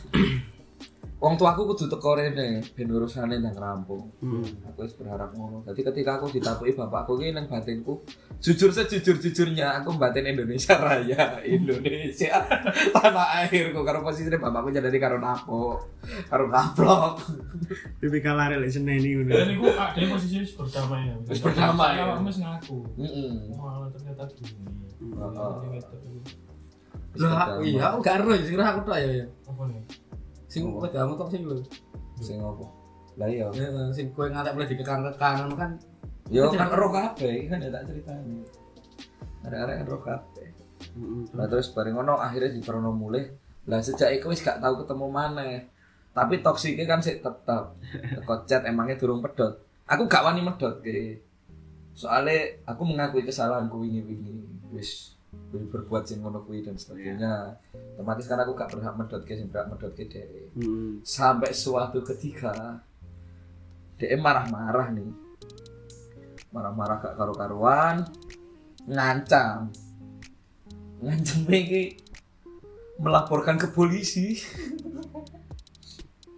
Wong 1.18 1.34
tua 1.34 1.57
aku 1.57 1.74
kudu 1.74 1.89
teko 1.89 2.13
rene 2.13 2.61
ben 2.78 2.93
urusane 2.93 3.41
nang 3.41 3.57
rampung. 3.57 4.05
Hmm. 4.22 4.45
Aku 4.70 4.86
wis 4.86 4.93
berharap 4.93 5.34
ngono. 5.34 5.65
Jadi 5.65 5.82
ketika 5.82 6.22
aku 6.22 6.30
ditakuti 6.30 6.78
bapakku 6.78 7.18
ki 7.18 7.34
nang 7.34 7.49
batinku, 7.49 8.05
jujur 8.38 8.70
sejujur-jujurnya 8.70 9.82
aku 9.82 9.97
batin 9.97 10.30
Indonesia 10.30 10.78
Raya, 10.78 11.41
Indonesia 11.57 12.38
tanah 12.93 13.49
airku 13.49 13.82
karo 13.82 14.05
posisine 14.05 14.38
bapakku 14.38 14.70
jadi 14.70 14.93
karo 15.01 15.18
napo, 15.18 15.82
karo 16.30 16.53
kaplok. 16.53 17.18
Tipikal 17.99 18.38
arek 18.38 18.61
lek 18.61 18.78
seneni 18.78 19.18
ngono. 19.18 19.34
Dan 19.34 19.57
iku 19.57 19.74
ada 19.74 19.97
posisi 19.97 20.38
wis 20.45 20.53
berdamai 20.53 21.01
ya. 21.09 21.15
Wis 21.26 21.41
berdamai. 21.41 21.97
Ya, 21.97 22.13
wis 22.22 22.38
ngaku. 22.38 22.78
Heeh. 22.93 23.57
Wah, 23.57 23.89
ternyata 23.89 24.22
gini. 24.38 24.53
Heeh. 25.01 25.53
Ini. 25.65 25.80
Lah, 27.18 27.57
iya, 27.65 27.89
aku 27.89 28.05
gak 28.05 28.22
ero 28.22 28.38
sing 28.38 28.53
aku 28.61 28.86
tok 28.86 29.01
ya. 29.01 29.26
ya. 29.26 29.26
Apa 29.49 29.65
nih? 29.65 29.82
Sing 30.57 30.73
pedamu 30.81 31.13
tok 31.13 31.29
sing 31.29 31.41
lho. 31.45 31.61
Sing 32.17 32.41
opo? 32.41 32.65
Lah 33.21 33.29
iya. 33.29 33.45
Ya, 33.53 33.69
sing 33.93 34.09
kowe 34.17 34.25
ngantek 34.25 34.57
boleh 34.57 34.69
dikekang-kekang 34.73 35.53
kan. 35.53 35.71
Yo 36.33 36.49
kan 36.49 36.73
roh 36.73 36.89
kabeh, 36.89 37.45
kan 37.45 37.61
ya 37.61 37.69
tak 37.69 37.85
ceritani. 37.87 38.41
Arek-arek 39.45 39.75
kan 39.79 39.85
roh 39.85 40.01
kabeh. 40.01 40.47
Nah 41.33 41.45
terus 41.45 41.69
bareng 41.73 41.93
ngono 41.97 42.17
akhirnya 42.17 42.53
diterno 42.53 42.89
mulih. 42.89 43.29
Lah 43.67 43.83
sejak 43.83 44.15
iku 44.17 44.31
wis 44.31 44.41
gak 44.41 44.63
tau 44.63 44.79
ketemu 44.81 45.05
maneh. 45.11 45.69
Tapi 46.13 46.41
toksiknya 46.41 46.85
kan 46.89 46.99
sih 47.03 47.19
tetep. 47.19 47.63
Teko 48.21 48.33
chat 48.49 48.65
emangnya 48.65 48.97
durung 48.97 49.21
pedot. 49.21 49.61
Aku 49.85 50.09
gak 50.09 50.25
wani 50.25 50.41
medot 50.41 50.79
ke. 50.81 51.21
Soalnya 51.97 52.61
aku 52.69 52.85
mengakui 52.85 53.25
kesalahanku 53.25 53.81
wingi-wingi. 53.81 54.69
Wis 54.71 55.16
wis 55.47 55.63
berbuat 55.71 56.03
sing 56.03 56.19
ngono 56.19 56.43
kuwi 56.43 56.63
dan 56.65 56.75
sebagainya. 56.75 57.55
Otomatis 57.95 58.27
kan 58.27 58.43
aku 58.43 58.51
gak 58.51 58.71
berhak 58.75 58.95
medot 58.99 59.21
ke 59.23 59.33
sing 59.35 59.47
berhak 59.47 59.71
medot 59.71 59.91
ke. 59.95 60.03
Heeh. 60.03 60.99
Sampai 61.07 61.55
suatu 61.55 62.03
ketika 62.03 62.83
dhek 63.95 64.19
marah-marah 64.19 64.91
nih. 64.91 65.11
Marah-marah 66.51 66.99
gak 66.99 67.15
karu-karuan. 67.15 68.03
Ngancam. 68.87 69.71
Ngancam 70.99 71.39
iki 71.47 71.95
melaporkan 72.99 73.55
ke 73.55 73.71
polisi. 73.71 74.35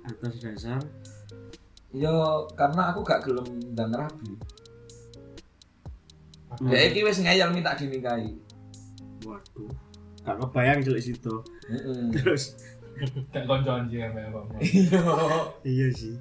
Atas 0.05 0.41
dasar 0.41 0.81
Yo 1.89 2.45
karena 2.53 2.93
aku 2.93 3.01
gak 3.01 3.25
gelem 3.25 3.73
ndang 3.73 3.89
rabi. 3.89 4.37
Hmm. 6.61 6.69
Iki 6.69 7.01
wis 7.01 7.17
ngeyel 7.17 7.49
minta 7.49 7.73
dinikahi. 7.73 8.48
Waduh. 9.25 9.71
Gak 10.23 10.37
kebayang 10.39 10.79
jelek 10.83 11.03
situ. 11.03 11.35
Heeh. 11.67 12.11
Terus 12.15 12.59
Gak 13.31 13.47
koncoan 13.47 13.87
sih 13.87 14.03
ya. 14.03 14.11
Iya. 14.59 15.01
iya 15.63 15.87
sih. 15.95 16.15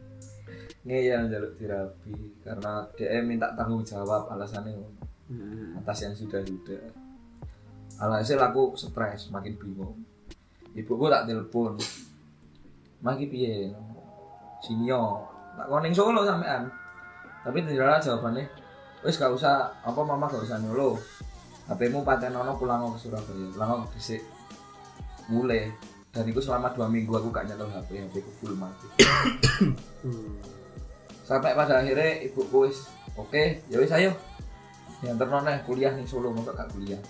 Ngeyel 0.86 1.28
njaluk 1.28 1.53
dirabi 1.59 2.14
karena 2.40 2.86
dia 2.94 3.20
minta 3.20 3.51
tanggung 3.59 3.82
jawab 3.82 4.30
alasannya 4.30 4.72
ngono. 4.78 5.03
Heeh. 5.28 5.76
atas 5.82 5.99
yang 6.07 6.14
sudah-sudah. 6.16 7.09
Alhasil 7.99 8.38
aku 8.38 8.78
stres, 8.78 9.28
makin 9.34 9.59
bingung. 9.59 9.99
Ibuku 10.72 11.11
tak 11.11 11.26
telepon. 11.26 11.74
Maki 13.03 13.26
piye? 13.26 13.74
Sinyo. 14.62 15.26
Tak 15.59 15.66
koning 15.66 15.90
Solo 15.90 16.22
sampean. 16.22 16.70
Tapi 17.42 17.59
ternyata 17.66 17.99
jawabannya, 17.99 18.46
wis 19.03 19.18
gak 19.18 19.34
usah 19.34 19.70
apa 19.82 20.01
mama 20.07 20.30
gak 20.30 20.46
usah 20.46 20.62
nyolo. 20.62 20.94
HP-mu 21.69 22.01
patenono 22.01 22.57
pulang 22.57 22.89
ke 22.97 22.99
Surabaya, 23.05 23.45
pulang 23.53 23.85
ke 23.85 23.97
Gresik. 23.97 24.23
Mulai 25.29 25.69
dan 26.09 26.25
itu 26.25 26.41
selama 26.41 26.73
dua 26.73 26.89
minggu 26.89 27.12
aku 27.12 27.29
gak 27.29 27.47
nyetel 27.47 27.69
HP, 27.69 28.01
HP 28.09 28.14
ku 28.25 28.31
full 28.41 28.55
mati. 28.57 28.89
Hmm. 29.99 30.39
Sampai 31.27 31.59
pada 31.59 31.83
akhirnya 31.83 32.23
ibuku 32.23 32.71
wis, 32.71 32.87
oke, 33.19 33.59
ya 33.66 33.77
wis 33.83 33.91
ayo. 33.91 34.14
Yang 35.03 35.27
ternoneh 35.27 35.59
kuliah 35.66 35.91
nih 35.91 36.07
Solo, 36.07 36.31
masa 36.31 36.55
gak 36.55 36.71
kuliah. 36.71 37.03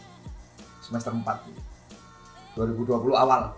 Semester 0.80 1.12
4 1.12 2.56
2020 2.56 3.12
awal. 3.12 3.52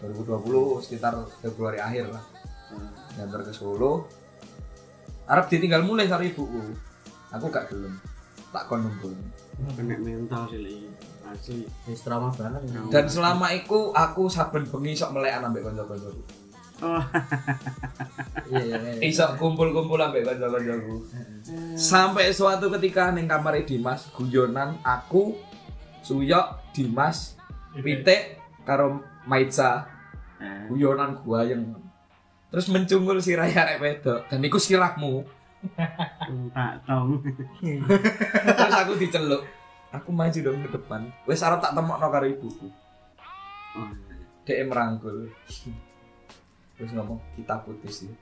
2020 0.00 0.80
sekitar 0.80 1.12
Februari 1.44 1.76
akhir 1.76 2.08
lah. 2.08 2.24
Ngantar 3.20 3.44
ke 3.44 3.52
Solo. 3.52 4.08
Arab 5.28 5.52
ditinggal 5.52 5.84
mulai 5.84 6.08
karo 6.08 6.24
ibuku. 6.24 6.72
Aku 7.36 7.52
gak 7.52 7.68
gelem. 7.68 8.00
Tak 8.48 8.64
kon 8.64 8.80
nunggu 8.80 9.12
kena 9.76 9.96
mental. 10.00 10.44
Sih 10.48 10.60
li 10.60 10.76
asli 11.30 11.62
Wis 11.86 12.02
trauma 12.02 12.34
banget. 12.34 12.62
dan 12.90 13.06
selama 13.06 13.54
itu 13.54 13.94
aku 13.94 14.26
saben 14.26 14.66
bengi 14.66 14.98
sok 14.98 15.14
melekan 15.14 15.46
ambek 15.46 15.62
kanca-kancaku. 15.62 16.22
Oh. 16.80 17.04
Iya 18.50 18.62
iya. 18.66 18.78
iya. 18.98 19.00
iso 19.04 19.26
kumpul-kumpul 19.38 20.00
ambek 20.00 20.26
kanca-kancaku. 20.26 21.06
Sampai 21.78 22.34
suatu 22.34 22.66
ketika 22.78 23.14
ning 23.14 23.30
kamar 23.30 23.62
Dimas 23.62 24.10
guyonan 24.10 24.80
aku 24.82 25.38
Suyok 26.02 26.74
Dimas 26.74 27.38
Pitik 27.78 28.40
karo 28.66 29.04
Maitza. 29.28 29.86
Eh, 30.40 30.66
guyonan 30.72 31.20
gua 31.20 31.44
yang 31.44 31.76
terus 32.50 32.66
mencungul 32.72 33.22
si 33.22 33.38
Raya 33.38 33.62
arek 33.62 33.78
wedok. 33.78 34.20
Dan 34.26 34.42
iku 34.42 34.58
silakmu 34.58 35.22
tak 36.56 36.74
tahu 36.88 37.20
terus 38.56 38.74
aku 38.74 38.92
diceluk. 38.96 39.42
Aku 39.90 40.14
maju 40.14 40.38
dong 40.38 40.62
ke 40.62 40.70
depan. 40.70 41.02
Wes 41.26 41.42
arep 41.42 41.58
tak 41.58 41.74
temokno 41.74 42.06
karo 42.08 42.26
ibuku. 42.30 42.70
Oh, 43.74 43.90
dia 44.46 44.62
merangkul. 44.62 45.26
Terus 46.78 46.90
ngomong 46.94 47.18
kita 47.34 47.58
putus 47.66 48.06
ya. 48.06 48.14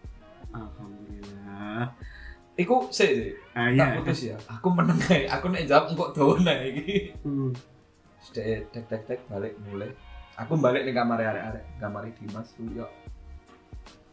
Alhamdulillah. 0.57 1.93
Iku 2.59 2.91
sih 2.91 3.07
sih 3.07 3.31
ah 3.55 3.69
tak 3.71 3.77
iya. 3.77 3.97
putus 4.01 4.19
ya. 4.33 4.37
Aku 4.49 4.73
meneng 4.73 4.99
ae. 5.13 5.29
Aku 5.29 5.53
nek 5.53 5.69
jawab 5.69 5.93
engkok 5.93 6.11
dawa 6.17 6.41
nae 6.41 6.73
iki. 6.73 7.13
Hmm. 7.21 7.53
Dia 8.33 8.65
tek 8.73 8.89
tek 8.89 9.03
tek 9.05 9.21
balik 9.29 9.53
mulai. 9.69 9.93
Aku 10.41 10.57
balik 10.57 10.89
nih 10.89 10.97
kamar 10.97 11.21
arek 11.21 11.45
arek 11.53 11.65
kamar 11.77 12.09
Dimas 12.17 12.49
tuh 12.57 12.65
yo 12.73 12.89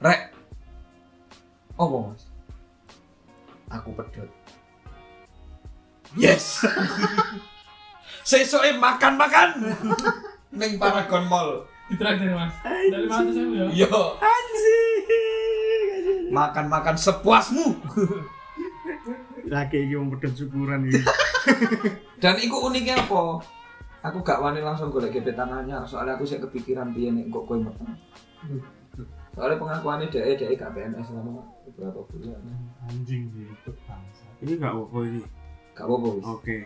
rek. 0.03 0.36
Oh 1.80 2.11
mas 2.11 2.34
aku 3.70 3.89
pedot 3.97 4.30
yes. 6.18 6.61
Sesuai 8.30 8.82
makan 8.82 9.22
makan 9.22 9.49
neng 10.57 10.82
Paragon 10.82 11.30
Mall. 11.30 11.61
Ditraktir 11.86 12.34
mas. 12.34 12.49
Dari 12.66 13.05
mana 13.05 13.30
saya 13.30 13.70
ya? 13.70 13.86
yo. 13.86 14.18
Makan 16.34 16.66
makan 16.66 16.95
sepuasmu. 16.97 17.78
Lagi 19.53 19.78
iki 19.78 19.93
wong 19.93 20.09
pedot 20.18 20.34
syukuran 20.34 20.89
iki. 20.89 21.05
Dan 22.18 22.41
iku 22.41 22.66
uniknya 22.66 22.97
apa? 22.97 23.38
Aku 24.09 24.26
gak 24.26 24.41
wani 24.41 24.66
langsung 24.66 24.89
golek 24.89 25.13
gebetan 25.13 25.49
anyar 25.49 25.86
soalnya 25.86 26.18
aku 26.18 26.26
sih 26.26 26.41
kepikiran 26.41 26.93
piye 26.93 27.09
nek 27.09 27.30
kok 27.30 27.45
kowe 27.49 27.57
meteng 27.57 27.89
soalnya 29.36 29.59
pengakuannya 29.59 30.07
dia 30.07 30.31
dia 30.33 30.55
gak 30.55 30.71
PNS 30.71 31.11
selama 31.11 31.43
beberapa 31.67 31.99
bulan. 32.07 32.39
Anjing 32.88 33.27
itu 33.29 33.71
bangsa. 33.83 34.25
ini 34.39 34.55
gak 34.55 34.71
apa 34.71 34.97
ini? 35.03 35.21
Gak 35.75 35.86
apa-apa 35.86 36.07
oke. 36.39 36.57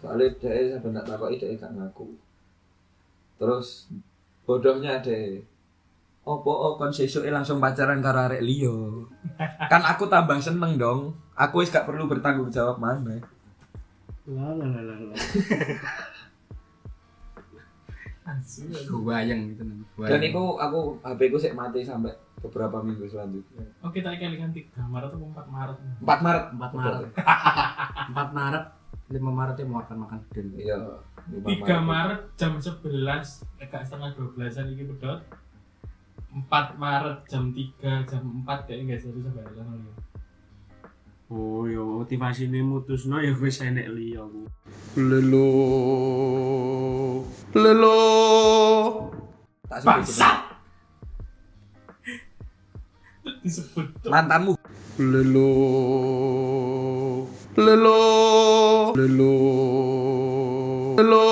Soalnya 0.00 0.26
dia 0.40 0.74
sampai 0.74 0.96
tak 0.96 1.06
takoki 1.06 1.36
dia 1.36 1.60
gak 1.60 1.72
ngaku. 1.76 2.08
Terus 3.36 3.92
bodohnya 4.48 4.98
dia 5.04 5.44
opo 6.24 6.52
oh 6.52 6.72
kon 6.76 6.92
sesuke 6.92 7.28
langsung 7.28 7.60
pacaran 7.60 8.00
karo 8.00 8.26
arek 8.26 8.40
liya? 8.40 8.76
Kan 9.72 9.84
aku 9.84 10.08
tambah 10.08 10.40
seneng 10.40 10.80
dong. 10.80 11.12
Aku 11.36 11.60
wis 11.60 11.68
gak 11.68 11.84
perlu 11.84 12.08
bertanggung 12.08 12.48
jawab 12.48 12.80
mana 12.80 13.20
lah 14.30 14.54
lah 14.54 14.68
lah 14.68 14.98
lah 15.10 15.18
Gue 18.86 19.02
bayang 19.02 19.40
gitu 19.50 19.62
nih. 19.62 19.76
dan 19.98 20.20
itu 20.22 20.42
aku 20.56 20.80
HP 21.00 21.20
ku 21.28 21.36
sik 21.36 21.52
mati 21.52 21.82
sampai 21.82 22.12
beberapa 22.38 22.80
minggu 22.80 23.04
selanjutnya. 23.04 23.64
Oh 23.80 23.90
kita 23.90 24.14
kalikan 24.14 24.50
3 24.50 24.70
Maret 24.80 25.10
atau 25.10 25.20
4 25.20 25.44
Maret? 25.46 25.76
4 26.00 26.24
Maret. 26.24 26.44
4 26.54 26.72
Maret. 26.72 27.02
4 28.10 28.30
Maret 28.38 28.64
5 29.10 29.18
Maret 29.20 29.54
ya 29.54 29.64
mau 29.66 29.76
makan 29.82 29.96
makan 30.06 30.18
den. 30.30 30.46
iya 30.56 30.78
3 31.28 31.66
Maret. 31.82 32.20
Jam 32.34 32.52
11 32.56 32.80
Agak 33.60 33.82
setengah 33.84 34.10
12an 34.14 34.66
ini 34.70 34.84
pedot. 34.86 35.20
4 36.30 36.78
Maret 36.78 37.18
jam 37.26 37.50
3 37.50 38.06
jam 38.06 38.22
4 38.46 38.66
kayak 38.66 38.78
enggak 38.86 39.00
satu 39.02 39.18
sampai 39.18 39.42
ada 39.42 39.62
lagi 39.66 39.90
oh 41.30 41.62
yo 41.70 42.02
motivasi 42.02 42.50
ini 42.50 42.58
mutusno 42.66 43.22
ya 43.22 43.30
wis 43.38 43.62
enek 43.62 43.86
liya 43.94 44.26
ku 44.26 44.50
Lelo. 44.98 45.46
Lelo. 47.54 47.98
disebut 53.46 53.86
mantanmu 54.10 54.58
Lelo. 54.98 55.50
Lelo. 57.54 57.98
Lelo. 58.98 59.32
Lelo. 60.98 61.24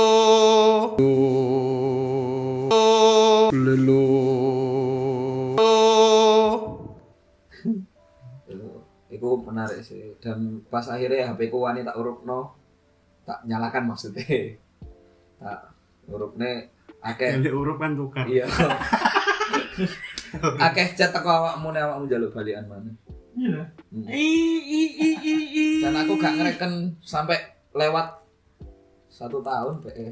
Lelo. 0.95 1.38
Menarik 9.59 9.83
sih. 9.83 10.15
Dan 10.23 10.63
pas 10.71 10.87
akhirnya 10.87 11.35
HP 11.35 11.51
ku 11.51 11.67
wani 11.67 11.83
tak 11.83 11.99
urupno 11.99 12.55
tak 13.27 13.43
nyalakan 13.43 13.91
maksudnya. 13.91 14.23
Tak 15.39 15.71
urupne 16.11 16.67
akeh. 16.99 17.39
Elek 17.39 17.55
urup 17.55 17.79
kan 17.79 17.95
tukar. 17.95 18.27
Iya. 18.27 18.51
Akeh 20.67 20.99
chat 20.99 21.15
teko 21.15 21.31
awakmu 21.31 21.71
nek 21.71 21.87
awakmu 21.87 22.11
njaluk 22.11 22.35
balikan 22.35 22.67
mana 22.67 22.91
iya. 23.39 23.63
Hmm. 23.95 24.05
i 24.11 24.27
i 24.61 24.83
i 24.99 25.11
i 25.15 25.35
i. 25.55 25.67
Dan 25.81 25.95
aku 25.95 26.19
gak 26.19 26.35
ngereken 26.37 26.99
sampai 27.01 27.39
lewat 27.71 28.19
satu 29.07 29.39
tahun 29.41 29.79
PE. 29.87 30.07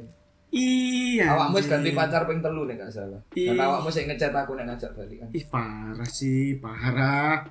Iya 0.54 1.34
awakmu 1.34 1.58
wis 1.58 1.66
ganti 1.66 1.90
pacar 1.90 2.22
ping 2.24 2.38
telu 2.38 2.64
nek 2.64 2.86
gak 2.86 2.94
salah. 2.94 3.20
Dan 3.34 3.58
Ih. 3.58 3.60
awakmu 3.60 3.90
sik 3.90 4.06
ngechat 4.06 4.30
aku 4.30 4.54
nek 4.54 4.70
ngajak 4.70 4.94
balikan. 4.94 5.28
Ih 5.34 5.44
parah 5.50 6.08
sih 6.08 6.62
parah 6.62 7.44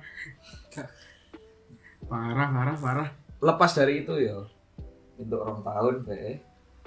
parah 2.06 2.48
parah 2.50 2.76
parah. 2.78 3.08
Lepas 3.42 3.76
dari 3.76 4.02
itu 4.06 4.14
ya. 4.18 4.38
Untuk 5.16 5.40
orang 5.40 5.60
tahun 5.64 5.94
PE 6.04 6.32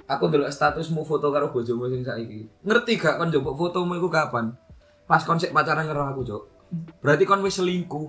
aku 0.10 0.24
ndelok 0.30 0.50
statusmu 0.54 1.06
foto 1.06 1.30
karo 1.30 1.54
bojomu 1.54 1.90
sing 1.90 2.02
saiki. 2.02 2.50
Ngerti 2.66 2.98
gak 2.98 3.22
kon 3.22 3.30
njupuk 3.30 3.58
fotomu 3.58 3.98
iku 3.98 4.10
kapan? 4.10 4.54
Pas 5.06 5.22
kon 5.26 5.42
sik 5.42 5.54
pacaran 5.54 5.86
karo 5.90 6.06
aku 6.10 6.22
cok 6.26 6.44
berarti 7.02 7.26
kon 7.26 7.42
wis 7.42 7.58
selingkuh. 7.58 8.08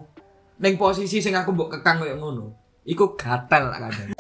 Ning 0.61 0.77
posisi 0.77 1.25
sing 1.25 1.33
aku 1.33 1.57
mbok 1.57 1.81
kekang 1.81 2.05
koyo 2.05 2.21
ngono 2.21 2.53
iku 2.85 3.17
gatel 3.17 3.73
kadang 3.73 4.13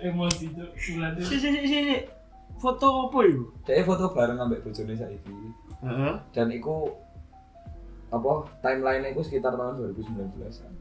emosi 0.00 0.48
tuh 0.56 0.72
bulan 0.72 1.12
si 1.20 1.36
foto 2.62 3.10
apa 3.10 3.18
itu 3.26 3.42
Dia 3.66 3.82
foto 3.82 4.14
bareng 4.14 4.38
ambek 4.38 4.62
bojone 4.62 4.94
saiki. 4.94 5.34
Heeh. 5.82 6.14
Dan 6.30 6.54
iku 6.54 6.94
apa 8.12 8.44
timeline 8.62 9.10
iku 9.10 9.24
sekitar 9.24 9.56
tahun 9.58 9.98
2019-an. 9.98 10.72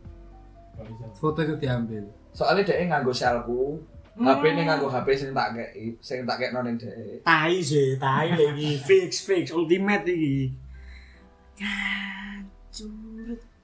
Foto 1.18 1.40
itu 1.42 1.56
diambil. 1.58 2.06
Soalnya 2.32 2.64
dia 2.68 2.86
nganggo 2.86 3.14
selku, 3.16 3.82
HP 4.20 4.44
ini 4.54 4.62
nganggo 4.68 4.92
HP 4.92 5.08
sing 5.18 5.34
tak 5.34 5.58
kei, 5.58 5.98
sing 6.04 6.28
tak 6.28 6.38
kei 6.38 6.52
noning 6.54 6.78
dia. 6.78 6.92
tai 7.26 7.64
sih 7.64 7.98
tai 7.98 8.30
lagi. 8.36 8.78
Fix 8.84 9.26
fix 9.26 9.50
ultimate 9.50 10.06
Kacurut 10.06 10.54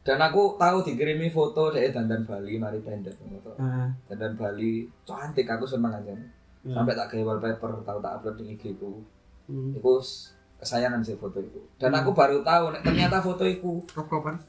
Dan 0.07 0.23
aku 0.23 0.55
tahu 0.55 0.77
dikirimi 0.81 1.27
foto 1.27 1.67
dari 1.67 1.91
dandan 1.91 2.23
Bali 2.23 2.55
mari 2.55 2.79
pendek 2.79 3.19
foto. 3.19 3.59
Heeh. 3.59 3.87
Dandan 4.07 4.33
Bali 4.33 4.87
cantik 5.03 5.43
aku 5.45 5.67
seneng 5.67 5.91
aja. 5.91 6.15
Ya. 6.63 6.73
Sampai 6.73 6.95
tak 6.95 7.11
gawe 7.11 7.23
wallpaper, 7.25 7.83
tahu 7.83 7.99
tak 7.99 8.13
upload 8.15 8.35
di 8.37 8.55
IG 8.55 8.75
ku. 8.75 9.03
Hmm. 9.45 9.75
Iku 9.75 9.99
s- 9.99 10.31
kesayangan 10.57 11.03
sih 11.03 11.13
foto 11.13 11.37
itu. 11.37 11.59
Dan 11.75 11.91
aku 11.91 12.11
baru 12.11 12.39
tahu 12.39 12.71
nek 12.71 12.81
ternyata 12.81 13.19
foto 13.19 13.43
iku 13.43 13.83
Rop-ropan. 13.89 14.39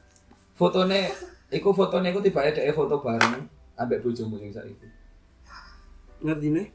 fotone 0.55 1.11
iku 1.49 1.69
fotone 1.69 2.07
iku 2.07 2.19
tiba 2.19 2.43
dhek 2.45 2.71
foto 2.71 2.99
bareng 2.99 3.43
ambek 3.75 3.99
bojomu 3.99 4.35
sing 4.35 4.51
saiki. 4.51 4.87
Ngerti 6.19 6.47
nih? 6.49 6.67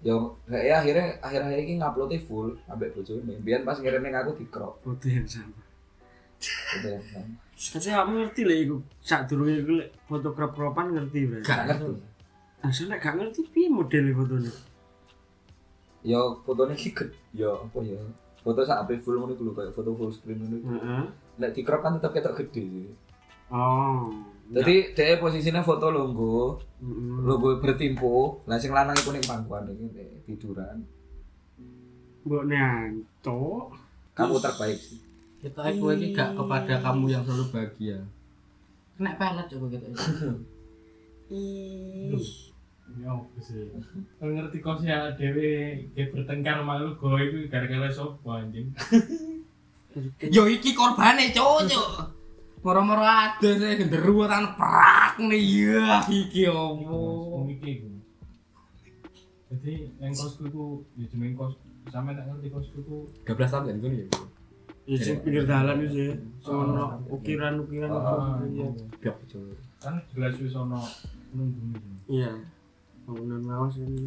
Yo 0.00 0.36
kayak 0.44 0.80
akhirnya 0.80 1.06
akhir-akhir 1.20 1.58
ini 1.58 1.74
ngupload 1.76 2.12
full 2.22 2.48
ambek 2.66 2.92
bojone. 2.92 3.36
Biar 3.40 3.62
pas 3.62 3.76
ngirimnya 3.76 4.16
aku 4.18 4.32
di 4.34 4.44
crop 4.46 4.80
Foto 4.80 5.06
yang 5.06 5.24
sama. 5.24 5.60
gitu 6.36 6.88
ya. 6.88 7.00
kan. 7.10 7.26
Kasi 7.56 7.88
kamu 7.88 8.12
ngerti 8.20 8.42
lah 8.44 8.56
iku. 8.60 8.76
Sak 9.00 9.32
durunge 9.32 9.64
iku 9.64 9.72
lek 9.80 9.88
foto 10.04 10.28
crop-cropan 10.36 10.92
ngerti 10.92 11.20
berarti. 11.24 11.48
Gak 11.48 11.64
ngerti. 11.72 11.92
Asal 12.60 12.92
lek 12.92 13.00
gak 13.00 13.16
ngerti 13.16 13.40
piye 13.48 13.72
modele 13.72 14.12
fotone. 14.12 14.52
Yo 16.04 16.44
fotone 16.44 16.76
iki 16.76 16.92
yo 17.32 17.64
apa 17.64 17.80
ya? 17.80 17.96
Foto 18.44 18.60
sak 18.60 18.84
HP 18.84 19.00
full 19.00 19.16
ngono 19.18 19.32
iku 19.32 19.42
lho 19.48 19.52
kayak 19.56 19.72
foto 19.72 19.90
full 19.96 20.12
screen 20.12 20.44
ngono 20.44 20.56
iku. 20.60 20.68
Heeh. 20.76 21.04
Di 21.56 21.62
crop 21.64 21.80
kan 21.80 21.96
tetep 21.96 22.12
ketok 22.12 22.36
gede 22.44 22.62
sih. 22.62 22.88
Oh. 23.48 24.12
Jadi 24.46 24.94
dia 24.94 25.18
posisinya 25.18 25.58
foto 25.64 25.90
logo, 25.90 26.60
Heeh. 26.78 27.24
logo 27.24 27.56
bertimpu. 27.58 28.44
Lah 28.44 28.60
sing 28.60 28.70
lanang 28.70 28.94
iku 29.00 29.16
ning 29.16 29.24
pangkuan 29.24 29.64
iki 29.72 29.88
tiduran. 30.28 30.84
Mbok 32.28 32.44
nyanto. 32.46 33.72
Kamu 34.12 34.36
terbaik 34.38 34.76
sih. 34.76 35.05
Kita 35.46 35.62
aku 35.62 35.94
ini 35.94 36.10
gak 36.10 36.34
kepada 36.34 36.74
kamu 36.82 37.06
yang 37.06 37.22
selalu 37.22 37.54
bahagia. 37.54 38.02
Kena 38.98 39.14
pelet 39.14 39.46
coba 39.46 39.64
gitu. 39.70 39.86
Ya 42.96 43.10
apa 43.14 43.38
sih? 43.38 43.70
Kalau 44.18 44.32
ngerti 44.34 44.58
kok 44.58 44.82
sih 44.82 44.90
dhewe 44.90 45.50
kayak 45.94 46.10
bertengkar 46.10 46.66
malu 46.66 46.98
go 46.98 47.14
itu 47.14 47.46
gara-gara 47.46 47.86
sopo 47.94 48.34
anjing. 48.34 48.74
Yo 50.34 50.50
iki 50.50 50.74
korbane 50.74 51.30
cocok. 51.30 52.10
Moro-moro 52.66 53.06
ada 53.06 53.46
sih 53.46 53.78
genderuwo 53.78 54.26
tan 54.26 54.58
prak 54.58 55.22
nih 55.22 55.70
ya 55.70 56.02
iki 56.10 56.50
opo. 56.50 57.46
Iki. 57.54 57.86
Jadi 59.46 59.74
yang 60.02 60.10
kosku 60.10 60.50
itu 60.50 60.64
ya 60.98 61.06
jeneng 61.06 61.38
kos 61.38 61.54
sampe 61.94 62.10
tak 62.18 62.26
ngerti 62.26 62.50
kosku 62.50 62.82
itu 62.82 62.96
13 63.22 63.46
tahun 63.46 63.66
kan 63.70 63.76
gue 63.78 63.92
ya. 63.94 64.06
Ya 64.86 64.96
sing 65.02 65.18
pinggir 65.26 65.42
dalan 65.50 65.82
wis 65.82 65.94
ya. 65.98 66.14
Sono 66.38 67.02
ukiran-ukiran 67.10 67.90
ah, 67.90 67.98
apa 67.98 68.46
iya. 68.46 68.70
Biak 69.02 69.16
cocok. 69.26 69.58
kan 69.82 69.98
jelas 70.14 70.38
wis 70.38 70.54
ono 70.54 70.78
nunggu 71.34 71.74
Iya. 72.06 72.30
Bangunan 73.02 73.42
lawas 73.50 73.74
ini. 73.82 74.06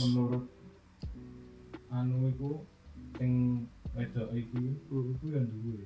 Menurut 0.00 0.44
anu 1.92 2.32
iku 2.32 2.64
sing 3.20 3.64
wedok 3.92 4.32
iki 4.32 4.80
Hmm. 4.88 5.12
iku 5.12 5.26
yang 5.28 5.46
duwe. 5.52 5.84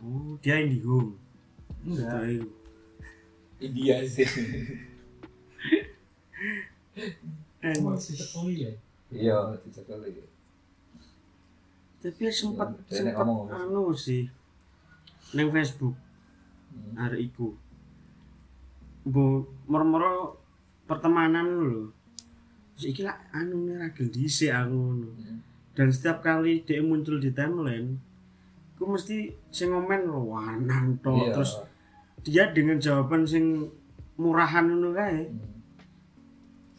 Oh, 0.00 0.36
dia 0.44 0.60
indigo. 0.60 1.16
Enggak. 1.84 2.24
Betul. 2.24 2.52
India 3.60 3.96
sih. 4.08 4.24
Si 8.00 8.12
sekoli 8.16 8.64
ya? 8.64 8.72
Iya, 9.12 9.36
disekali. 9.64 10.24
Tapi 12.00 12.32
sempat 12.32 12.68
nek 12.72 12.88
sempat 12.88 13.26
sih? 13.28 13.52
anu 13.52 13.82
sih. 13.92 14.22
Neng 15.36 15.52
Facebook 15.52 15.94
Hmm. 16.70 16.94
hari 16.94 17.26
iku. 17.30 17.50
Bu, 19.02 19.42
moro-moro 19.66 20.38
pertemanan 20.86 21.46
lho. 21.66 21.90
Terus 22.78 22.86
iki 22.94 23.02
lah 23.02 23.18
anu 23.34 23.66
nih 23.66 23.74
ragil 23.80 24.06
dhisik 24.06 24.54
aku. 24.54 25.02
Hmm. 25.02 25.42
Dan 25.74 25.88
setiap 25.90 26.22
kali 26.22 26.62
dia 26.62 26.82
muncul 26.82 27.18
di 27.18 27.32
timeline, 27.34 27.98
aku 28.76 28.84
mesti 28.86 29.34
sing 29.50 29.74
ngomen 29.74 30.06
lho 30.06 30.30
wanang 30.30 30.98
to. 31.02 31.14
Iya. 31.16 31.32
Terus 31.34 31.52
dia 32.22 32.44
dengan 32.54 32.78
jawaban 32.78 33.24
sing 33.26 33.66
murahan 34.20 34.70
ngono 34.70 34.94
kae. 34.94 35.26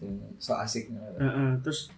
Hmm. 0.02 0.40
So 0.40 0.56
asik. 0.56 0.88
Heeh, 1.20 1.52
terus 1.62 1.92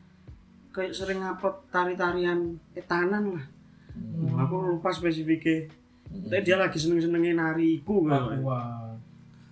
kayak 0.73 0.91
sering 0.97 1.21
ngupload 1.21 1.69
tari-tarian 1.69 2.57
etanan 2.73 3.37
lah. 3.37 3.45
Hmm. 3.93 4.41
Aku 4.41 4.73
lupa 4.73 4.89
spesifiknya. 4.89 5.69
Tapi 6.09 6.41
dia 6.41 6.57
lagi 6.57 6.81
seneng-senengnya 6.81 7.37
nari 7.37 7.81
iku. 7.81 8.09
Wah. 8.09 8.97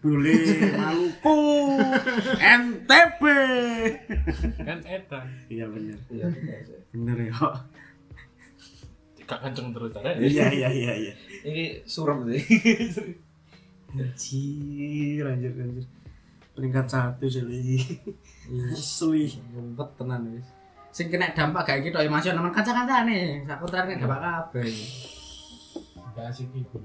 Boleh 0.02 0.74
Maluku 0.74 1.38
NTB. 2.66 3.22
Kan 4.66 4.82
edan. 4.82 5.26
Iya 5.46 5.70
bener. 5.70 5.98
Iya, 6.10 6.26
bener. 6.26 6.58
Bener 6.90 7.18
ya. 7.30 7.38
Gak 9.30 9.40
kenceng 9.46 9.70
terus 9.78 9.94
ada. 9.94 10.18
Iya 10.18 10.50
iya 10.50 10.70
iya 10.74 10.94
iya. 10.98 11.14
Ini 11.46 11.86
suram 11.86 12.26
sih. 12.26 12.42
Anjir, 13.94 15.24
anjir, 15.30 15.54
anjir. 15.54 15.86
Peringkat 16.58 16.86
satu 16.90 17.30
sih 17.30 17.46
lagi. 17.46 17.78
Asli. 18.74 19.38
Ngumpet 19.54 19.90
tenan 20.02 20.34
wis. 20.34 20.61
Sing 20.92 21.08
kena 21.08 21.32
dampak 21.32 21.64
kayak 21.64 21.88
gitu 21.88 21.98
ya 21.98 22.08
Mas 22.08 22.24
yo 22.24 22.32
nemen 22.32 22.52
kanca-kancane. 22.52 23.44
Sak 23.44 23.58
kontrak 23.58 23.88
kena 23.88 24.00
dampak 24.02 24.20
kabeh. 24.22 24.72
Gak 26.12 26.26
asik 26.28 26.52
iku. 26.52 26.78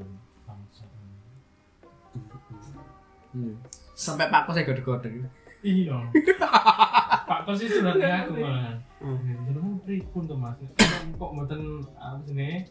Sampai 3.92 4.28
Pak 4.28 4.46
Kos 4.46 4.54
saya 4.54 4.64
gede-gede. 4.64 5.26
Iya. 5.60 5.98
Pak 7.26 7.40
Kos 7.44 7.60
itu 7.60 7.80
suratnya 7.80 8.24
aku 8.24 8.32
malah. 8.38 8.76
Jenengmu 9.44 9.82
pripun 9.82 10.24
to 10.24 10.34
Mas? 10.34 10.56
Kok 11.16 11.30
mboten 11.32 11.60
apa 11.92 12.20
sini? 12.22 12.64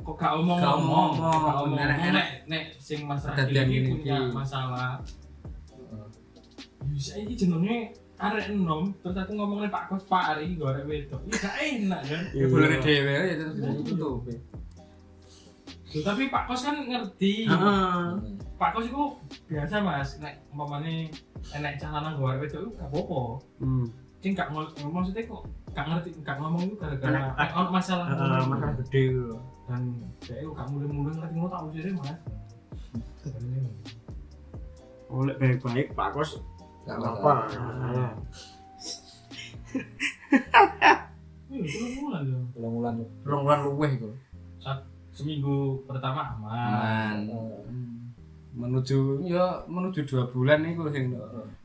Kok 0.00 0.16
gak 0.16 0.32
omong 0.36 0.58
Gak 0.58 0.74
omong, 0.74 1.10
omong. 1.14 1.40
gak 1.42 1.56
omong. 1.64 1.78
Nek- 1.78 2.44
Nek 2.44 2.64
sing 2.76 3.04
Mas 3.04 3.22
Radil 3.22 3.52
Kedadian 3.52 3.68
iki 3.68 3.78
ini 3.78 3.90
punya 3.94 4.16
masalah. 4.30 4.98
Bisa 6.84 7.16
iki 7.16 7.34
jenenge 7.34 7.92
arek 8.14 8.46
enom 8.54 8.94
terus 9.02 9.16
aku 9.18 9.32
ngomongnya 9.34 9.68
Pak 9.70 9.90
Kos 9.90 10.04
Pak 10.06 10.38
Ari 10.38 10.54
arek 10.54 10.84
wedok. 10.86 11.20
Ya 11.28 11.36
gak 11.38 11.56
enak 11.58 12.00
kan. 12.06 12.22
Ya 12.30 12.44
boleh 12.46 12.78
dhewe 12.78 13.14
ya 13.14 13.34
terus 13.36 13.54
ditutup. 13.58 14.22
Loh, 15.94 16.02
tapi 16.02 16.22
Pak 16.30 16.44
Kos 16.46 16.62
kan 16.62 16.76
ngerti. 16.78 17.46
Heeh. 17.46 18.02
Pak 18.54 18.70
Kos 18.74 18.86
itu 18.86 19.02
biasa 19.50 19.82
Mas, 19.82 20.08
nek 20.22 20.38
umpamane 20.54 21.10
enek 21.52 21.82
gue 21.82 22.26
arek 22.26 22.40
wedok 22.46 22.60
itu 22.62 22.70
gak 22.78 22.88
apa-apa. 22.90 23.22
Hmm. 23.58 23.86
Cing 24.24 24.32
gak 24.32 24.48
ngol- 24.54 24.72
maksudnya 24.88 25.20
kok 25.28 25.44
gak 25.74 25.86
ngerti 25.90 26.08
gak 26.22 26.38
ngomong 26.38 26.62
itu 26.70 26.74
gara-gara 26.78 27.34
masalah 27.68 28.06
Heeh, 28.08 28.46
masalah 28.46 28.74
gede 28.78 29.04
dan 29.66 29.82
dia 30.22 30.38
itu 30.38 30.50
gak 30.54 30.66
mulai-mulai 30.70 31.12
ngerti 31.18 31.34
mau 31.34 31.50
tak 31.50 31.62
usir 31.68 31.84
mas 31.98 32.18
Oleh 35.10 35.34
baik-baik 35.36 35.92
Pak 35.98 36.08
Kos 36.14 36.38
Gak 36.84 36.96
apa? 37.00 37.08
apa-apa. 37.08 37.32
Iya, 41.54 41.62
belum. 41.62 42.42
Ulang-ulang. 42.58 42.96
Rong 43.22 43.42
bulan 43.46 43.58
luweh 43.62 43.90
iku. 43.94 44.10
Seminggu 45.14 45.86
pertama 45.86 46.34
aman. 46.34 46.50
Aman. 46.50 47.18
Hmm. 47.70 47.94
Menuju 48.54 49.22
ya 49.22 49.62
menuju 49.70 50.02
dua 50.02 50.26
bulan 50.34 50.66
nih 50.66 50.74
kalau 50.74 50.90
sing 50.90 51.14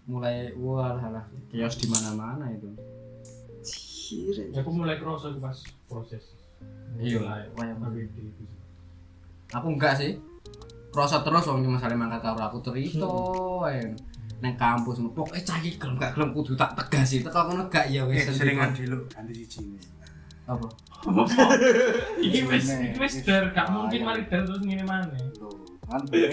mulai 0.06 0.54
wah 0.58 0.94
salah 1.02 1.26
kios 1.50 1.82
di 1.82 1.90
mana-mana 1.90 2.54
itu. 2.54 2.70
Anjir. 4.10 4.50
Ya, 4.50 4.66
aku 4.66 4.70
mulai 4.74 4.98
kerasa 4.98 5.30
itu 5.30 5.40
pas 5.42 5.58
proses. 5.86 6.34
Iya, 6.98 7.50
itu. 7.50 8.46
Aku 9.54 9.68
enggak 9.74 9.98
sih. 9.98 10.18
Kroso 10.90 11.22
terus 11.22 11.46
wong 11.46 11.62
iki 11.62 11.70
masalah 11.70 11.94
mangkat 11.94 12.22
karo 12.26 12.42
aku 12.42 12.58
cerita 12.66 13.06
ae. 13.70 13.94
Nang 14.40 14.56
kampus 14.56 15.04
pokoke 15.12 15.40
cah 15.40 15.60
iki 15.60 15.76
gelem 15.76 15.96
gak 15.96 16.16
gelem 16.16 16.32
kudu 16.32 16.56
tak 16.56 16.72
tegasi. 16.74 17.20
Teko 17.20 17.40
ngono 17.46 17.68
gak 17.68 17.92
ya 17.92 18.08
wis 18.08 18.24
Eh, 18.24 18.32
seringan 18.32 18.72
dulu 18.72 19.04
ganti 19.08 19.34
siji 19.36 19.68
nih. 19.68 19.84
apa? 20.46 20.66
Iki 22.20 22.42
wis, 22.50 22.66
Ini, 22.66 22.90
iki 22.90 23.00
wis 23.00 23.14
ini. 23.16 23.24
dar 23.24 23.44
gak 23.54 23.68
mungkin 23.70 24.02
mari 24.02 24.24
terus 24.26 24.60
ngene 24.60 24.82
mana. 24.82 25.06
Loh, 25.38 25.54
kan 25.86 26.02
be 26.10 26.26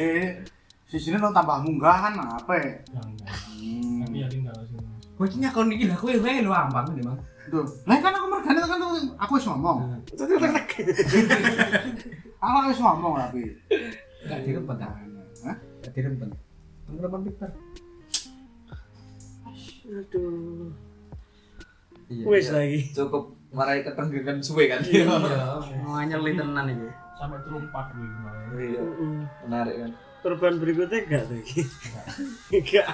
sisine 0.86 1.18
nang 1.18 1.30
tambah 1.30 1.60
munggah 1.60 1.96
kan 2.00 2.14
apa 2.16 2.52
ya? 2.56 2.70
Jangan. 2.88 3.12
Hmm. 3.60 4.00
Tapi 4.02 4.16
ya 4.16 4.26
tinggal 4.26 4.56
sih. 4.64 4.78
Mas. 4.78 5.04
Kowe 5.12 5.26
iki 5.26 5.36
ngakon 5.38 5.68
iki 5.70 5.84
kowe 5.92 6.14
wae 6.16 6.40
lho 6.40 6.48
ampang 6.48 6.86
iki, 6.90 7.02
Mang. 7.02 7.18
Tuh, 7.46 7.62
lah 7.84 7.98
kan 8.00 8.10
aku 8.10 8.26
mergane 8.26 8.58
kan 8.58 8.80
aku 9.18 9.32
wis 9.34 9.46
ngomong. 9.46 9.78
Aku 12.36 12.58
wis 12.68 12.78
ngomong 12.78 13.14
tapi. 13.18 13.42
Gak 14.24 14.40
dirempet 14.42 14.78
ah. 14.80 14.94
Hah? 15.44 15.56
Gak 15.82 15.92
dirempet. 15.92 16.28
Pengrempet 16.86 17.20
Victor. 17.22 17.50
Aduh. 19.86 20.74
Iya. 22.06 22.24
Wes 22.26 22.48
lagi. 22.50 22.80
Cukup 22.94 23.34
marai 23.50 23.82
ketenggeran 23.86 24.38
suwe 24.42 24.70
kan. 24.70 24.82
Iya, 24.82 25.06
mau 25.86 26.02
nyelin 26.02 26.36
tenan 26.38 26.66
iki. 26.70 26.90
sampai 27.16 27.40
terumpat 27.48 27.86
gue. 27.96 28.60
Iya, 28.60 28.82
menarik 29.48 29.74
kan. 29.80 29.90
Korban 30.20 30.54
berikutnya 30.60 30.98
enggak 31.06 31.22
tuh 31.30 31.38
iki. 31.40 31.60
Enggak. 32.52 32.86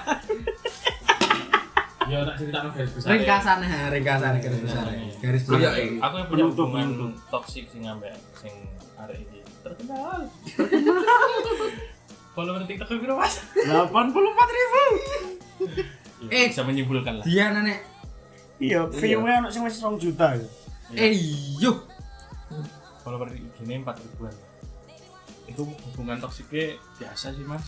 Ya 2.03 2.19
tak 2.27 2.35
cerita 2.35 2.59
garis 2.67 2.91
besar. 2.91 3.09
ringkasan 3.15 3.59
ha 3.63 3.79
ringkasan 3.87 4.33
garis 4.43 4.59
besar 4.59 4.85
garis 5.23 5.43
iya, 5.47 5.55
besar 5.55 5.59
iya. 5.59 6.03
Aku 6.03 6.15
yang 6.19 6.27
punya 6.27 6.45
hubungan 6.51 6.87
toksik 7.31 7.65
sing 7.71 7.87
ambek 7.87 8.11
sing 8.39 8.53
arek 8.99 9.23
iki. 9.23 9.39
Terkenal. 9.63 10.27
Follower 12.35 12.65
TikTok 12.65 12.89
ke 12.89 12.95
piro, 12.97 13.13
Mas? 13.13 13.45
84 13.61 14.09
ribu. 14.57 14.83
Eh. 16.31 16.47
bisa 16.51 16.63
menyimpulkan 16.63 17.19
lah. 17.19 17.25
dia 17.25 17.51
nenek 17.51 17.79
Iya, 18.61 18.87
view-nya 18.87 19.43
anak 19.43 19.51
sing 19.51 19.65
wis 19.65 19.81
2 19.81 19.97
juta. 19.99 20.37
ya. 20.37 20.47
eh 20.93 21.11
yuk 21.59 21.83
Follower 23.03 23.27
gini 23.35 23.83
4 23.83 23.99
ribuan. 23.99 24.31
Itu 25.43 25.67
hubungan 25.67 26.23
toksiknya 26.23 26.79
biasa 26.95 27.35
sih, 27.35 27.43
Mas. 27.43 27.65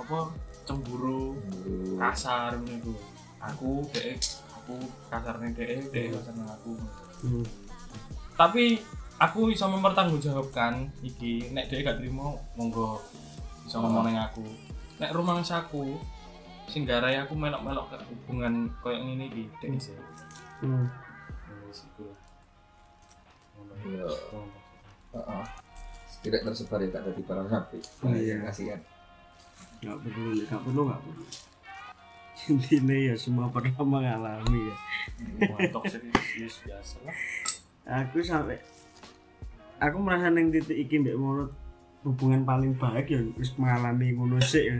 Apa 0.00 0.32
cemburu, 0.64 1.36
kasar 2.00 2.56
gitu. 2.64 2.96
Aku 3.44 3.84
dek 3.92 4.16
aku 4.48 4.80
kasarnya 5.12 5.52
dek 5.52 5.92
dek 5.92 6.16
kasar 6.16 6.32
nang 6.40 6.48
aku. 6.48 6.72
Hmm. 7.20 7.44
Tapi 8.40 8.80
aku 9.20 9.52
bisa 9.52 9.68
mempertanggungjawabkan 9.68 10.88
iki 11.04 11.52
nek 11.52 11.68
dia 11.68 11.84
gak 11.84 12.00
terima 12.00 12.32
monggo 12.56 12.98
bisa 13.68 13.78
ngomong 13.78 14.08
nang 14.10 14.26
aku 14.26 14.42
nek 14.98 15.14
rumah 15.14 15.38
aku 15.38 16.00
sing 16.66 16.82
garai 16.84 17.20
aku 17.20 17.36
melok-melok 17.36 17.92
ke 17.92 17.96
hubungan 18.08 18.72
koyo 18.80 18.98
ngene 18.98 19.28
iki 19.28 19.44
dek 19.60 19.76
sih 19.78 19.94
Hmm. 20.62 20.86
wis 21.68 21.84
iku 21.84 22.08
lah 22.08 22.18
Ngono. 23.54 23.72
Iya. 23.84 24.06
Heeh. 25.12 25.44
Tidak 26.24 26.40
tersebar 26.40 26.80
ya 26.80 26.88
tak 26.88 27.04
ada 27.04 27.10
di 27.12 27.22
barang 27.26 27.48
api. 27.52 27.78
Iya. 28.16 28.48
Kasihan. 28.48 28.80
Enggak 29.84 29.96
perlu, 30.00 30.30
enggak 30.40 30.60
perlu, 30.64 30.80
enggak 30.88 31.00
perlu. 31.04 31.24
Intinya 32.44 32.96
ya 32.96 33.14
semua 33.14 33.46
pernah 33.52 33.76
mengalami 33.84 34.60
ya. 34.72 34.76
Yes, 36.34 36.60
biasa 36.64 36.96
lah 37.06 37.16
Aku 38.04 38.24
sampai 38.24 38.58
aku 39.76 39.96
merasa 40.00 40.32
neng 40.32 40.48
titik 40.48 40.88
iki 40.88 40.96
mbak 40.96 41.16
menurut 41.20 41.50
hubungan 42.04 42.44
paling 42.48 42.72
baik 42.76 43.12
ya 43.12 43.20
wis 43.36 43.52
mengalami 43.60 44.16
ngono 44.16 44.40
sik 44.40 44.64
ya. 44.64 44.76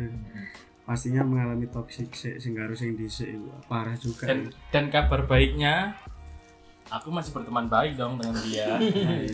Pastinya 0.85 1.24
mengalami 1.24 1.64
toksik 1.64 2.12
sik 2.12 2.37
sing 2.45 2.61
harus 2.61 2.76
sing 2.76 2.93
dhisik 2.93 3.41
parah 3.72 3.97
juga. 3.97 4.28
dan 4.28 4.53
dan 4.68 4.93
kabar 4.93 5.24
baiknya 5.24 5.97
aku 6.93 7.09
masih 7.09 7.32
berteman 7.32 7.72
baik 7.72 7.97
dong 7.97 8.20
dengan 8.20 8.37
dia. 8.45 8.76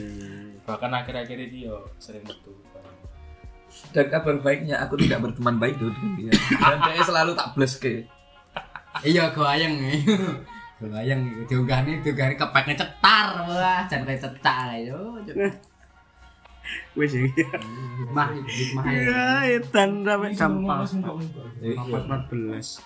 Bahkan 0.71 0.91
akhir-akhir 0.95 1.39
ini 1.51 1.67
yo 1.67 1.83
sering 1.99 2.23
metu 2.23 2.55
Dan 3.91 4.07
kabar 4.15 4.39
baiknya 4.39 4.79
aku 4.79 4.95
tidak 5.03 5.27
berteman 5.27 5.59
baik 5.59 5.75
dulu 5.83 5.91
dengan 5.91 6.15
dia. 6.15 6.33
Dan 6.55 6.79
dia 6.87 7.03
selalu 7.03 7.33
tak 7.35 7.49
bless 7.59 7.75
ke. 7.83 8.07
iya 9.03 9.35
goyang 9.35 9.75
nih. 9.75 10.07
Goyang 10.79 11.21
iku 11.35 11.43
diunggah 11.51 11.83
nih. 11.83 11.99
Diunggah 12.07 12.27
nih 12.31 12.39
kepeknya 12.39 12.75
cetar. 12.79 13.27
Wah 13.51 13.83
jangan 13.91 14.07
kayak 14.07 14.23
cetar. 14.23 14.67
Ayo 14.79 15.19
Wis 16.99 17.15
iki. 17.15 17.47
hikmah 18.03 18.29
hikmah 18.45 18.85
Ya, 18.91 19.47
edan 19.47 20.03
sampai 20.03 20.35
jam 20.35 20.67
4.14. 20.67 22.83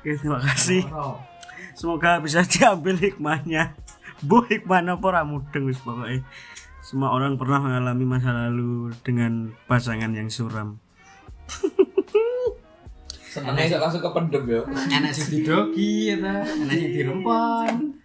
Oke, 0.00 0.10
terima 0.16 0.38
kasih. 0.38 0.82
Semoga 1.76 2.20
bisa 2.20 2.44
diambil 2.52 2.96
hikmahnya. 3.00 3.76
Bu 4.24 4.44
hikmah 4.44 4.84
apa 4.84 5.04
ora 5.04 5.22
mudeng 5.24 5.68
wis 5.68 5.80
pokoknya. 5.80 6.20
Semua 6.86 7.10
orang 7.10 7.34
pernah 7.34 7.58
mengalami 7.58 8.04
masa 8.06 8.30
lalu 8.30 8.94
dengan 9.02 9.50
pasangan 9.66 10.14
yang 10.14 10.30
suram. 10.30 10.78
Saya 13.36 13.76
langsung 13.76 14.00
ke 14.00 14.10
pendem 14.16 14.48
ya. 14.48 14.64
enak 14.64 15.12
sing 15.12 15.28
didogi 15.28 16.08
ya 16.08 16.16
ta 16.24 16.40
enak 16.40 16.72
sing 16.72 16.90
dirempon 16.94 18.00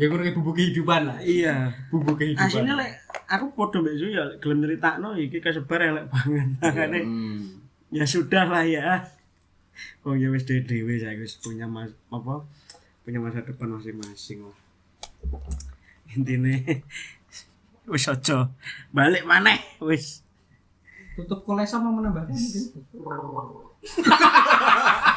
ya 0.00 0.08
kayak 0.08 0.32
bubuk 0.32 0.56
kehidupan 0.56 1.00
lah 1.04 1.18
Iya. 1.20 1.76
bubuk 1.88 2.16
kehidupan 2.16 2.48
Aslinya 2.48 2.74
lek 2.74 2.90
aku 3.26 3.52
podo 3.52 3.78
mbek 3.78 3.94
Zu 3.94 4.08
ya 4.08 4.24
gelem 4.38 4.58
nyeritakno 4.58 5.12
iki 5.14 5.38
kesebar 5.38 5.80
elek 5.82 6.08
banget. 6.08 6.48
Makane 6.58 6.98
Hmm. 7.00 7.60
ya 7.90 8.02
sudah 8.02 8.44
lah 8.44 8.64
ya. 8.64 9.04
Oh 10.02 10.12
ya 10.12 10.28
wis 10.28 10.42
dhewe 10.42 10.64
saya 10.96 11.14
wis 11.14 11.36
punya 11.36 11.64
mas 11.64 11.92
apa? 12.08 12.42
Punya 13.00 13.16
masa 13.16 13.40
depan 13.40 13.70
masing-masing 13.70 14.40
lah. 14.42 14.56
Intine 16.10 16.80
wis 17.92 18.06
aja 18.06 18.48
balik 18.88 19.22
maneh 19.22 19.60
wis. 19.80 20.24
tutup 21.10 21.42
kolesa 21.42 21.76
mau 21.76 21.92
menambahkan 21.92 22.32
Bangunkan 22.94 23.66